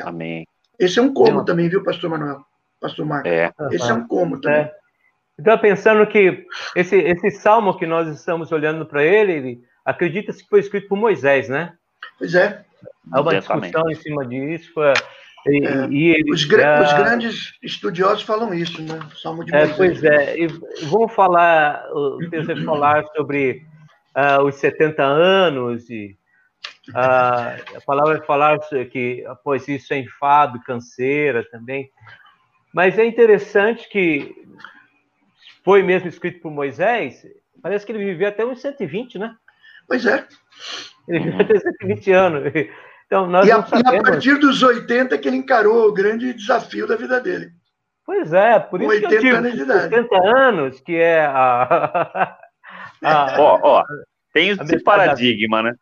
Amém. 0.03 0.47
Esse 0.79 0.99
é 0.99 1.01
um 1.01 1.13
como 1.13 1.43
também, 1.43 1.67
viu, 1.67 1.83
pastor 1.83 2.09
Manuel? 2.09 2.45
Pastor 2.79 3.05
Marcos? 3.05 3.31
É. 3.31 3.51
Esse 3.71 3.89
é 3.89 3.93
um 3.93 4.07
como 4.07 4.39
também. 4.39 4.61
É. 4.61 4.73
Então, 5.37 5.57
pensando 5.57 6.07
que 6.07 6.45
esse, 6.75 6.95
esse 6.95 7.31
salmo 7.31 7.77
que 7.77 7.85
nós 7.85 8.07
estamos 8.07 8.51
olhando 8.53 8.85
para 8.85 9.03
ele, 9.03 9.33
ele 9.33 9.63
acredita-se 9.85 10.43
que 10.43 10.49
foi 10.49 10.59
escrito 10.59 10.87
por 10.87 10.97
Moisés, 10.97 11.47
né? 11.47 11.73
Pois 12.17 12.33
é. 12.33 12.65
Há 13.11 13.21
uma 13.21 13.39
discussão 13.39 13.89
em 13.89 13.95
cima 13.95 14.25
disso. 14.25 14.73
E, 15.47 15.65
é. 15.65 15.87
e 15.89 16.07
ele, 16.09 16.33
os, 16.33 16.43
gra 16.43 16.81
os, 16.81 16.93
grandes 16.93 17.53
estudiosos 17.61 18.23
falam 18.23 18.53
isso, 18.53 18.81
né? 18.81 18.99
Salmo 19.21 19.45
de 19.45 19.53
é, 19.53 19.67
Moisés. 19.67 19.77
pois 19.77 20.03
é. 20.03 20.39
E 20.39 20.47
vamos 20.87 21.13
falar, 21.13 21.87
o 21.91 22.17
Pedro 22.29 22.65
falar 22.65 23.05
sobre 23.15 23.63
uh, 24.15 24.43
os 24.43 24.55
70 24.55 25.03
anos 25.03 25.89
e 25.89 26.17
ah, 26.93 27.57
a 27.75 27.81
palavra 27.81 28.17
vai 28.17 28.25
falar 28.25 28.59
que 28.91 29.23
após 29.25 29.67
isso 29.67 29.93
é 29.93 29.97
enfado, 29.97 30.61
canseira 30.61 31.43
também. 31.49 31.89
Mas 32.73 32.99
é 32.99 33.05
interessante 33.05 33.87
que 33.89 34.35
foi 35.63 35.81
mesmo 35.81 36.07
escrito 36.07 36.41
por 36.41 36.51
Moisés, 36.51 37.25
parece 37.61 37.85
que 37.85 37.91
ele 37.91 38.05
viveu 38.05 38.27
até 38.27 38.45
uns 38.45 38.61
120, 38.61 39.17
né? 39.17 39.35
Pois 39.87 40.05
é. 40.05 40.25
Ele 41.07 41.19
viveu 41.19 41.41
até 41.41 41.59
120 41.59 42.11
anos. 42.11 42.53
Então, 43.05 43.27
nós 43.27 43.47
e, 43.47 43.51
a, 43.51 43.57
e 43.57 43.97
a 43.97 44.01
partir 44.01 44.39
dos 44.39 44.63
80 44.63 45.17
que 45.17 45.27
ele 45.27 45.37
encarou 45.37 45.87
o 45.87 45.93
grande 45.93 46.33
desafio 46.33 46.87
da 46.87 46.95
vida 46.95 47.19
dele. 47.21 47.51
Pois 48.05 48.33
é, 48.33 48.59
por 48.59 48.81
isso 48.81 48.89
80 48.89 49.07
que 49.07 49.15
eu 49.15 49.21
digo, 49.21 49.35
anos 49.35 49.53
de 49.53 49.61
idade. 49.61 49.95
80 49.95 50.27
anos, 50.27 50.79
que 50.81 50.95
é 50.95 51.25
a... 51.25 52.37
Ó, 53.37 53.59
ó, 53.61 53.83
tem 54.33 54.49
esse 54.49 54.83
paradigma, 54.83 55.61
né? 55.61 55.73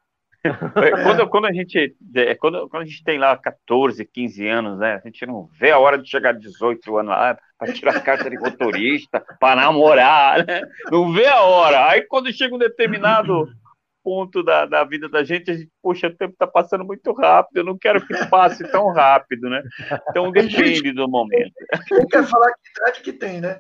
quando, 1.04 1.28
quando, 1.30 1.46
a 1.46 1.54
gente, 1.54 1.96
é, 2.16 2.36
quando, 2.36 2.68
quando 2.68 2.84
a 2.84 2.86
gente 2.86 3.02
tem 3.04 3.18
lá 3.18 3.38
14, 3.38 4.04
15 4.04 4.48
anos, 4.48 4.78
né? 4.78 5.00
A 5.02 5.08
gente 5.08 5.26
não 5.26 5.50
vê 5.58 5.72
a 5.72 5.80
hora 5.80 5.98
de 5.98 6.10
chegar 6.10 6.32
a 6.32 6.38
18 6.38 6.98
anos 6.98 7.12
lá 7.12 7.38
para 7.58 7.74
tirar 7.74 7.96
a 7.96 8.02
carta 8.02 8.30
de 8.30 8.38
motorista, 8.38 9.24
para 9.40 9.62
namorar, 9.62 10.46
né? 10.46 10.64
Não 10.92 11.14
vê 11.14 11.26
a 11.28 11.42
hora. 11.42 11.88
Aí 11.90 12.02
quando 12.02 12.34
chega 12.34 12.54
um 12.54 12.60
determinado 12.60 13.48
ponto 14.04 14.44
da, 14.44 14.66
da 14.66 14.84
vida 14.84 15.08
da 15.08 15.24
gente, 15.24 15.50
a 15.50 15.54
gente, 15.56 15.72
poxa, 15.82 16.08
o 16.08 16.16
tempo 16.16 16.34
está 16.34 16.46
passando 16.46 16.84
muito 16.84 17.12
rápido, 17.14 17.58
eu 17.58 17.64
não 17.64 17.78
quero 17.78 18.06
que 18.06 18.14
passe 18.28 18.70
tão 18.72 18.92
rápido, 18.92 19.50
né? 19.50 19.64
Então 20.10 20.32
depende 20.32 20.92
do 20.92 21.08
momento. 21.08 21.54
Quem 21.88 22.06
quer 22.08 22.24
falar 22.26 22.52
que 22.52 22.82
idade 22.82 23.02
que 23.02 23.14
tem, 23.14 23.42
né? 23.42 23.60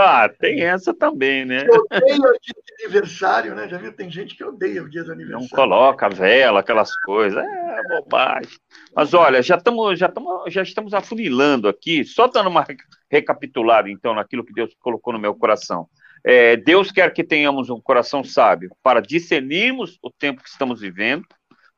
Ah, 0.00 0.28
tem 0.28 0.62
essa 0.62 0.94
também, 0.94 1.44
né? 1.44 1.66
Eu 1.66 1.84
odeio 1.90 2.22
o 2.22 2.38
dia 2.40 2.54
de 2.64 2.84
aniversário, 2.84 3.54
né? 3.56 3.68
Já 3.68 3.78
viu? 3.78 3.92
Tem 3.92 4.08
gente 4.08 4.36
que 4.36 4.44
odeia 4.44 4.80
o 4.80 4.88
dia 4.88 5.02
do 5.02 5.10
aniversário. 5.10 5.42
Não 5.42 5.48
coloca 5.48 6.08
vela, 6.08 6.60
aquelas 6.60 6.94
coisas. 7.00 7.44
É 7.44 7.82
bobagem. 7.88 8.56
Mas 8.94 9.12
olha, 9.12 9.42
já 9.42 9.56
estamos 9.56 9.98
já 9.98 10.06
estamos 10.06 10.52
já 10.52 10.62
estamos 10.62 10.94
afunilando 10.94 11.66
aqui, 11.66 12.04
só 12.04 12.28
dando 12.28 12.48
uma 12.48 12.64
recapitulada, 13.10 13.90
então, 13.90 14.14
naquilo 14.14 14.44
que 14.44 14.52
Deus 14.52 14.72
colocou 14.78 15.12
no 15.12 15.18
meu 15.18 15.34
coração. 15.34 15.88
É, 16.24 16.56
Deus 16.56 16.90
quer 16.90 17.12
que 17.12 17.24
tenhamos 17.24 17.70
um 17.70 17.80
coração 17.80 18.24
sábio 18.24 18.70
para 18.82 19.00
discernirmos 19.00 19.98
o 20.02 20.10
tempo 20.10 20.42
que 20.42 20.48
estamos 20.48 20.80
vivendo, 20.80 21.24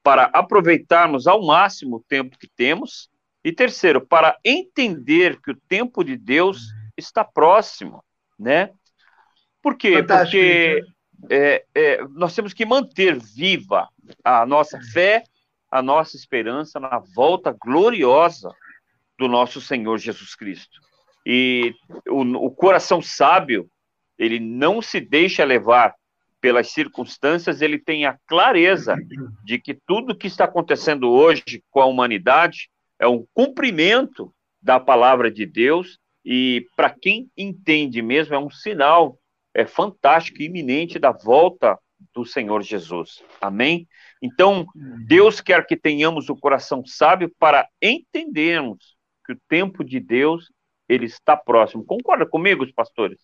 para 0.03 0.25
aproveitarmos 0.25 1.27
ao 1.27 1.45
máximo 1.45 1.97
o 1.97 2.05
tempo 2.09 2.39
que 2.39 2.49
temos, 2.49 3.09
e 3.45 3.53
terceiro, 3.53 4.07
para 4.07 4.39
entender 4.45 5.41
que 5.41 5.51
o 5.51 5.61
tempo 5.69 6.05
de 6.05 6.17
Deus 6.17 6.61
está 6.97 7.25
próximo 7.25 8.03
né? 8.41 8.71
Por 9.63 9.77
quê? 9.77 9.99
Fantástico. 9.99 10.31
Porque 10.31 10.83
é, 11.29 11.65
é, 11.75 12.03
nós 12.15 12.35
temos 12.35 12.55
que 12.55 12.65
manter 12.65 13.19
viva 13.19 13.89
a 14.25 14.47
nossa 14.47 14.81
fé, 14.93 15.23
a 15.71 15.83
nossa 15.83 16.17
esperança 16.17 16.81
na 16.81 16.99
volta 17.15 17.55
gloriosa 17.63 18.51
do 19.19 19.29
nosso 19.29 19.61
Senhor 19.61 19.99
Jesus 19.99 20.35
Cristo. 20.35 20.81
E 21.27 21.75
o, 22.09 22.23
o 22.47 22.51
coração 22.51 23.03
sábio, 23.03 23.71
ele 24.21 24.39
não 24.39 24.83
se 24.83 25.01
deixa 25.01 25.43
levar 25.45 25.95
pelas 26.43 26.71
circunstâncias, 26.71 27.63
ele 27.63 27.79
tem 27.79 28.05
a 28.05 28.19
clareza 28.27 28.95
de 29.45 29.59
que 29.59 29.75
tudo 29.75 30.17
que 30.17 30.27
está 30.27 30.45
acontecendo 30.45 31.11
hoje 31.11 31.65
com 31.71 31.81
a 31.81 31.87
humanidade 31.87 32.71
é 32.99 33.09
um 33.09 33.25
cumprimento 33.33 34.33
da 34.61 34.79
palavra 34.79 35.31
de 35.31 35.47
Deus 35.47 35.99
e 36.23 36.67
para 36.77 36.91
quem 36.91 37.31
entende 37.37 38.03
mesmo 38.03 38.35
é 38.35 38.39
um 38.39 38.51
sinal 38.51 39.19
é 39.55 39.65
fantástico 39.65 40.43
iminente 40.43 40.99
da 40.99 41.13
volta 41.13 41.79
do 42.15 42.25
Senhor 42.25 42.63
Jesus. 42.63 43.23
Amém? 43.41 43.89
Então, 44.23 44.67
Deus 45.07 45.41
quer 45.41 45.67
que 45.67 45.77
tenhamos 45.77 46.29
o 46.29 46.37
coração 46.37 46.85
sábio 46.85 47.33
para 47.39 47.67
entendermos 47.81 48.97
que 49.27 49.33
o 49.33 49.41
tempo 49.49 49.83
de 49.83 49.99
Deus 49.99 50.51
ele 50.89 51.07
está 51.07 51.37
próximo. 51.37 51.85
Concorda 51.85 52.27
comigo, 52.27 52.65
os 52.65 52.73
pastores? 52.73 53.19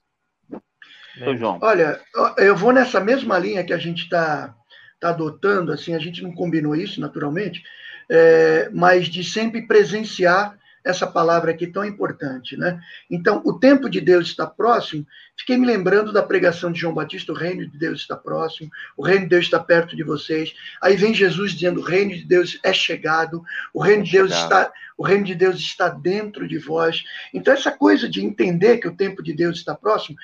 Então, 1.17 1.37
João. 1.37 1.59
Olha, 1.63 2.01
eu 2.37 2.57
vou 2.57 2.73
nessa 2.73 3.01
mesma 3.01 3.39
linha 3.39 3.65
que 3.65 3.73
a 3.73 3.79
gente 3.79 4.03
está 4.05 4.55
tá 5.01 5.11
adotando, 5.11 5.73
assim, 5.73 5.95
a 5.95 5.99
gente 5.99 6.23
não 6.23 6.33
combinou 6.33 6.75
isso, 6.75 7.01
naturalmente, 7.01 7.63
é, 8.11 8.71
mas 8.73 9.09
de 9.09 9.25
sempre 9.25 9.67
presenciar 9.67 10.57
essa 10.87 11.07
palavra 11.07 11.51
aqui 11.51 11.67
tão 11.67 11.85
importante, 11.85 12.57
né? 12.57 12.81
Então, 13.11 13.43
o 13.45 13.59
tempo 13.59 13.91
de 13.91 14.01
Deus 14.01 14.29
está 14.29 14.47
próximo. 14.47 15.05
Fiquei 15.37 15.57
me 15.57 15.67
lembrando 15.67 16.13
da 16.13 16.23
pregação 16.23 16.71
de 16.71 16.79
João 16.79 16.95
Batista: 16.95 17.33
o 17.33 17.35
reino 17.35 17.69
de 17.69 17.77
Deus 17.77 18.01
está 18.01 18.17
próximo, 18.17 18.71
o 18.97 19.03
reino 19.03 19.23
de 19.23 19.31
Deus 19.31 19.47
está 19.47 19.59
perto 19.59 19.97
de 19.97 20.05
vocês. 20.05 20.55
Aí 20.81 20.97
vem 20.97 21.13
Jesus 21.13 21.53
dizendo: 21.53 21.81
o 21.81 21.85
reino 21.85 22.15
de 22.15 22.25
Deus 22.25 22.59
é 22.63 22.73
chegado, 22.73 23.43
o 23.75 23.83
reino 23.83 24.05
de 24.05 24.13
Deus 24.13 24.31
está, 24.33 24.73
o 24.97 25.05
reino 25.05 25.25
de 25.25 25.35
Deus 25.35 25.57
está 25.57 25.89
dentro 25.89 26.47
de 26.47 26.57
vós. 26.57 27.03
Então, 27.35 27.53
essa 27.53 27.73
coisa 27.73 28.09
de 28.09 28.25
entender 28.25 28.79
que 28.79 28.87
o 28.87 28.97
tempo 28.97 29.23
de 29.23 29.33
Deus 29.33 29.59
está 29.59 29.75
próximo, 29.75 30.17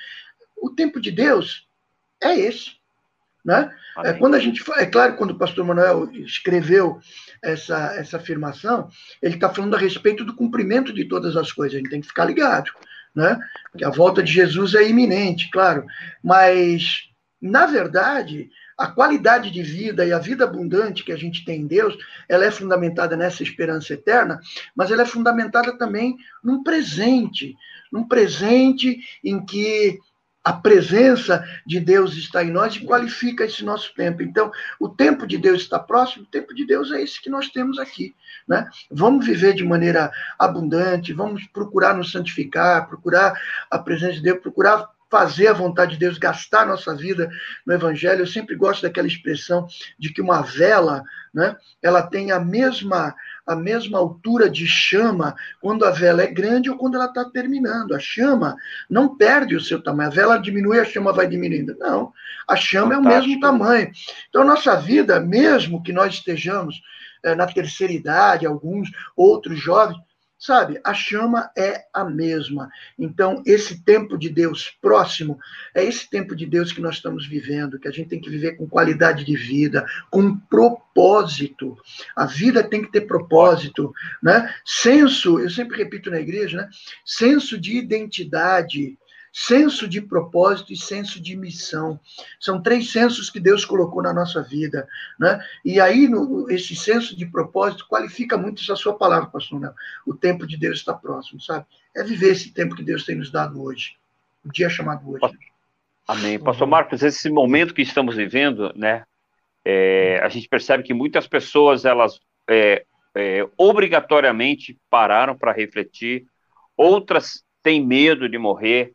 o 0.55 0.69
tempo 0.69 1.01
de 1.01 1.11
Deus 1.11 1.67
é 2.21 2.39
esse. 2.39 2.82
Né? 3.43 3.69
É, 4.05 4.13
quando 4.13 4.35
a 4.35 4.39
gente 4.39 4.63
é 4.77 4.85
claro 4.85 5.17
quando 5.17 5.31
o 5.31 5.37
pastor 5.37 5.65
Manuel 5.65 6.09
escreveu 6.13 7.01
essa, 7.41 7.93
essa 7.97 8.15
afirmação 8.15 8.87
ele 9.21 9.35
está 9.35 9.49
falando 9.49 9.75
a 9.75 9.79
respeito 9.79 10.23
do 10.23 10.33
cumprimento 10.33 10.93
de 10.93 11.03
todas 11.03 11.35
as 11.35 11.51
coisas 11.51 11.75
a 11.75 11.79
gente 11.79 11.89
tem 11.89 11.99
que 11.99 12.07
ficar 12.07 12.23
ligado 12.23 12.71
né? 13.15 13.37
Que 13.77 13.85
a 13.85 13.89
volta 13.89 14.23
de 14.23 14.31
Jesus 14.31 14.73
é 14.73 14.87
iminente 14.87 15.49
claro. 15.51 15.85
Mas 16.23 17.09
na 17.41 17.65
verdade 17.65 18.49
a 18.77 18.87
qualidade 18.87 19.51
de 19.51 19.61
vida 19.61 20.05
e 20.05 20.13
a 20.13 20.17
vida 20.17 20.45
abundante 20.45 21.03
que 21.03 21.11
a 21.11 21.17
gente 21.17 21.43
tem 21.45 21.61
em 21.61 21.67
Deus 21.67 21.95
ela 22.27 22.45
é 22.45 22.49
fundamentada 22.49 23.17
nessa 23.17 23.43
esperança 23.43 23.93
eterna 23.93 24.39
mas 24.73 24.89
ela 24.89 25.01
é 25.01 25.05
fundamentada 25.05 25.77
também 25.77 26.15
num 26.41 26.63
presente 26.63 27.53
num 27.91 28.07
presente 28.07 28.97
em 29.21 29.45
que 29.45 29.99
a 30.43 30.51
presença 30.51 31.43
de 31.65 31.79
Deus 31.79 32.15
está 32.15 32.43
em 32.43 32.51
nós 32.51 32.75
e 32.75 32.85
qualifica 32.85 33.45
esse 33.45 33.63
nosso 33.63 33.93
tempo. 33.95 34.21
Então, 34.21 34.51
o 34.79 34.89
tempo 34.89 35.25
de 35.25 35.37
Deus 35.37 35.61
está 35.61 35.79
próximo, 35.79 36.23
o 36.23 36.27
tempo 36.27 36.53
de 36.53 36.65
Deus 36.65 36.91
é 36.91 37.01
esse 37.01 37.21
que 37.21 37.29
nós 37.29 37.47
temos 37.49 37.79
aqui. 37.79 38.13
Né? 38.47 38.67
Vamos 38.91 39.25
viver 39.25 39.53
de 39.53 39.63
maneira 39.63 40.11
abundante, 40.37 41.13
vamos 41.13 41.45
procurar 41.47 41.95
nos 41.95 42.11
santificar, 42.11 42.87
procurar 42.89 43.39
a 43.71 43.79
presença 43.79 44.15
de 44.15 44.23
Deus, 44.23 44.39
procurar 44.39 44.89
fazer 45.09 45.45
a 45.45 45.53
vontade 45.53 45.91
de 45.91 45.99
Deus, 45.99 46.17
gastar 46.17 46.65
nossa 46.65 46.95
vida 46.95 47.29
no 47.63 47.71
Evangelho. 47.71 48.21
Eu 48.21 48.27
sempre 48.27 48.55
gosto 48.55 48.81
daquela 48.81 49.07
expressão 49.07 49.67
de 49.99 50.11
que 50.11 50.19
uma 50.19 50.41
vela, 50.41 51.03
né, 51.31 51.55
ela 51.83 52.01
tem 52.01 52.31
a 52.31 52.39
mesma 52.39 53.13
a 53.45 53.55
mesma 53.55 53.97
altura 53.97 54.49
de 54.49 54.65
chama 54.65 55.35
quando 55.61 55.85
a 55.85 55.91
vela 55.91 56.23
é 56.23 56.27
grande 56.27 56.69
ou 56.69 56.77
quando 56.77 56.95
ela 56.95 57.05
está 57.05 57.25
terminando. 57.25 57.93
A 57.93 57.99
chama 57.99 58.55
não 58.89 59.15
perde 59.15 59.55
o 59.55 59.61
seu 59.61 59.81
tamanho. 59.81 60.09
A 60.09 60.13
vela 60.13 60.37
diminui, 60.37 60.79
a 60.79 60.85
chama 60.85 61.11
vai 61.11 61.27
diminuindo. 61.27 61.75
Não, 61.77 62.13
a 62.47 62.55
chama 62.55 62.95
Fantástico. 62.95 63.13
é 63.13 63.19
o 63.19 63.27
mesmo 63.27 63.41
tamanho. 63.41 63.91
Então, 64.29 64.43
nossa 64.43 64.75
vida, 64.75 65.19
mesmo 65.19 65.83
que 65.83 65.91
nós 65.91 66.13
estejamos 66.13 66.81
é, 67.23 67.35
na 67.35 67.45
terceira 67.47 67.93
idade, 67.93 68.45
alguns 68.45 68.89
outros 69.15 69.59
jovens, 69.59 69.97
Sabe, 70.45 70.77
a 70.83 70.93
chama 70.93 71.49
é 71.57 71.85
a 71.93 72.03
mesma. 72.03 72.69
Então, 72.99 73.41
esse 73.45 73.81
tempo 73.81 74.17
de 74.17 74.27
Deus 74.27 74.77
próximo 74.81 75.39
é 75.73 75.85
esse 75.85 76.09
tempo 76.09 76.35
de 76.35 76.45
Deus 76.45 76.73
que 76.73 76.81
nós 76.81 76.95
estamos 76.95 77.25
vivendo, 77.25 77.79
que 77.79 77.87
a 77.87 77.91
gente 77.91 78.09
tem 78.09 78.19
que 78.19 78.29
viver 78.29 78.57
com 78.57 78.67
qualidade 78.67 79.23
de 79.23 79.37
vida, 79.37 79.85
com 80.11 80.37
propósito. 80.37 81.77
A 82.13 82.25
vida 82.25 82.61
tem 82.61 82.81
que 82.81 82.91
ter 82.91 83.07
propósito, 83.07 83.93
né? 84.21 84.53
Senso, 84.65 85.39
eu 85.39 85.49
sempre 85.49 85.77
repito 85.77 86.11
na 86.11 86.19
igreja, 86.19 86.57
né? 86.57 86.69
Senso 87.05 87.57
de 87.57 87.77
identidade, 87.77 88.97
senso 89.33 89.87
de 89.87 89.99
propósito 89.99 90.71
e 90.71 90.77
senso 90.77 91.19
de 91.19 91.35
missão. 91.35 91.99
São 92.39 92.61
três 92.61 92.91
sensos 92.91 93.31
que 93.31 93.39
Deus 93.39 93.65
colocou 93.65 94.03
na 94.03 94.13
nossa 94.13 94.43
vida. 94.43 94.87
Né? 95.19 95.43
E 95.65 95.81
aí, 95.81 96.07
no, 96.07 96.49
esse 96.51 96.75
senso 96.75 97.17
de 97.17 97.25
propósito 97.25 97.87
qualifica 97.87 98.37
muito 98.37 98.61
essa 98.61 98.75
sua 98.75 98.95
palavra, 98.95 99.31
pastor 99.31 99.59
Nel. 99.59 99.73
O 100.05 100.13
tempo 100.13 100.45
de 100.45 100.55
Deus 100.55 100.77
está 100.77 100.93
próximo, 100.93 101.41
sabe? 101.41 101.65
É 101.95 102.03
viver 102.03 102.31
esse 102.31 102.53
tempo 102.53 102.75
que 102.75 102.83
Deus 102.83 103.03
tem 103.03 103.15
nos 103.15 103.31
dado 103.31 103.59
hoje. 103.61 103.95
O 104.45 104.51
dia 104.51 104.69
chamado 104.69 105.09
hoje. 105.09 105.35
Amém. 106.07 106.37
Pastor 106.37 106.67
Marcos, 106.67 107.01
esse 107.01 107.29
momento 107.29 107.73
que 107.73 107.81
estamos 107.81 108.15
vivendo, 108.15 108.71
né? 108.75 109.03
É, 109.65 110.19
a 110.21 110.29
gente 110.29 110.47
percebe 110.47 110.83
que 110.83 110.93
muitas 110.93 111.25
pessoas, 111.25 111.85
elas 111.85 112.19
é, 112.47 112.85
é, 113.15 113.47
obrigatoriamente 113.57 114.77
pararam 114.89 115.35
para 115.35 115.53
refletir, 115.53 116.25
outras 116.75 117.43
têm 117.63 117.83
medo 117.83 118.27
de 118.27 118.37
morrer, 118.37 118.91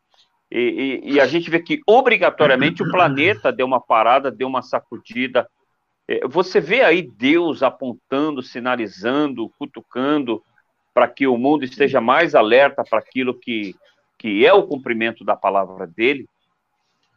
e, 0.51 1.01
e, 1.03 1.13
e, 1.13 1.21
a 1.21 1.27
gente 1.27 1.49
vê 1.49 1.59
que 1.59 1.79
obrigatoriamente 1.85 2.81
o 2.81 2.89
planeta 2.89 3.51
deu 3.51 3.67
uma 3.67 3.79
parada, 3.79 4.31
deu 4.31 4.47
uma 4.47 4.63
sacudida. 4.63 5.47
É, 6.07 6.27
você 6.27 6.59
vê 6.59 6.81
aí 6.81 7.03
Deus 7.03 7.61
apontando, 7.61 8.41
sinalizando, 8.41 9.51
cutucando 9.59 10.41
para 10.91 11.07
que 11.07 11.27
o 11.27 11.37
mundo 11.37 11.63
esteja 11.63 12.01
mais 12.01 12.33
alerta 12.33 12.83
para 12.83 12.97
aquilo 12.97 13.33
que, 13.33 13.75
que 14.17 14.43
é 14.43 14.51
o 14.51 14.65
cumprimento 14.65 15.23
da 15.23 15.35
palavra 15.35 15.85
dele. 15.85 16.27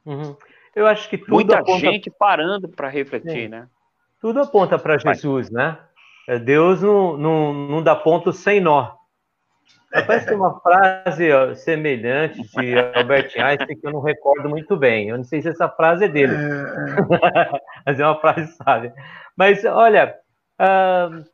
Uhum. 0.04 0.36
Eu 0.76 0.86
acho 0.86 1.08
que 1.08 1.16
tudo 1.16 1.32
muita 1.32 1.58
aponta... 1.58 1.78
gente 1.78 2.10
parando 2.10 2.68
para 2.68 2.88
refletir, 2.88 3.44
Sim. 3.44 3.48
né? 3.48 3.66
Tudo 4.20 4.40
aponta 4.40 4.78
para 4.78 4.98
Jesus, 4.98 5.50
né? 5.50 5.78
É, 6.28 6.38
Deus 6.38 6.82
não, 6.82 7.16
não, 7.16 7.52
não 7.52 7.82
dá 7.82 7.96
ponto 7.96 8.32
sem 8.32 8.60
nó. 8.60 8.92
Parece 9.92 10.26
que 10.26 10.34
uma 10.34 10.58
frase 10.60 11.28
semelhante 11.56 12.42
de 12.42 12.78
Albert 12.94 13.30
Einstein 13.36 13.78
que 13.78 13.86
eu 13.86 13.92
não 13.92 14.00
recordo 14.00 14.48
muito 14.48 14.76
bem. 14.76 15.10
Eu 15.10 15.18
não 15.18 15.24
sei 15.24 15.42
se 15.42 15.48
essa 15.48 15.68
frase 15.68 16.06
é 16.06 16.08
dele, 16.08 16.34
é, 16.34 16.38
é. 16.38 17.60
mas 17.86 18.00
é 18.00 18.06
uma 18.06 18.18
frase 18.18 18.56
sábia. 18.56 18.94
Mas 19.36 19.62
olha, 19.64 20.14
uh, 20.60 21.24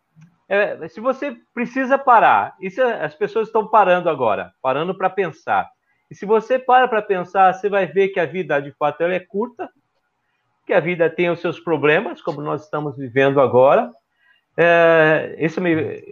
é, 0.48 0.88
se 0.88 1.00
você 1.00 1.36
precisa 1.54 1.96
parar, 1.96 2.56
isso 2.60 2.82
as 2.82 3.14
pessoas 3.14 3.48
estão 3.48 3.68
parando 3.68 4.08
agora, 4.08 4.52
parando 4.60 4.96
para 4.96 5.10
pensar. 5.10 5.68
E 6.10 6.14
se 6.14 6.26
você 6.26 6.58
para 6.58 6.88
para 6.88 7.02
pensar, 7.02 7.52
você 7.52 7.68
vai 7.68 7.86
ver 7.86 8.08
que 8.08 8.18
a 8.18 8.26
vida 8.26 8.60
de 8.60 8.72
fato 8.72 9.02
ela 9.02 9.14
é 9.14 9.20
curta, 9.20 9.68
que 10.66 10.72
a 10.72 10.80
vida 10.80 11.08
tem 11.08 11.30
os 11.30 11.40
seus 11.40 11.60
problemas, 11.60 12.20
como 12.22 12.40
nós 12.40 12.64
estamos 12.64 12.96
vivendo 12.96 13.40
agora, 13.40 13.90
é, 14.60 15.36
isso 15.38 15.60
me, 15.60 16.02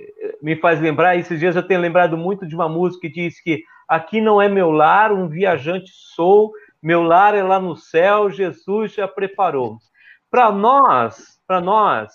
me 0.40 0.54
faz 0.54 0.80
lembrar, 0.80 1.16
esses 1.16 1.40
dias 1.40 1.56
eu 1.56 1.66
tenho 1.66 1.80
lembrado 1.80 2.16
muito 2.16 2.46
de 2.46 2.54
uma 2.54 2.68
música 2.68 3.08
que 3.08 3.12
diz 3.12 3.40
que 3.40 3.64
aqui 3.88 4.20
não 4.20 4.40
é 4.40 4.48
meu 4.48 4.70
lar, 4.70 5.10
um 5.10 5.28
viajante 5.28 5.90
sou, 6.14 6.52
meu 6.80 7.02
lar 7.02 7.34
é 7.34 7.42
lá 7.42 7.58
no 7.58 7.74
céu, 7.74 8.30
Jesus 8.30 8.92
já 8.94 9.08
preparou. 9.08 9.78
Para 10.30 10.52
nós, 10.52 11.40
para 11.44 11.60
nós, 11.60 12.12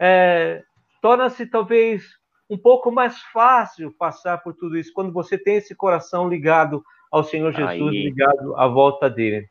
é, 0.00 0.64
torna-se 1.00 1.46
talvez 1.46 2.02
um 2.50 2.58
pouco 2.58 2.90
mais 2.90 3.20
fácil 3.32 3.94
passar 3.96 4.38
por 4.38 4.54
tudo 4.54 4.76
isso 4.76 4.92
quando 4.92 5.12
você 5.12 5.38
tem 5.38 5.56
esse 5.56 5.76
coração 5.76 6.28
ligado 6.28 6.82
ao 7.08 7.22
Senhor 7.22 7.52
Jesus, 7.52 7.70
Aí. 7.70 8.04
ligado 8.04 8.56
à 8.56 8.66
volta 8.66 9.08
dele. 9.08 9.46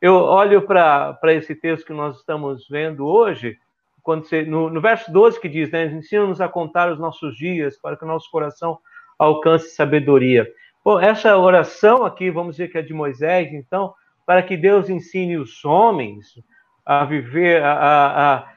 Eu 0.00 0.14
olho 0.14 0.62
para 0.62 1.18
esse 1.32 1.52
texto 1.52 1.86
que 1.86 1.92
nós 1.92 2.18
estamos 2.18 2.68
vendo 2.68 3.04
hoje 3.04 3.58
quando 4.04 4.26
você, 4.26 4.42
no, 4.42 4.68
no 4.68 4.80
verso 4.82 5.10
12 5.10 5.40
que 5.40 5.48
diz, 5.48 5.70
né, 5.70 5.86
ensina-nos 5.86 6.40
a 6.40 6.48
contar 6.48 6.92
os 6.92 6.98
nossos 6.98 7.34
dias 7.34 7.78
para 7.80 7.96
que 7.96 8.04
o 8.04 8.06
nosso 8.06 8.30
coração 8.30 8.78
alcance 9.18 9.70
sabedoria. 9.70 10.46
Bom, 10.84 11.00
essa 11.00 11.36
oração 11.38 12.04
aqui, 12.04 12.30
vamos 12.30 12.56
dizer 12.56 12.68
que 12.68 12.76
é 12.76 12.82
de 12.82 12.92
Moisés, 12.92 13.50
então, 13.54 13.94
para 14.26 14.42
que 14.42 14.58
Deus 14.58 14.90
ensine 14.90 15.38
os 15.38 15.64
homens 15.64 16.38
a 16.84 17.06
viver, 17.06 17.62
a, 17.62 17.72
a, 17.72 18.34
a 18.34 18.48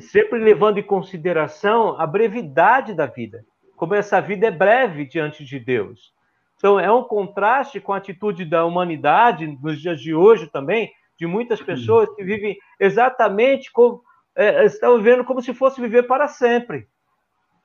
sempre 0.00 0.38
levando 0.38 0.78
em 0.78 0.84
consideração 0.84 2.00
a 2.00 2.06
brevidade 2.06 2.94
da 2.94 3.06
vida, 3.06 3.44
como 3.74 3.96
essa 3.96 4.20
vida 4.20 4.46
é 4.46 4.50
breve 4.52 5.04
diante 5.04 5.44
de 5.44 5.58
Deus. 5.58 6.14
Então, 6.56 6.78
é 6.78 6.90
um 6.90 7.02
contraste 7.02 7.80
com 7.80 7.92
a 7.92 7.96
atitude 7.96 8.44
da 8.44 8.64
humanidade 8.64 9.58
nos 9.60 9.80
dias 9.80 10.00
de 10.00 10.14
hoje 10.14 10.46
também, 10.46 10.92
de 11.18 11.26
muitas 11.26 11.60
pessoas 11.60 12.14
que 12.14 12.22
vivem 12.22 12.56
exatamente 12.78 13.72
como, 13.72 14.02
é, 14.36 14.64
estão 14.66 14.98
vivendo 14.98 15.24
como 15.24 15.40
se 15.40 15.54
fosse 15.54 15.80
viver 15.80 16.04
para 16.04 16.28
sempre. 16.28 16.86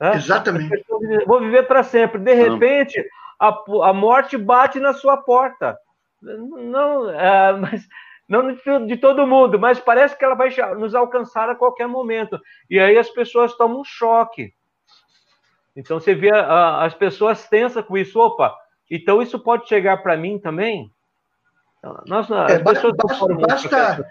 Né? 0.00 0.14
Exatamente. 0.16 0.84
Vou 1.26 1.40
viver 1.40 1.64
para 1.64 1.82
sempre. 1.82 2.18
De 2.18 2.34
repente, 2.34 3.04
a, 3.38 3.48
a 3.84 3.92
morte 3.92 4.36
bate 4.36 4.80
na 4.80 4.94
sua 4.94 5.16
porta. 5.16 5.78
não, 6.20 7.08
uh, 7.08 7.60
mas 7.60 7.86
não 8.28 8.86
de 8.86 8.96
todo 8.96 9.26
mundo, 9.26 9.58
mas 9.58 9.78
parece 9.78 10.16
que 10.16 10.24
ela 10.24 10.34
vai 10.34 10.48
nos 10.78 10.94
alcançar 10.94 11.50
a 11.50 11.54
qualquer 11.54 11.86
momento. 11.86 12.40
E 12.70 12.80
aí 12.80 12.96
as 12.96 13.10
pessoas 13.10 13.54
tomam 13.56 13.80
um 13.80 13.84
choque. 13.84 14.54
Então 15.76 16.00
você 16.00 16.14
vê 16.14 16.30
uh, 16.30 16.80
as 16.80 16.94
pessoas 16.94 17.46
tensas 17.48 17.84
com 17.84 17.96
isso, 17.96 18.18
opa, 18.18 18.54
então 18.90 19.22
isso 19.22 19.38
pode 19.38 19.68
chegar 19.68 19.98
para 19.98 20.16
mim 20.16 20.38
também? 20.38 20.90
Nós, 22.06 22.30
é, 22.30 22.58
basta, 22.60 22.92
basta, 22.92 24.08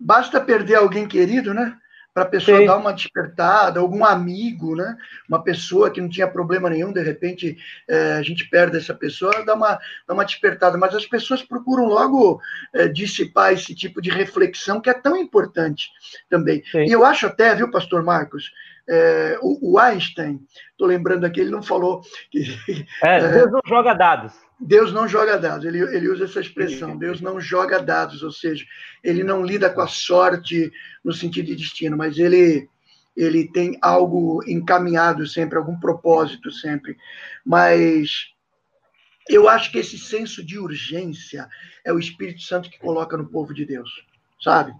basta 0.00 0.40
perder 0.40 0.76
alguém 0.76 1.06
querido, 1.06 1.54
né? 1.54 1.78
Para 2.14 2.22
a 2.22 2.26
pessoa 2.26 2.58
Sim. 2.58 2.66
dar 2.66 2.76
uma 2.76 2.92
despertada, 2.92 3.80
algum 3.80 4.04
amigo, 4.04 4.76
né? 4.76 4.96
Uma 5.28 5.42
pessoa 5.42 5.90
que 5.90 6.00
não 6.00 6.08
tinha 6.08 6.28
problema 6.28 6.70
nenhum, 6.70 6.92
de 6.92 7.02
repente 7.02 7.58
é, 7.88 8.12
a 8.12 8.22
gente 8.22 8.48
perde 8.48 8.76
essa 8.76 8.94
pessoa, 8.94 9.44
dá 9.44 9.54
uma, 9.54 9.80
dá 10.06 10.14
uma 10.14 10.24
despertada. 10.24 10.78
Mas 10.78 10.94
as 10.94 11.04
pessoas 11.04 11.42
procuram 11.42 11.86
logo 11.86 12.40
é, 12.72 12.86
dissipar 12.86 13.52
esse 13.52 13.74
tipo 13.74 14.00
de 14.00 14.10
reflexão 14.10 14.80
que 14.80 14.88
é 14.88 14.94
tão 14.94 15.16
importante 15.16 15.90
também. 16.30 16.62
Sim. 16.70 16.84
E 16.84 16.92
eu 16.92 17.04
acho 17.04 17.26
até, 17.26 17.52
viu, 17.52 17.68
Pastor 17.68 18.04
Marcos, 18.04 18.52
é, 18.88 19.38
o, 19.40 19.72
o, 19.72 19.78
Einstein, 19.78 20.40
estou 20.70 20.86
lembrando 20.86 21.24
aqui, 21.24 21.40
ele 21.40 21.50
não 21.50 21.62
falou 21.62 22.02
que. 22.30 22.44
É, 23.02 23.28
Deus 23.28 23.52
não 23.52 23.60
joga 23.66 23.94
dados. 23.94 24.32
Deus 24.60 24.92
não 24.92 25.08
joga 25.08 25.38
dados, 25.38 25.64
ele, 25.64 25.80
ele 25.80 26.08
usa 26.08 26.24
essa 26.24 26.40
expressão, 26.40 26.96
Deus 26.96 27.20
não 27.20 27.40
joga 27.40 27.82
dados, 27.82 28.22
ou 28.22 28.30
seja, 28.30 28.64
ele 29.02 29.24
não 29.24 29.44
lida 29.44 29.68
com 29.68 29.80
a 29.80 29.88
sorte 29.88 30.72
no 31.04 31.12
sentido 31.12 31.46
de 31.46 31.56
destino, 31.56 31.96
mas 31.96 32.18
ele, 32.18 32.68
ele 33.16 33.50
tem 33.50 33.76
algo 33.82 34.42
encaminhado 34.46 35.26
sempre, 35.26 35.58
algum 35.58 35.78
propósito 35.78 36.52
sempre. 36.52 36.96
Mas 37.44 38.28
eu 39.28 39.48
acho 39.48 39.72
que 39.72 39.78
esse 39.78 39.98
senso 39.98 40.44
de 40.44 40.58
urgência 40.58 41.48
é 41.84 41.92
o 41.92 41.98
Espírito 41.98 42.42
Santo 42.42 42.70
que 42.70 42.78
coloca 42.78 43.16
no 43.16 43.28
povo 43.28 43.52
de 43.52 43.66
Deus 43.66 43.90
sabe? 44.44 44.72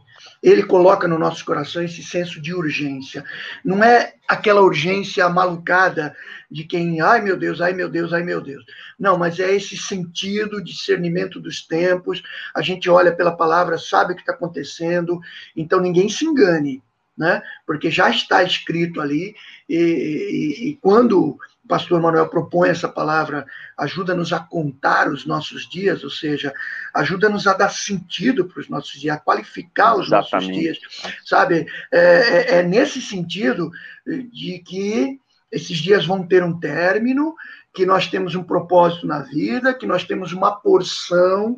Ele 0.43 0.63
coloca 0.63 1.09
no 1.09 1.19
nosso 1.19 1.45
coração 1.45 1.83
esse 1.83 2.03
senso 2.03 2.41
de 2.41 2.55
urgência. 2.55 3.25
Não 3.65 3.83
é 3.83 4.15
aquela 4.29 4.61
urgência 4.61 5.27
malucada 5.29 6.15
de 6.51 6.65
quem, 6.65 7.01
ai 7.01 7.23
meu 7.23 7.37
Deus, 7.37 7.61
ai 7.61 7.73
meu 7.73 7.89
Deus, 7.89 8.13
ai 8.13 8.23
meu 8.23 8.43
Deus. 8.43 8.63
Não, 8.99 9.19
mas 9.19 9.41
é 9.41 9.55
esse 9.55 9.77
sentido, 9.77 10.63
discernimento 10.63 11.41
dos 11.41 11.67
tempos. 11.67 12.23
A 12.55 12.61
gente 12.61 12.89
olha 12.91 13.15
pela 13.15 13.37
palavra, 13.37 13.79
sabe 13.79 14.13
o 14.13 14.17
que 14.17 14.23
está 14.23 14.33
acontecendo, 14.33 15.19
então 15.57 15.81
ninguém 15.81 16.09
se 16.09 16.27
engane, 16.27 16.83
né? 17.17 17.43
Porque 17.67 17.91
já 17.91 18.11
está 18.11 18.43
escrito 18.43 19.01
ali, 19.01 19.35
e, 19.69 19.77
e, 19.77 20.69
e 20.69 20.77
quando 20.77 21.39
o 21.65 21.69
pastor 21.69 22.01
Manuel 22.01 22.29
propõe 22.29 22.69
essa 22.69 22.89
palavra, 22.89 23.47
ajuda-nos 23.79 24.33
a 24.33 24.41
contar 24.41 25.09
os 25.09 25.25
nossos 25.25 25.69
dias, 25.69 26.05
ou 26.05 26.11
seja, 26.11 26.53
ajuda-nos 26.93 27.47
a 27.47 27.55
dar 27.55 27.71
sentido 27.71 28.45
para 28.45 28.61
os 28.61 28.69
nossos 28.69 29.01
dias, 29.01 29.17
a 29.17 29.21
qualificar 29.21 29.95
os 29.97 30.07
Exatamente. 30.07 30.47
nossos 30.47 30.61
dias, 30.61 30.79
sabe? 31.25 31.67
É, 31.93 32.01
é, 32.01 32.59
é 32.59 32.63
nesse 32.63 33.01
sentido 33.01 33.71
de 34.07 34.59
que 34.59 35.19
esses 35.51 35.79
dias 35.79 36.05
vão 36.05 36.27
ter 36.27 36.43
um 36.43 36.59
término, 36.59 37.35
que 37.73 37.87
nós 37.87 38.09
temos 38.09 38.35
um 38.35 38.43
propósito 38.43 39.07
na 39.07 39.21
vida, 39.21 39.73
que 39.73 39.87
nós 39.87 40.05
temos 40.05 40.33
uma 40.33 40.53
porção 40.53 41.57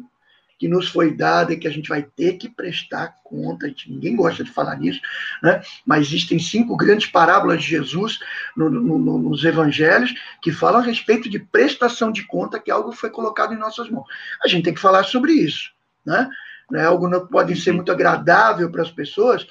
que 0.58 0.68
nos 0.68 0.88
foi 0.88 1.14
dada 1.14 1.52
e 1.52 1.56
que 1.56 1.68
a 1.68 1.70
gente 1.70 1.88
vai 1.88 2.02
ter 2.02 2.34
que 2.34 2.48
prestar 2.48 3.14
conta. 3.22 3.68
Gente, 3.68 3.90
ninguém 3.90 4.16
gosta 4.16 4.42
de 4.42 4.50
falar 4.50 4.76
nisso, 4.76 5.00
né? 5.42 5.60
mas 5.84 6.06
existem 6.06 6.38
cinco 6.38 6.76
grandes 6.76 7.06
parábolas 7.06 7.62
de 7.62 7.68
Jesus 7.68 8.18
no, 8.56 8.70
no, 8.70 8.98
no, 8.98 9.18
nos 9.18 9.44
evangelhos 9.44 10.14
que 10.40 10.50
falam 10.50 10.80
a 10.80 10.84
respeito 10.84 11.28
de 11.28 11.38
prestação 11.38 12.10
de 12.10 12.24
conta, 12.26 12.58
que 12.58 12.70
algo 12.70 12.92
foi 12.92 13.10
colocado 13.10 13.52
em 13.52 13.58
nossas 13.58 13.90
mãos. 13.90 14.06
A 14.42 14.48
gente 14.48 14.64
tem 14.64 14.74
que 14.74 14.80
falar 14.80 15.04
sobre 15.04 15.32
isso. 15.32 15.70
Né? 16.04 16.28
É 16.74 16.84
algo 16.84 17.08
não 17.08 17.26
pode 17.26 17.54
ser 17.60 17.72
muito 17.72 17.92
agradável 17.92 18.70
para 18.70 18.82
as 18.82 18.90
pessoas, 18.90 19.46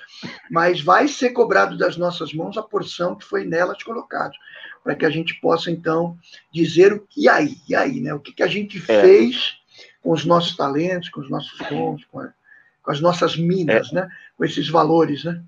mas 0.49 0.81
vai 0.81 1.07
ser 1.07 1.29
cobrado 1.29 1.77
das 1.77 1.95
nossas 1.95 2.33
mãos 2.33 2.57
a 2.57 2.63
porção 2.63 3.15
que 3.15 3.23
foi 3.23 3.45
nelas 3.45 3.81
colocado, 3.83 4.33
para 4.83 4.95
que 4.95 5.05
a 5.05 5.09
gente 5.09 5.39
possa 5.39 5.71
então 5.71 6.17
dizer 6.51 6.91
o 6.91 6.99
que 6.99 7.29
aí, 7.29 7.55
e 7.69 7.75
aí, 7.75 8.01
né? 8.01 8.13
O 8.13 8.19
que, 8.19 8.33
que 8.33 8.43
a 8.43 8.47
gente 8.47 8.77
é. 8.79 9.01
fez 9.01 9.57
com 10.05 10.11
os 10.11 10.23
nossos 10.23 10.55
talentos, 10.55 11.09
com 11.09 11.19
os 11.19 11.29
nossos 11.31 11.57
dons, 11.67 12.05
com, 12.05 12.19
a, 12.19 12.29
com 12.83 12.91
as 12.91 13.01
nossas 13.01 13.35
minas, 13.35 13.91
é. 13.91 13.95
né? 13.95 14.09
Com 14.37 14.45
esses 14.45 14.69
valores, 14.69 15.23
né? 15.23 15.41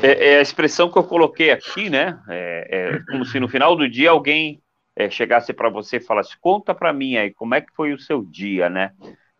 É, 0.00 0.34
é, 0.34 0.38
a 0.38 0.40
expressão 0.40 0.88
que 0.88 0.96
eu 0.96 1.02
coloquei 1.02 1.50
aqui, 1.50 1.90
né? 1.90 2.22
É, 2.28 2.68
é 2.70 2.98
como 3.10 3.24
se 3.24 3.40
no 3.40 3.48
final 3.48 3.74
do 3.74 3.88
dia 3.88 4.10
alguém 4.10 4.62
é, 4.94 5.10
chegasse 5.10 5.52
para 5.52 5.68
você 5.68 5.96
e 5.96 6.00
falasse: 6.00 6.38
conta 6.38 6.72
para 6.72 6.92
mim 6.92 7.16
aí 7.16 7.34
como 7.34 7.56
é 7.56 7.60
que 7.60 7.74
foi 7.74 7.92
o 7.92 7.98
seu 7.98 8.22
dia, 8.22 8.70
né? 8.70 8.92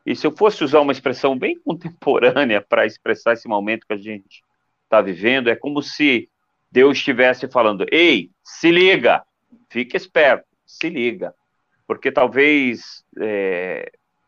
E 0.05 0.17
se 0.17 0.27
eu 0.27 0.33
fosse 0.33 0.65
usar 0.65 0.81
uma 0.81 0.93
expressão 0.93 1.39
bem 1.39 1.57
contemporânea 1.61 2.61
para 2.61 2.85
expressar 2.85 3.35
esse 3.35 3.47
momento 3.47 3.87
que 3.87 3.95
a 3.95 3.97
gente 3.97 4.43
está 4.83 5.01
vivendo, 5.01 5.49
é 5.49 5.55
como 5.55 5.81
se 5.81 6.29
Deus 6.73 6.99
estivesse 6.99 7.47
falando: 7.47 7.87
ei, 7.89 8.33
se 8.43 8.73
liga, 8.73 9.23
fique 9.71 9.97
esperto, 9.97 10.49
se 10.67 10.89
liga, 10.91 11.33
porque 11.87 12.11
talvez 12.11 13.05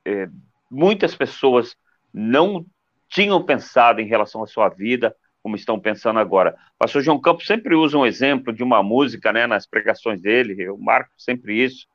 é, 0.07 0.29
muitas 0.71 1.15
pessoas 1.15 1.77
não 2.15 2.65
tinham 3.09 3.43
pensado 3.43 4.01
em 4.01 4.07
relação 4.07 4.43
à 4.43 4.47
sua 4.47 4.69
vida 4.69 5.15
como 5.43 5.55
estão 5.55 5.79
pensando 5.79 6.19
agora. 6.19 6.57
O 6.75 6.79
pastor 6.79 7.03
João 7.03 7.21
Campos 7.21 7.47
sempre 7.47 7.75
usa 7.75 7.97
um 7.97 8.07
exemplo 8.07 8.53
de 8.53 8.63
uma 8.63 8.83
música 8.83 9.33
né, 9.33 9.47
nas 9.47 9.67
pregações 9.67 10.21
dele, 10.21 10.57
eu 10.59 10.77
marco 10.77 11.11
sempre 11.17 11.63
isso, 11.63 11.87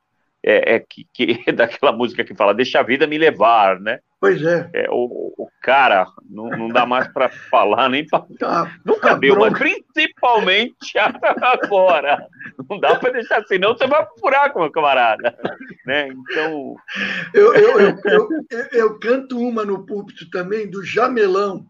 é, 0.44 0.76
é 0.76 0.80
que, 0.80 1.06
que, 1.14 1.52
daquela 1.52 1.92
música 1.92 2.24
que 2.24 2.36
fala 2.36 2.54
deixa 2.54 2.80
a 2.80 2.84
vida 2.84 3.08
me 3.08 3.18
levar, 3.18 3.80
né? 3.80 4.00
Pois 4.22 4.40
é. 4.44 4.70
é 4.72 4.88
o, 4.92 5.34
o 5.36 5.50
cara 5.64 6.06
não, 6.30 6.48
não 6.52 6.68
dá 6.68 6.86
mais 6.86 7.08
para 7.08 7.28
falar 7.28 7.90
nem 7.90 8.06
para 8.06 8.24
tá, 8.38 8.72
nunca 8.86 9.10
tá 9.10 9.16
deu, 9.16 9.36
mas 9.36 9.58
principalmente 9.58 11.00
agora 11.42 12.28
não 12.70 12.80
dá 12.80 13.00
para 13.00 13.14
deixar 13.14 13.40
assim, 13.40 13.58
não 13.58 13.76
você 13.76 13.88
vai 13.88 14.06
furar 14.20 14.54
com 14.54 14.60
meu 14.60 14.72
camarada, 14.72 15.36
né? 15.88 16.08
Então 16.10 16.76
eu, 17.34 17.56
eu, 17.56 17.80
eu, 17.80 17.98
eu, 18.06 18.68
eu 18.72 19.00
canto 19.00 19.40
uma 19.40 19.66
no 19.66 19.88
púlpito 19.88 20.30
também 20.30 20.70
do 20.70 20.86
Jamelão 20.86 21.66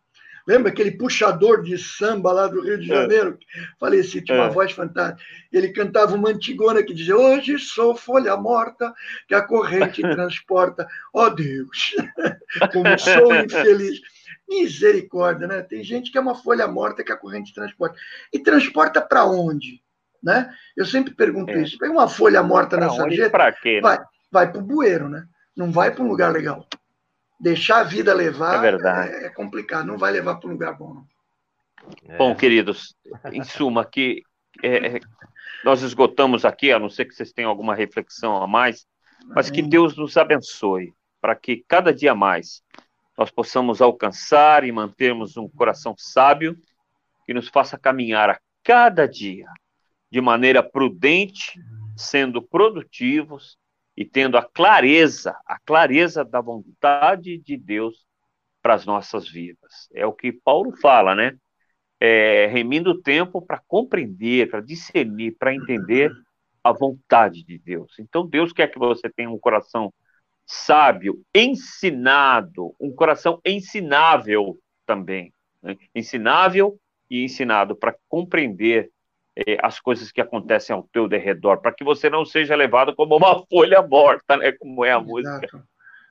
Lembra 0.52 0.70
aquele 0.70 0.92
puxador 0.92 1.64
de 1.64 1.78
samba 1.78 2.34
lá 2.34 2.46
do 2.46 2.60
Rio 2.60 2.78
de 2.78 2.92
é. 2.92 2.96
Janeiro? 2.96 3.40
É. 3.56 3.62
Falecido, 3.80 4.26
tinha 4.26 4.38
uma 4.38 4.48
é. 4.48 4.50
voz 4.50 4.74
fantástica. 4.74 5.24
Ele 5.50 5.70
cantava 5.70 6.14
uma 6.14 6.28
antigona 6.28 6.84
que 6.84 6.94
dizia: 6.94 7.16
Hoje 7.16 7.58
sou 7.58 7.96
folha 7.96 8.36
morta 8.36 8.94
que 9.30 9.34
a 9.34 9.42
corrente 9.42 10.02
transporta. 10.04 10.86
Ó 11.14 11.28
oh, 11.28 11.30
Deus, 11.30 11.96
como 12.74 13.00
sou 13.00 13.34
infeliz. 13.34 14.02
Misericórdia, 14.50 15.48
né? 15.48 15.62
Tem 15.62 15.82
gente 15.82 16.12
que 16.12 16.18
é 16.18 16.22
uma 16.22 16.36
folha 16.36 16.68
morta 16.68 17.02
que 17.02 17.14
a 17.14 17.18
corrente 17.18 17.54
transporta. 17.54 17.98
E 18.34 18.38
transporta 18.38 19.02
para 19.02 19.24
onde? 19.24 19.82
Né? 20.22 20.54
Eu 20.76 20.86
sempre 20.86 21.14
pergunto 21.14 21.54
é. 21.54 21.62
isso. 21.62 21.78
Pega 21.78 21.94
uma 21.94 22.10
folha 22.10 22.44
morta 22.44 22.76
pra 22.76 22.88
na 22.88 22.94
sarjeta, 22.94 23.30
Para 23.30 23.54
quê? 23.54 23.76
Né? 23.76 23.82
Vai, 23.82 24.00
vai 24.30 24.52
para 24.52 24.60
o 24.60 24.66
bueiro, 24.66 25.08
né? 25.08 25.24
Não 25.56 25.72
vai 25.72 25.92
para 25.92 26.04
um 26.04 26.10
lugar 26.10 26.34
legal 26.34 26.68
deixar 27.42 27.80
a 27.80 27.84
vida 27.84 28.14
levar 28.14 28.64
é, 28.64 29.24
é, 29.24 29.26
é 29.26 29.30
complicado, 29.30 29.88
não 29.88 29.98
vai 29.98 30.12
levar 30.12 30.36
para 30.36 30.48
um 30.48 30.54
lugar 30.54 30.78
bom. 30.78 31.04
É. 32.08 32.16
Bom, 32.16 32.36
queridos, 32.36 32.96
em 33.34 33.44
suma, 33.44 33.84
que 33.84 34.22
é, 34.62 34.98
é, 34.98 35.00
nós 35.66 35.82
esgotamos 35.82 36.46
aqui, 36.46 36.72
a 36.72 36.78
não 36.78 36.90
ser 36.90 37.06
que 37.06 37.16
vocês 37.16 37.34
tenham 37.34 37.50
alguma 37.50 37.74
reflexão 37.74 38.42
a 38.42 38.48
mais, 38.48 38.86
mas 39.26 39.50
que 39.50 39.62
Deus 39.62 39.98
nos 39.98 40.16
abençoe 40.18 40.94
para 41.20 41.36
que 41.36 41.64
cada 41.68 41.94
dia 41.94 42.14
mais 42.14 42.62
nós 43.18 43.32
possamos 43.32 43.82
alcançar 43.82 44.64
e 44.64 44.72
mantermos 44.72 45.36
um 45.38 45.50
coração 45.50 45.96
sábio 45.98 46.58
que 47.26 47.34
nos 47.34 47.48
faça 47.48 47.78
caminhar 47.78 48.30
a 48.30 48.40
cada 48.64 49.08
dia 49.08 49.48
de 50.12 50.22
maneira 50.22 50.62
prudente, 50.62 51.60
sendo 51.96 52.42
produtivos 52.42 53.58
e 54.02 54.06
tendo 54.06 54.36
a 54.36 54.44
clareza, 54.44 55.38
a 55.46 55.60
clareza 55.60 56.26
da 56.26 56.42
vontade 56.42 57.38
de 57.38 57.56
Deus 57.56 58.04
para 58.60 58.74
as 58.74 58.84
nossas 58.84 59.30
vidas. 59.30 59.88
É 59.94 60.06
o 60.08 60.14
que 60.14 60.32
Paulo 60.32 60.76
fala, 60.78 61.14
né? 61.14 61.38
É, 62.00 62.48
remindo 62.48 62.92
o 62.92 63.02
tempo 63.02 63.46
para 63.46 63.62
compreender, 63.68 64.50
para 64.50 64.60
discernir, 64.60 65.36
para 65.38 65.54
entender 65.54 66.12
a 66.64 66.72
vontade 66.72 67.44
de 67.44 67.60
Deus. 67.60 67.94
Então, 68.00 68.26
Deus 68.26 68.52
quer 68.52 68.72
que 68.72 68.80
você 68.80 69.08
tenha 69.08 69.30
um 69.30 69.38
coração 69.38 69.94
sábio, 70.48 71.22
ensinado, 71.34 72.76
um 72.80 72.92
coração 72.92 73.40
ensinável 73.46 74.58
também. 74.84 75.32
Né? 75.62 75.78
Ensinável 75.94 76.76
e 77.08 77.24
ensinado 77.24 77.76
para 77.76 77.96
compreender 78.10 78.90
eh, 79.36 79.58
as 79.62 79.80
coisas 79.80 80.12
que 80.12 80.22
acontecem 80.22 80.76
ao 80.76 80.84
teu 80.84 81.08
derredor, 81.08 81.62
para 81.62 81.74
que 81.74 81.84
você 81.84 82.10
não 82.10 82.26
seja 82.26 82.56
levado 82.56 82.96
como 82.96 83.16
uma 83.16 83.44
folha 83.50 83.82
morta, 83.82 84.38
né? 84.38 84.52
Como 84.54 84.84
é 84.86 84.92
a 84.92 84.98
Exato. 84.98 85.08
música 85.10 85.64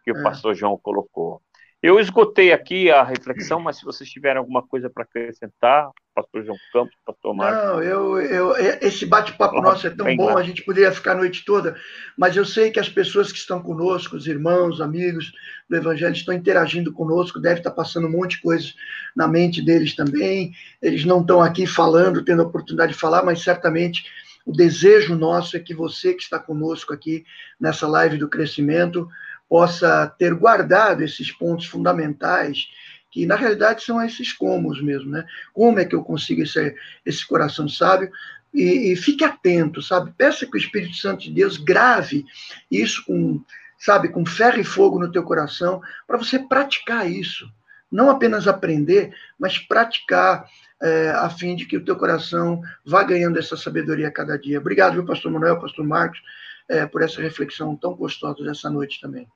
que 0.05 0.12
o 0.12 0.18
é. 0.18 0.23
pastor 0.23 0.55
João 0.55 0.79
colocou. 0.79 1.43
Eu 1.83 1.99
esgotei 1.99 2.53
aqui 2.53 2.91
a 2.91 3.03
reflexão, 3.03 3.59
mas 3.59 3.78
se 3.78 3.87
vocês 3.87 4.09
tiverem 4.11 4.37
alguma 4.37 4.62
coisa 4.62 4.91
para 4.91 5.03
acrescentar, 5.03 5.89
pastor 6.14 6.45
João 6.45 6.59
Campos, 6.70 6.95
pastor 7.07 7.35
Marcos. 7.35 7.64
Não, 7.64 7.83
eu, 7.83 8.20
eu, 8.20 8.57
esse 8.83 9.07
bate-papo 9.07 9.62
nosso 9.62 9.87
é 9.87 9.91
tão 9.91 10.14
bom, 10.14 10.37
a 10.37 10.43
gente 10.43 10.62
poderia 10.62 10.93
ficar 10.93 11.12
a 11.12 11.16
noite 11.16 11.43
toda, 11.43 11.74
mas 12.18 12.37
eu 12.37 12.45
sei 12.45 12.70
que 12.70 12.78
as 12.78 12.91
pessoas 12.91 13.33
que 13.33 13.39
estão 13.39 13.62
conosco, 13.62 14.14
os 14.14 14.26
irmãos, 14.26 14.78
amigos 14.78 15.33
do 15.70 15.76
Evangelho, 15.76 16.12
estão 16.12 16.35
interagindo 16.35 16.93
conosco, 16.93 17.41
deve 17.41 17.61
estar 17.61 17.70
passando 17.70 18.07
um 18.07 18.12
monte 18.12 18.33
de 18.33 18.43
coisas 18.43 18.74
na 19.16 19.26
mente 19.26 19.64
deles 19.64 19.97
também. 19.97 20.53
Eles 20.83 21.07
não 21.07 21.22
estão 21.22 21.41
aqui 21.41 21.66
falando, 21.66 22.22
tendo 22.22 22.43
a 22.43 22.47
oportunidade 22.47 22.93
de 22.93 22.99
falar, 22.99 23.22
mas 23.22 23.43
certamente 23.43 24.05
o 24.45 24.53
desejo 24.53 25.14
nosso 25.14 25.57
é 25.57 25.61
que 25.61 25.74
você 25.74 26.12
que 26.12 26.22
está 26.22 26.39
conosco 26.39 26.93
aqui 26.93 27.24
nessa 27.59 27.87
live 27.87 28.18
do 28.18 28.28
crescimento 28.28 29.09
possa 29.51 30.07
ter 30.16 30.32
guardado 30.32 31.03
esses 31.03 31.32
pontos 31.32 31.66
fundamentais, 31.66 32.68
que 33.11 33.26
na 33.26 33.34
realidade 33.34 33.82
são 33.82 34.01
esses 34.01 34.32
comos 34.32 34.80
mesmo, 34.80 35.11
né? 35.11 35.26
Como 35.53 35.80
é 35.80 35.84
que 35.84 35.96
eu 35.96 36.05
consigo 36.05 36.42
esse, 36.42 36.72
esse 37.05 37.26
coração 37.26 37.68
sábio? 37.68 38.09
E, 38.55 38.92
e 38.92 38.96
fique 38.96 39.24
atento, 39.24 39.82
sabe? 39.82 40.12
Peça 40.16 40.46
que 40.46 40.57
o 40.57 40.59
Espírito 40.59 40.94
Santo 40.94 41.24
de 41.24 41.32
Deus 41.32 41.57
grave 41.57 42.24
isso 42.70 43.05
com, 43.05 43.42
sabe, 43.76 44.11
com 44.11 44.24
ferro 44.24 44.61
e 44.61 44.64
fogo 44.64 45.01
no 45.01 45.11
teu 45.11 45.24
coração, 45.24 45.80
para 46.07 46.16
você 46.16 46.38
praticar 46.38 47.11
isso. 47.11 47.51
Não 47.90 48.09
apenas 48.09 48.46
aprender, 48.46 49.12
mas 49.36 49.59
praticar 49.59 50.46
é, 50.80 51.11
a 51.11 51.28
fim 51.28 51.57
de 51.57 51.66
que 51.66 51.76
o 51.76 51.84
teu 51.84 51.96
coração 51.96 52.62
vá 52.86 53.03
ganhando 53.03 53.36
essa 53.36 53.57
sabedoria 53.57 54.07
a 54.07 54.12
cada 54.12 54.38
dia. 54.38 54.61
Obrigado, 54.61 54.92
viu, 54.92 55.05
pastor 55.05 55.32
Manuel, 55.32 55.59
pastor 55.59 55.84
Marcos, 55.84 56.22
é, 56.71 56.87
por 56.87 57.03
essa 57.03 57.21
reflexão 57.21 57.75
tão 57.77 57.95
gostosa 57.95 58.45
dessa 58.45 58.71
noite 58.71 59.01
também. 59.01 59.27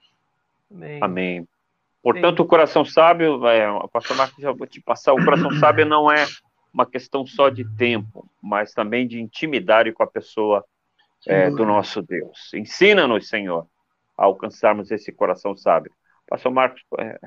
Amém. 0.70 0.98
Amém. 1.02 1.48
Portanto, 2.00 2.40
Amém. 2.40 2.46
o 2.46 2.48
coração 2.48 2.84
sábio, 2.84 3.46
é, 3.46 3.68
o 3.70 3.88
pastor 3.88 4.16
Marcos 4.16 4.40
já 4.40 4.52
vou 4.52 4.66
te 4.66 4.80
passar, 4.80 5.12
o 5.12 5.24
coração 5.24 5.50
sábio 5.58 5.84
não 5.84 6.10
é 6.10 6.24
uma 6.72 6.86
questão 6.86 7.26
só 7.26 7.48
de 7.48 7.64
tempo, 7.76 8.28
mas 8.40 8.72
também 8.72 9.06
de 9.06 9.20
intimidade 9.20 9.92
com 9.92 10.02
a 10.02 10.06
pessoa 10.06 10.64
é, 11.26 11.50
do 11.50 11.64
nosso 11.64 12.02
Deus. 12.02 12.52
Ensina-nos, 12.54 13.28
Senhor, 13.28 13.66
a 14.16 14.24
alcançarmos 14.24 14.90
esse 14.90 15.10
coração 15.10 15.56
sábio. 15.56 15.90
Pastor 16.28 16.52
Marcos, 16.52 16.82
é, 16.98 17.18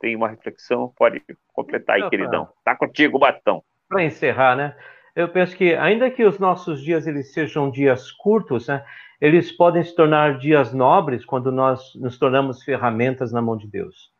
tem 0.00 0.14
uma 0.14 0.28
reflexão, 0.28 0.92
pode 0.96 1.22
completar 1.52 1.96
aí, 1.96 2.08
queridão. 2.08 2.48
Tá 2.64 2.76
contigo, 2.76 3.18
Batão. 3.18 3.62
Para 3.88 4.04
encerrar, 4.04 4.54
né? 4.54 4.76
Eu 5.16 5.28
penso 5.28 5.56
que, 5.56 5.74
ainda 5.74 6.10
que 6.10 6.24
os 6.24 6.38
nossos 6.38 6.82
dias 6.82 7.06
eles 7.06 7.32
sejam 7.32 7.70
dias 7.70 8.12
curtos, 8.12 8.68
né? 8.68 8.84
Eles 9.20 9.50
podem 9.50 9.82
se 9.82 9.94
tornar 9.94 10.38
dias 10.38 10.72
nobres 10.72 11.24
quando 11.24 11.50
nós 11.50 11.94
nos 11.96 12.18
tornamos 12.18 12.62
ferramentas 12.62 13.32
na 13.32 13.42
mão 13.42 13.56
de 13.56 13.66
Deus. 13.66 14.12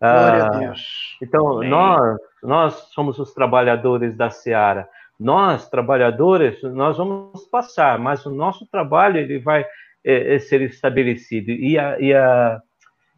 Glória 0.00 0.44
ah, 0.44 0.46
a 0.46 0.58
Deus. 0.58 1.16
Então, 1.22 1.62
nós, 1.62 2.18
nós 2.42 2.74
somos 2.92 3.18
os 3.18 3.32
trabalhadores 3.32 4.16
da 4.16 4.30
seara. 4.30 4.88
Nós, 5.18 5.68
trabalhadores, 5.68 6.62
nós 6.62 6.96
vamos 6.96 7.44
passar, 7.46 7.98
mas 7.98 8.24
o 8.24 8.30
nosso 8.30 8.66
trabalho 8.66 9.18
ele 9.18 9.38
vai 9.38 9.64
é, 10.04 10.34
é 10.34 10.38
ser 10.38 10.62
estabelecido. 10.62 11.50
E 11.50 11.78
a, 11.78 11.98
e 11.98 12.14
a, 12.14 12.60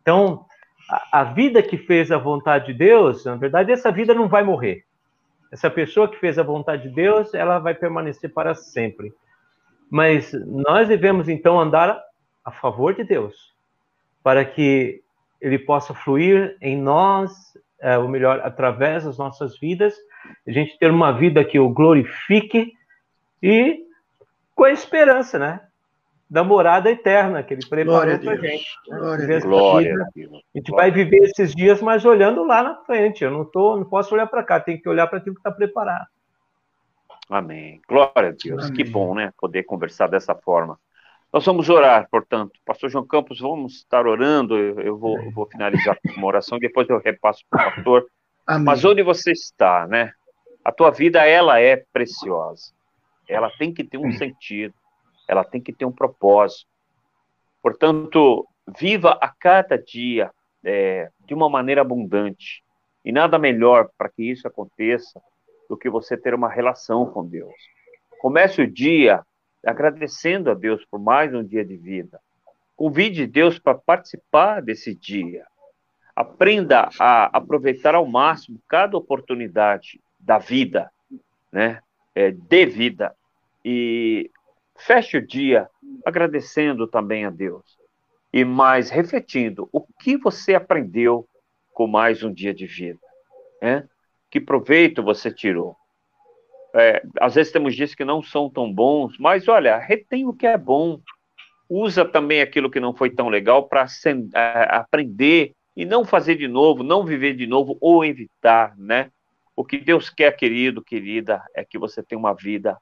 então, 0.01 0.47
a, 0.89 1.21
a 1.21 1.25
vida 1.25 1.63
que 1.63 1.77
fez 1.77 2.11
a 2.11 2.17
vontade 2.17 2.67
de 2.67 2.75
Deus, 2.75 3.25
na 3.25 3.37
verdade, 3.37 3.73
essa 3.73 3.93
vida 3.93 4.15
não 4.15 4.29
vai 4.29 4.43
morrer. 4.43 4.85
Essa 5.53 5.69
pessoa 5.69 6.09
que 6.09 6.19
fez 6.19 6.39
a 6.39 6.43
vontade 6.43 6.89
de 6.89 6.95
Deus, 6.95 7.35
ela 7.35 7.59
vai 7.59 7.75
permanecer 7.75 8.33
para 8.33 8.55
sempre. 8.55 9.13
Mas 9.91 10.33
nós 10.47 10.87
devemos 10.87 11.29
então 11.29 11.59
andar 11.59 12.01
a 12.45 12.53
favor 12.53 12.95
de 12.95 13.03
Deus, 13.03 13.35
para 14.23 14.45
que 14.45 15.03
ele 15.41 15.59
possa 15.59 15.93
fluir 15.93 16.57
em 16.61 16.81
nós, 16.81 17.33
é, 17.81 17.99
ou 17.99 18.09
melhor, 18.09 18.41
através 18.45 19.05
das 19.05 19.19
nossas 19.19 19.59
vidas, 19.59 19.95
a 20.47 20.51
gente 20.53 20.79
ter 20.79 20.91
uma 20.91 21.13
vida 21.13 21.45
que 21.45 21.59
o 21.59 21.71
glorifique 21.71 22.73
e 23.43 23.85
com 24.55 24.65
a 24.65 24.71
esperança, 24.71 25.39
né? 25.39 25.61
Da 26.29 26.45
morada 26.45 26.91
eterna 26.91 27.43
que 27.43 27.55
ele 27.55 27.67
preparou 27.67 28.19
para 28.19 28.33
a 28.33 28.37
gente. 28.37 28.65
Né? 28.89 28.99
Glória, 28.99 29.37
a 29.37 29.41
Glória 29.41 29.95
a 29.95 30.07
Deus. 30.15 30.45
A 30.55 30.59
gente 30.59 30.71
vai 30.71 30.91
viver 30.91 31.25
esses 31.25 31.53
dias, 31.55 31.83
mas 31.83 32.05
olhando 32.05 32.45
lá 32.45 32.63
na 32.63 32.77
frente. 32.85 33.25
Eu 33.25 33.33
não, 33.33 33.45
tô, 33.45 33.77
não 33.77 33.85
posso 33.85 34.15
olhar 34.15 34.27
para 34.27 34.45
cá, 34.45 34.61
tem 34.61 34.81
que 34.81 34.89
olhar 34.89 35.09
para 35.09 35.19
aquilo 35.19 35.35
que 35.35 35.41
está 35.41 35.51
preparado. 35.51 36.07
Amém. 37.31 37.81
Glória 37.89 38.31
a 38.31 38.33
Deus. 38.33 38.65
Amém. 38.65 38.75
Que 38.75 38.83
bom, 38.83 39.15
né? 39.15 39.33
Poder 39.39 39.63
conversar 39.63 40.09
dessa 40.09 40.35
forma. 40.35 40.77
Nós 41.33 41.47
vamos 41.47 41.69
orar, 41.69 42.09
portanto. 42.11 42.59
Pastor 42.67 42.91
João 42.91 43.07
Campos, 43.07 43.39
vamos 43.39 43.77
estar 43.77 44.05
orando. 44.05 44.59
Eu, 44.59 44.99
vou, 44.99 45.17
eu 45.17 45.31
vou, 45.31 45.47
finalizar 45.47 45.97
com 46.03 46.13
uma 46.17 46.27
oração, 46.27 46.59
depois 46.59 46.89
eu 46.89 46.99
repasso 46.99 47.45
para 47.49 47.69
o 47.69 47.75
pastor. 47.77 48.07
Amém. 48.45 48.65
Mas 48.65 48.85
onde 48.85 49.01
você 49.05 49.31
está, 49.31 49.87
né? 49.87 50.11
A 50.65 50.73
tua 50.73 50.91
vida, 50.91 51.25
ela 51.25 51.61
é 51.61 51.77
preciosa. 51.93 52.73
Ela 53.29 53.49
tem 53.57 53.73
que 53.73 53.85
ter 53.85 53.97
um 53.97 54.11
sentido. 54.11 54.75
Ela 55.29 55.45
tem 55.45 55.61
que 55.61 55.73
ter 55.73 55.85
um 55.85 55.93
propósito. 55.93 56.67
Portanto, 57.63 58.45
viva 58.77 59.17
a 59.21 59.29
cada 59.29 59.79
dia 59.79 60.33
é, 60.65 61.09
de 61.25 61.33
uma 61.33 61.49
maneira 61.49 61.83
abundante. 61.83 62.65
E 63.05 63.13
nada 63.13 63.39
melhor 63.39 63.89
para 63.97 64.09
que 64.09 64.25
isso 64.25 64.49
aconteça 64.49 65.23
do 65.71 65.77
que 65.77 65.89
você 65.89 66.17
ter 66.17 66.35
uma 66.35 66.51
relação 66.51 67.07
com 67.07 67.25
Deus. 67.25 67.55
Comece 68.21 68.61
o 68.61 68.67
dia 68.67 69.25
agradecendo 69.65 70.51
a 70.51 70.55
Deus 70.55 70.85
por 70.85 70.99
mais 70.99 71.33
um 71.33 71.45
dia 71.45 71.65
de 71.65 71.77
vida. 71.77 72.21
Convide 72.75 73.25
Deus 73.25 73.57
para 73.57 73.79
participar 73.79 74.61
desse 74.63 74.93
dia. 74.93 75.47
Aprenda 76.17 76.91
a 76.99 77.27
aproveitar 77.37 77.95
ao 77.95 78.05
máximo 78.05 78.61
cada 78.67 78.97
oportunidade 78.97 80.01
da 80.19 80.39
vida, 80.39 80.91
né? 81.53 81.81
É, 82.17 82.33
de 82.33 82.67
vida. 82.67 83.15
E 83.65 84.29
feche 84.77 85.19
o 85.19 85.25
dia 85.25 85.71
agradecendo 86.05 86.89
também 86.89 87.25
a 87.25 87.31
Deus. 87.31 87.79
E 88.33 88.45
mais 88.45 88.91
refletindo 88.91 89.69
o 89.73 89.81
que 89.81 90.17
você 90.17 90.57
aprendeu 90.57 91.29
com 91.73 91.87
mais 91.87 92.25
um 92.25 92.33
dia 92.33 92.53
de 92.53 92.67
vida. 92.67 92.99
Né? 93.63 93.89
Que 94.31 94.41
proveito 94.41 95.03
você 95.03 95.33
tirou. 95.33 95.77
É, 96.75 97.03
às 97.21 97.35
vezes 97.35 97.53
temos 97.53 97.75
dias 97.75 97.95
que 97.95 98.05
não 98.05 98.23
são 98.23 98.49
tão 98.49 98.73
bons, 98.73 99.19
mas 99.19 99.49
olha, 99.49 99.77
retém 99.77 100.27
o 100.27 100.33
que 100.33 100.47
é 100.47 100.57
bom, 100.57 101.01
usa 101.69 102.05
também 102.05 102.41
aquilo 102.41 102.71
que 102.71 102.79
não 102.79 102.95
foi 102.95 103.11
tão 103.11 103.29
legal 103.29 103.69
para 103.69 103.87
é, 104.35 104.77
aprender 104.77 105.53
e 105.77 105.85
não 105.85 106.05
fazer 106.05 106.37
de 106.37 106.47
novo, 106.47 106.83
não 106.83 107.05
viver 107.05 107.35
de 107.35 107.47
novo 107.47 107.77
ou 107.81 108.05
evitar, 108.05 108.77
né? 108.77 109.11
O 109.57 109.65
que 109.65 109.79
Deus 109.79 110.09
quer, 110.09 110.37
querido, 110.37 110.83
querida, 110.83 111.43
é 111.55 111.65
que 111.65 111.79
você 111.79 112.03
tenha 112.03 112.19
uma 112.19 112.35
vida 112.35 112.79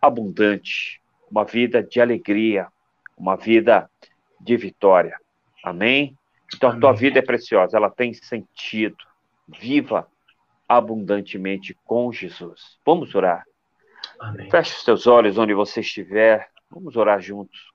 abundante, 0.00 1.00
uma 1.30 1.44
vida 1.44 1.82
de 1.82 2.00
alegria, 2.00 2.68
uma 3.16 3.36
vida 3.36 3.88
de 4.40 4.56
vitória. 4.56 5.18
Amém? 5.62 6.16
Então 6.54 6.70
a 6.70 6.78
tua 6.78 6.92
vida 6.92 7.18
é 7.18 7.22
preciosa, 7.22 7.76
ela 7.76 7.90
tem 7.90 8.12
sentido. 8.12 8.96
Viva 9.48 10.06
abundantemente 10.68 11.76
com 11.84 12.12
Jesus. 12.12 12.78
Vamos 12.84 13.14
orar. 13.14 13.44
Amém. 14.18 14.50
Feche 14.50 14.76
os 14.76 14.84
teus 14.84 15.06
olhos 15.06 15.38
onde 15.38 15.54
você 15.54 15.80
estiver. 15.80 16.48
Vamos 16.70 16.96
orar 16.96 17.20
juntos 17.20 17.72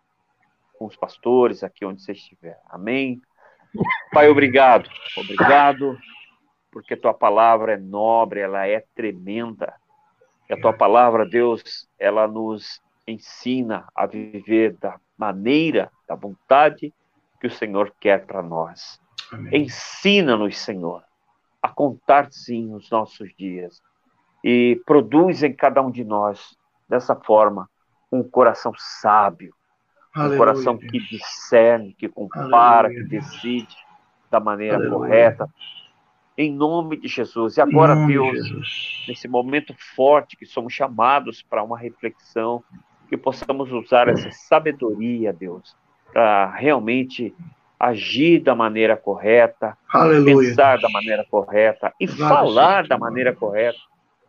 com 0.77 0.85
os 0.85 0.95
pastores 0.95 1.63
aqui 1.63 1.85
onde 1.85 2.01
você 2.01 2.13
estiver. 2.13 2.59
Amém. 2.69 3.21
Pai, 4.11 4.27
obrigado. 4.27 4.89
Obrigado 5.17 5.97
porque 6.71 6.95
tua 6.95 7.13
palavra 7.13 7.73
é 7.73 7.77
nobre, 7.77 8.39
ela 8.39 8.67
é 8.67 8.83
tremenda. 8.95 9.73
E 10.49 10.53
a 10.53 10.59
tua 10.59 10.73
palavra, 10.73 11.27
Deus, 11.27 11.87
ela 11.99 12.27
nos 12.27 12.81
ensina 13.07 13.87
a 13.95 14.05
viver 14.05 14.75
da 14.77 14.99
maneira, 15.17 15.91
da 16.07 16.15
vontade 16.15 16.93
que 17.39 17.47
o 17.47 17.51
Senhor 17.51 17.93
quer 17.99 18.25
para 18.25 18.41
nós. 18.41 18.99
Ensina-nos, 19.51 20.57
Senhor, 20.57 21.03
a 21.61 21.67
contar 21.67 22.31
sim 22.31 22.73
os 22.73 22.89
nossos 22.89 23.29
dias 23.37 23.81
e 24.43 24.81
produz 24.85 25.43
em 25.43 25.53
cada 25.53 25.81
um 25.81 25.91
de 25.91 26.03
nós, 26.03 26.57
dessa 26.87 27.15
forma, 27.15 27.69
um 28.11 28.23
coração 28.23 28.73
sábio, 28.77 29.53
Aleluia, 30.15 30.35
um 30.35 30.37
coração 30.37 30.75
Deus. 30.77 30.91
que 30.91 30.99
discerne, 30.99 31.93
que 31.93 32.07
compara, 32.07 32.87
Aleluia, 32.87 33.03
que 33.03 33.09
decide 33.09 33.75
da 34.31 34.39
maneira 34.39 34.75
Aleluia. 34.75 34.97
correta. 34.97 35.49
Em 36.37 36.53
nome 36.53 36.95
de 36.95 37.09
Jesus. 37.09 37.57
E 37.57 37.61
agora, 37.61 37.93
Deus, 38.07 38.47
de 38.47 39.09
nesse 39.09 39.27
momento 39.27 39.75
forte 39.95 40.37
que 40.37 40.45
somos 40.45 40.71
chamados 40.71 41.41
para 41.41 41.61
uma 41.61 41.77
reflexão, 41.77 42.63
que 43.09 43.17
possamos 43.17 43.71
usar 43.73 44.07
essa 44.07 44.31
sabedoria, 44.31 45.33
Deus, 45.33 45.75
para 46.13 46.49
realmente 46.51 47.35
agir 47.79 48.41
da 48.41 48.53
maneira 48.53 48.97
correta, 48.97 49.77
Aleluia. 49.91 50.49
pensar 50.49 50.79
da 50.79 50.89
maneira 50.89 51.25
correta 51.29 51.93
e 51.99 52.07
falar 52.07 52.87
da 52.87 52.97
maneira 52.97 53.33
correta 53.33 53.79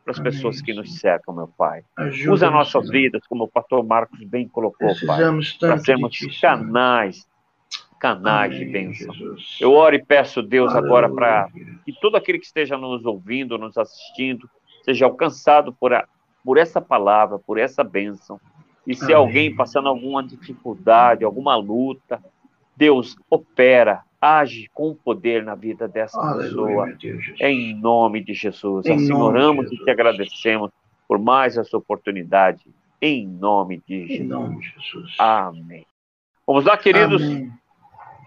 para 0.05 0.13
as 0.13 0.21
pessoas 0.21 0.63
que 0.63 0.73
nos 0.73 0.99
cercam, 0.99 1.35
meu 1.35 1.49
Pai. 1.49 1.83
Ajuda 1.97 2.33
Usa 2.33 2.51
nossas 2.51 2.89
vidas, 2.89 3.27
como 3.29 3.45
o 3.45 3.49
pastor 3.49 3.85
Marcos 3.85 4.23
bem 4.25 4.49
colocou, 4.49 4.93
Pai, 5.07 5.21
para 5.59 5.79
sermos 5.79 6.19
canais 6.41 7.29
canais 8.01 8.55
Amém, 8.55 8.67
de 8.67 8.73
bênção. 8.73 9.13
Jesus. 9.13 9.59
Eu 9.61 9.73
oro 9.73 9.95
e 9.95 10.03
peço, 10.03 10.43
Deus, 10.43 10.73
Aleluia. 10.73 10.89
agora 10.89 11.15
para 11.15 11.49
que 11.85 11.93
todo 12.01 12.17
aquele 12.17 12.39
que 12.39 12.47
esteja 12.47 12.77
nos 12.79 13.05
ouvindo, 13.05 13.59
nos 13.59 13.77
assistindo, 13.77 14.49
seja 14.83 15.05
alcançado 15.05 15.73
por, 15.75 15.93
a, 15.93 16.09
por 16.43 16.57
essa 16.57 16.81
palavra, 16.81 17.39
por 17.39 17.59
essa 17.59 17.85
bênção. 17.85 18.41
E 18.87 18.95
se 18.95 19.05
Amém. 19.05 19.15
alguém 19.15 19.55
passando 19.55 19.89
alguma 19.89 20.27
dificuldade, 20.27 21.25
alguma 21.25 21.55
luta, 21.57 22.19
Deus 22.77 23.17
opera, 23.29 24.03
age 24.21 24.71
com 24.75 24.95
poder 24.95 25.45
na 25.45 25.55
vida 25.55 25.89
dessa 25.89 26.19
Aleluia, 26.21 26.97
pessoa. 26.97 27.35
em 27.41 27.75
nome 27.75 28.23
de 28.23 28.35
Jesus. 28.35 28.87
Em 28.87 28.95
assim 28.95 29.13
oramos 29.13 29.71
e 29.73 29.77
te 29.85 29.91
agradecemos 29.91 30.71
por 31.09 31.19
mais 31.19 31.57
essa 31.57 31.77
oportunidade. 31.77 32.65
Em 33.03 33.27
nome 33.27 33.83
de 33.87 34.07
Jesus. 34.07 34.21
Em 34.21 34.25
nome 34.25 34.61
de 34.61 34.69
Jesus. 34.69 35.15
Amém. 35.19 35.87
Vamos 36.47 36.65
lá, 36.65 36.77
queridos. 36.77 37.23
Amém. 37.23 37.53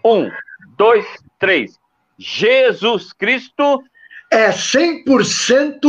Um, 0.04 0.30
dois, 0.76 1.06
três. 1.38 1.78
Jesus 2.18 3.12
Cristo 3.12 3.82
é 4.30 4.50
100% 4.50 5.80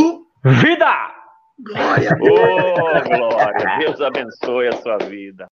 vida. 0.43 1.16
Glória 1.60 2.12
a 2.12 2.16
Deus. 2.16 2.39
Oh, 2.39 3.18
glória. 3.18 3.78
Deus 3.80 4.01
abençoe 4.01 4.68
a 4.68 4.74
sua 4.74 4.97
vida. 4.97 5.47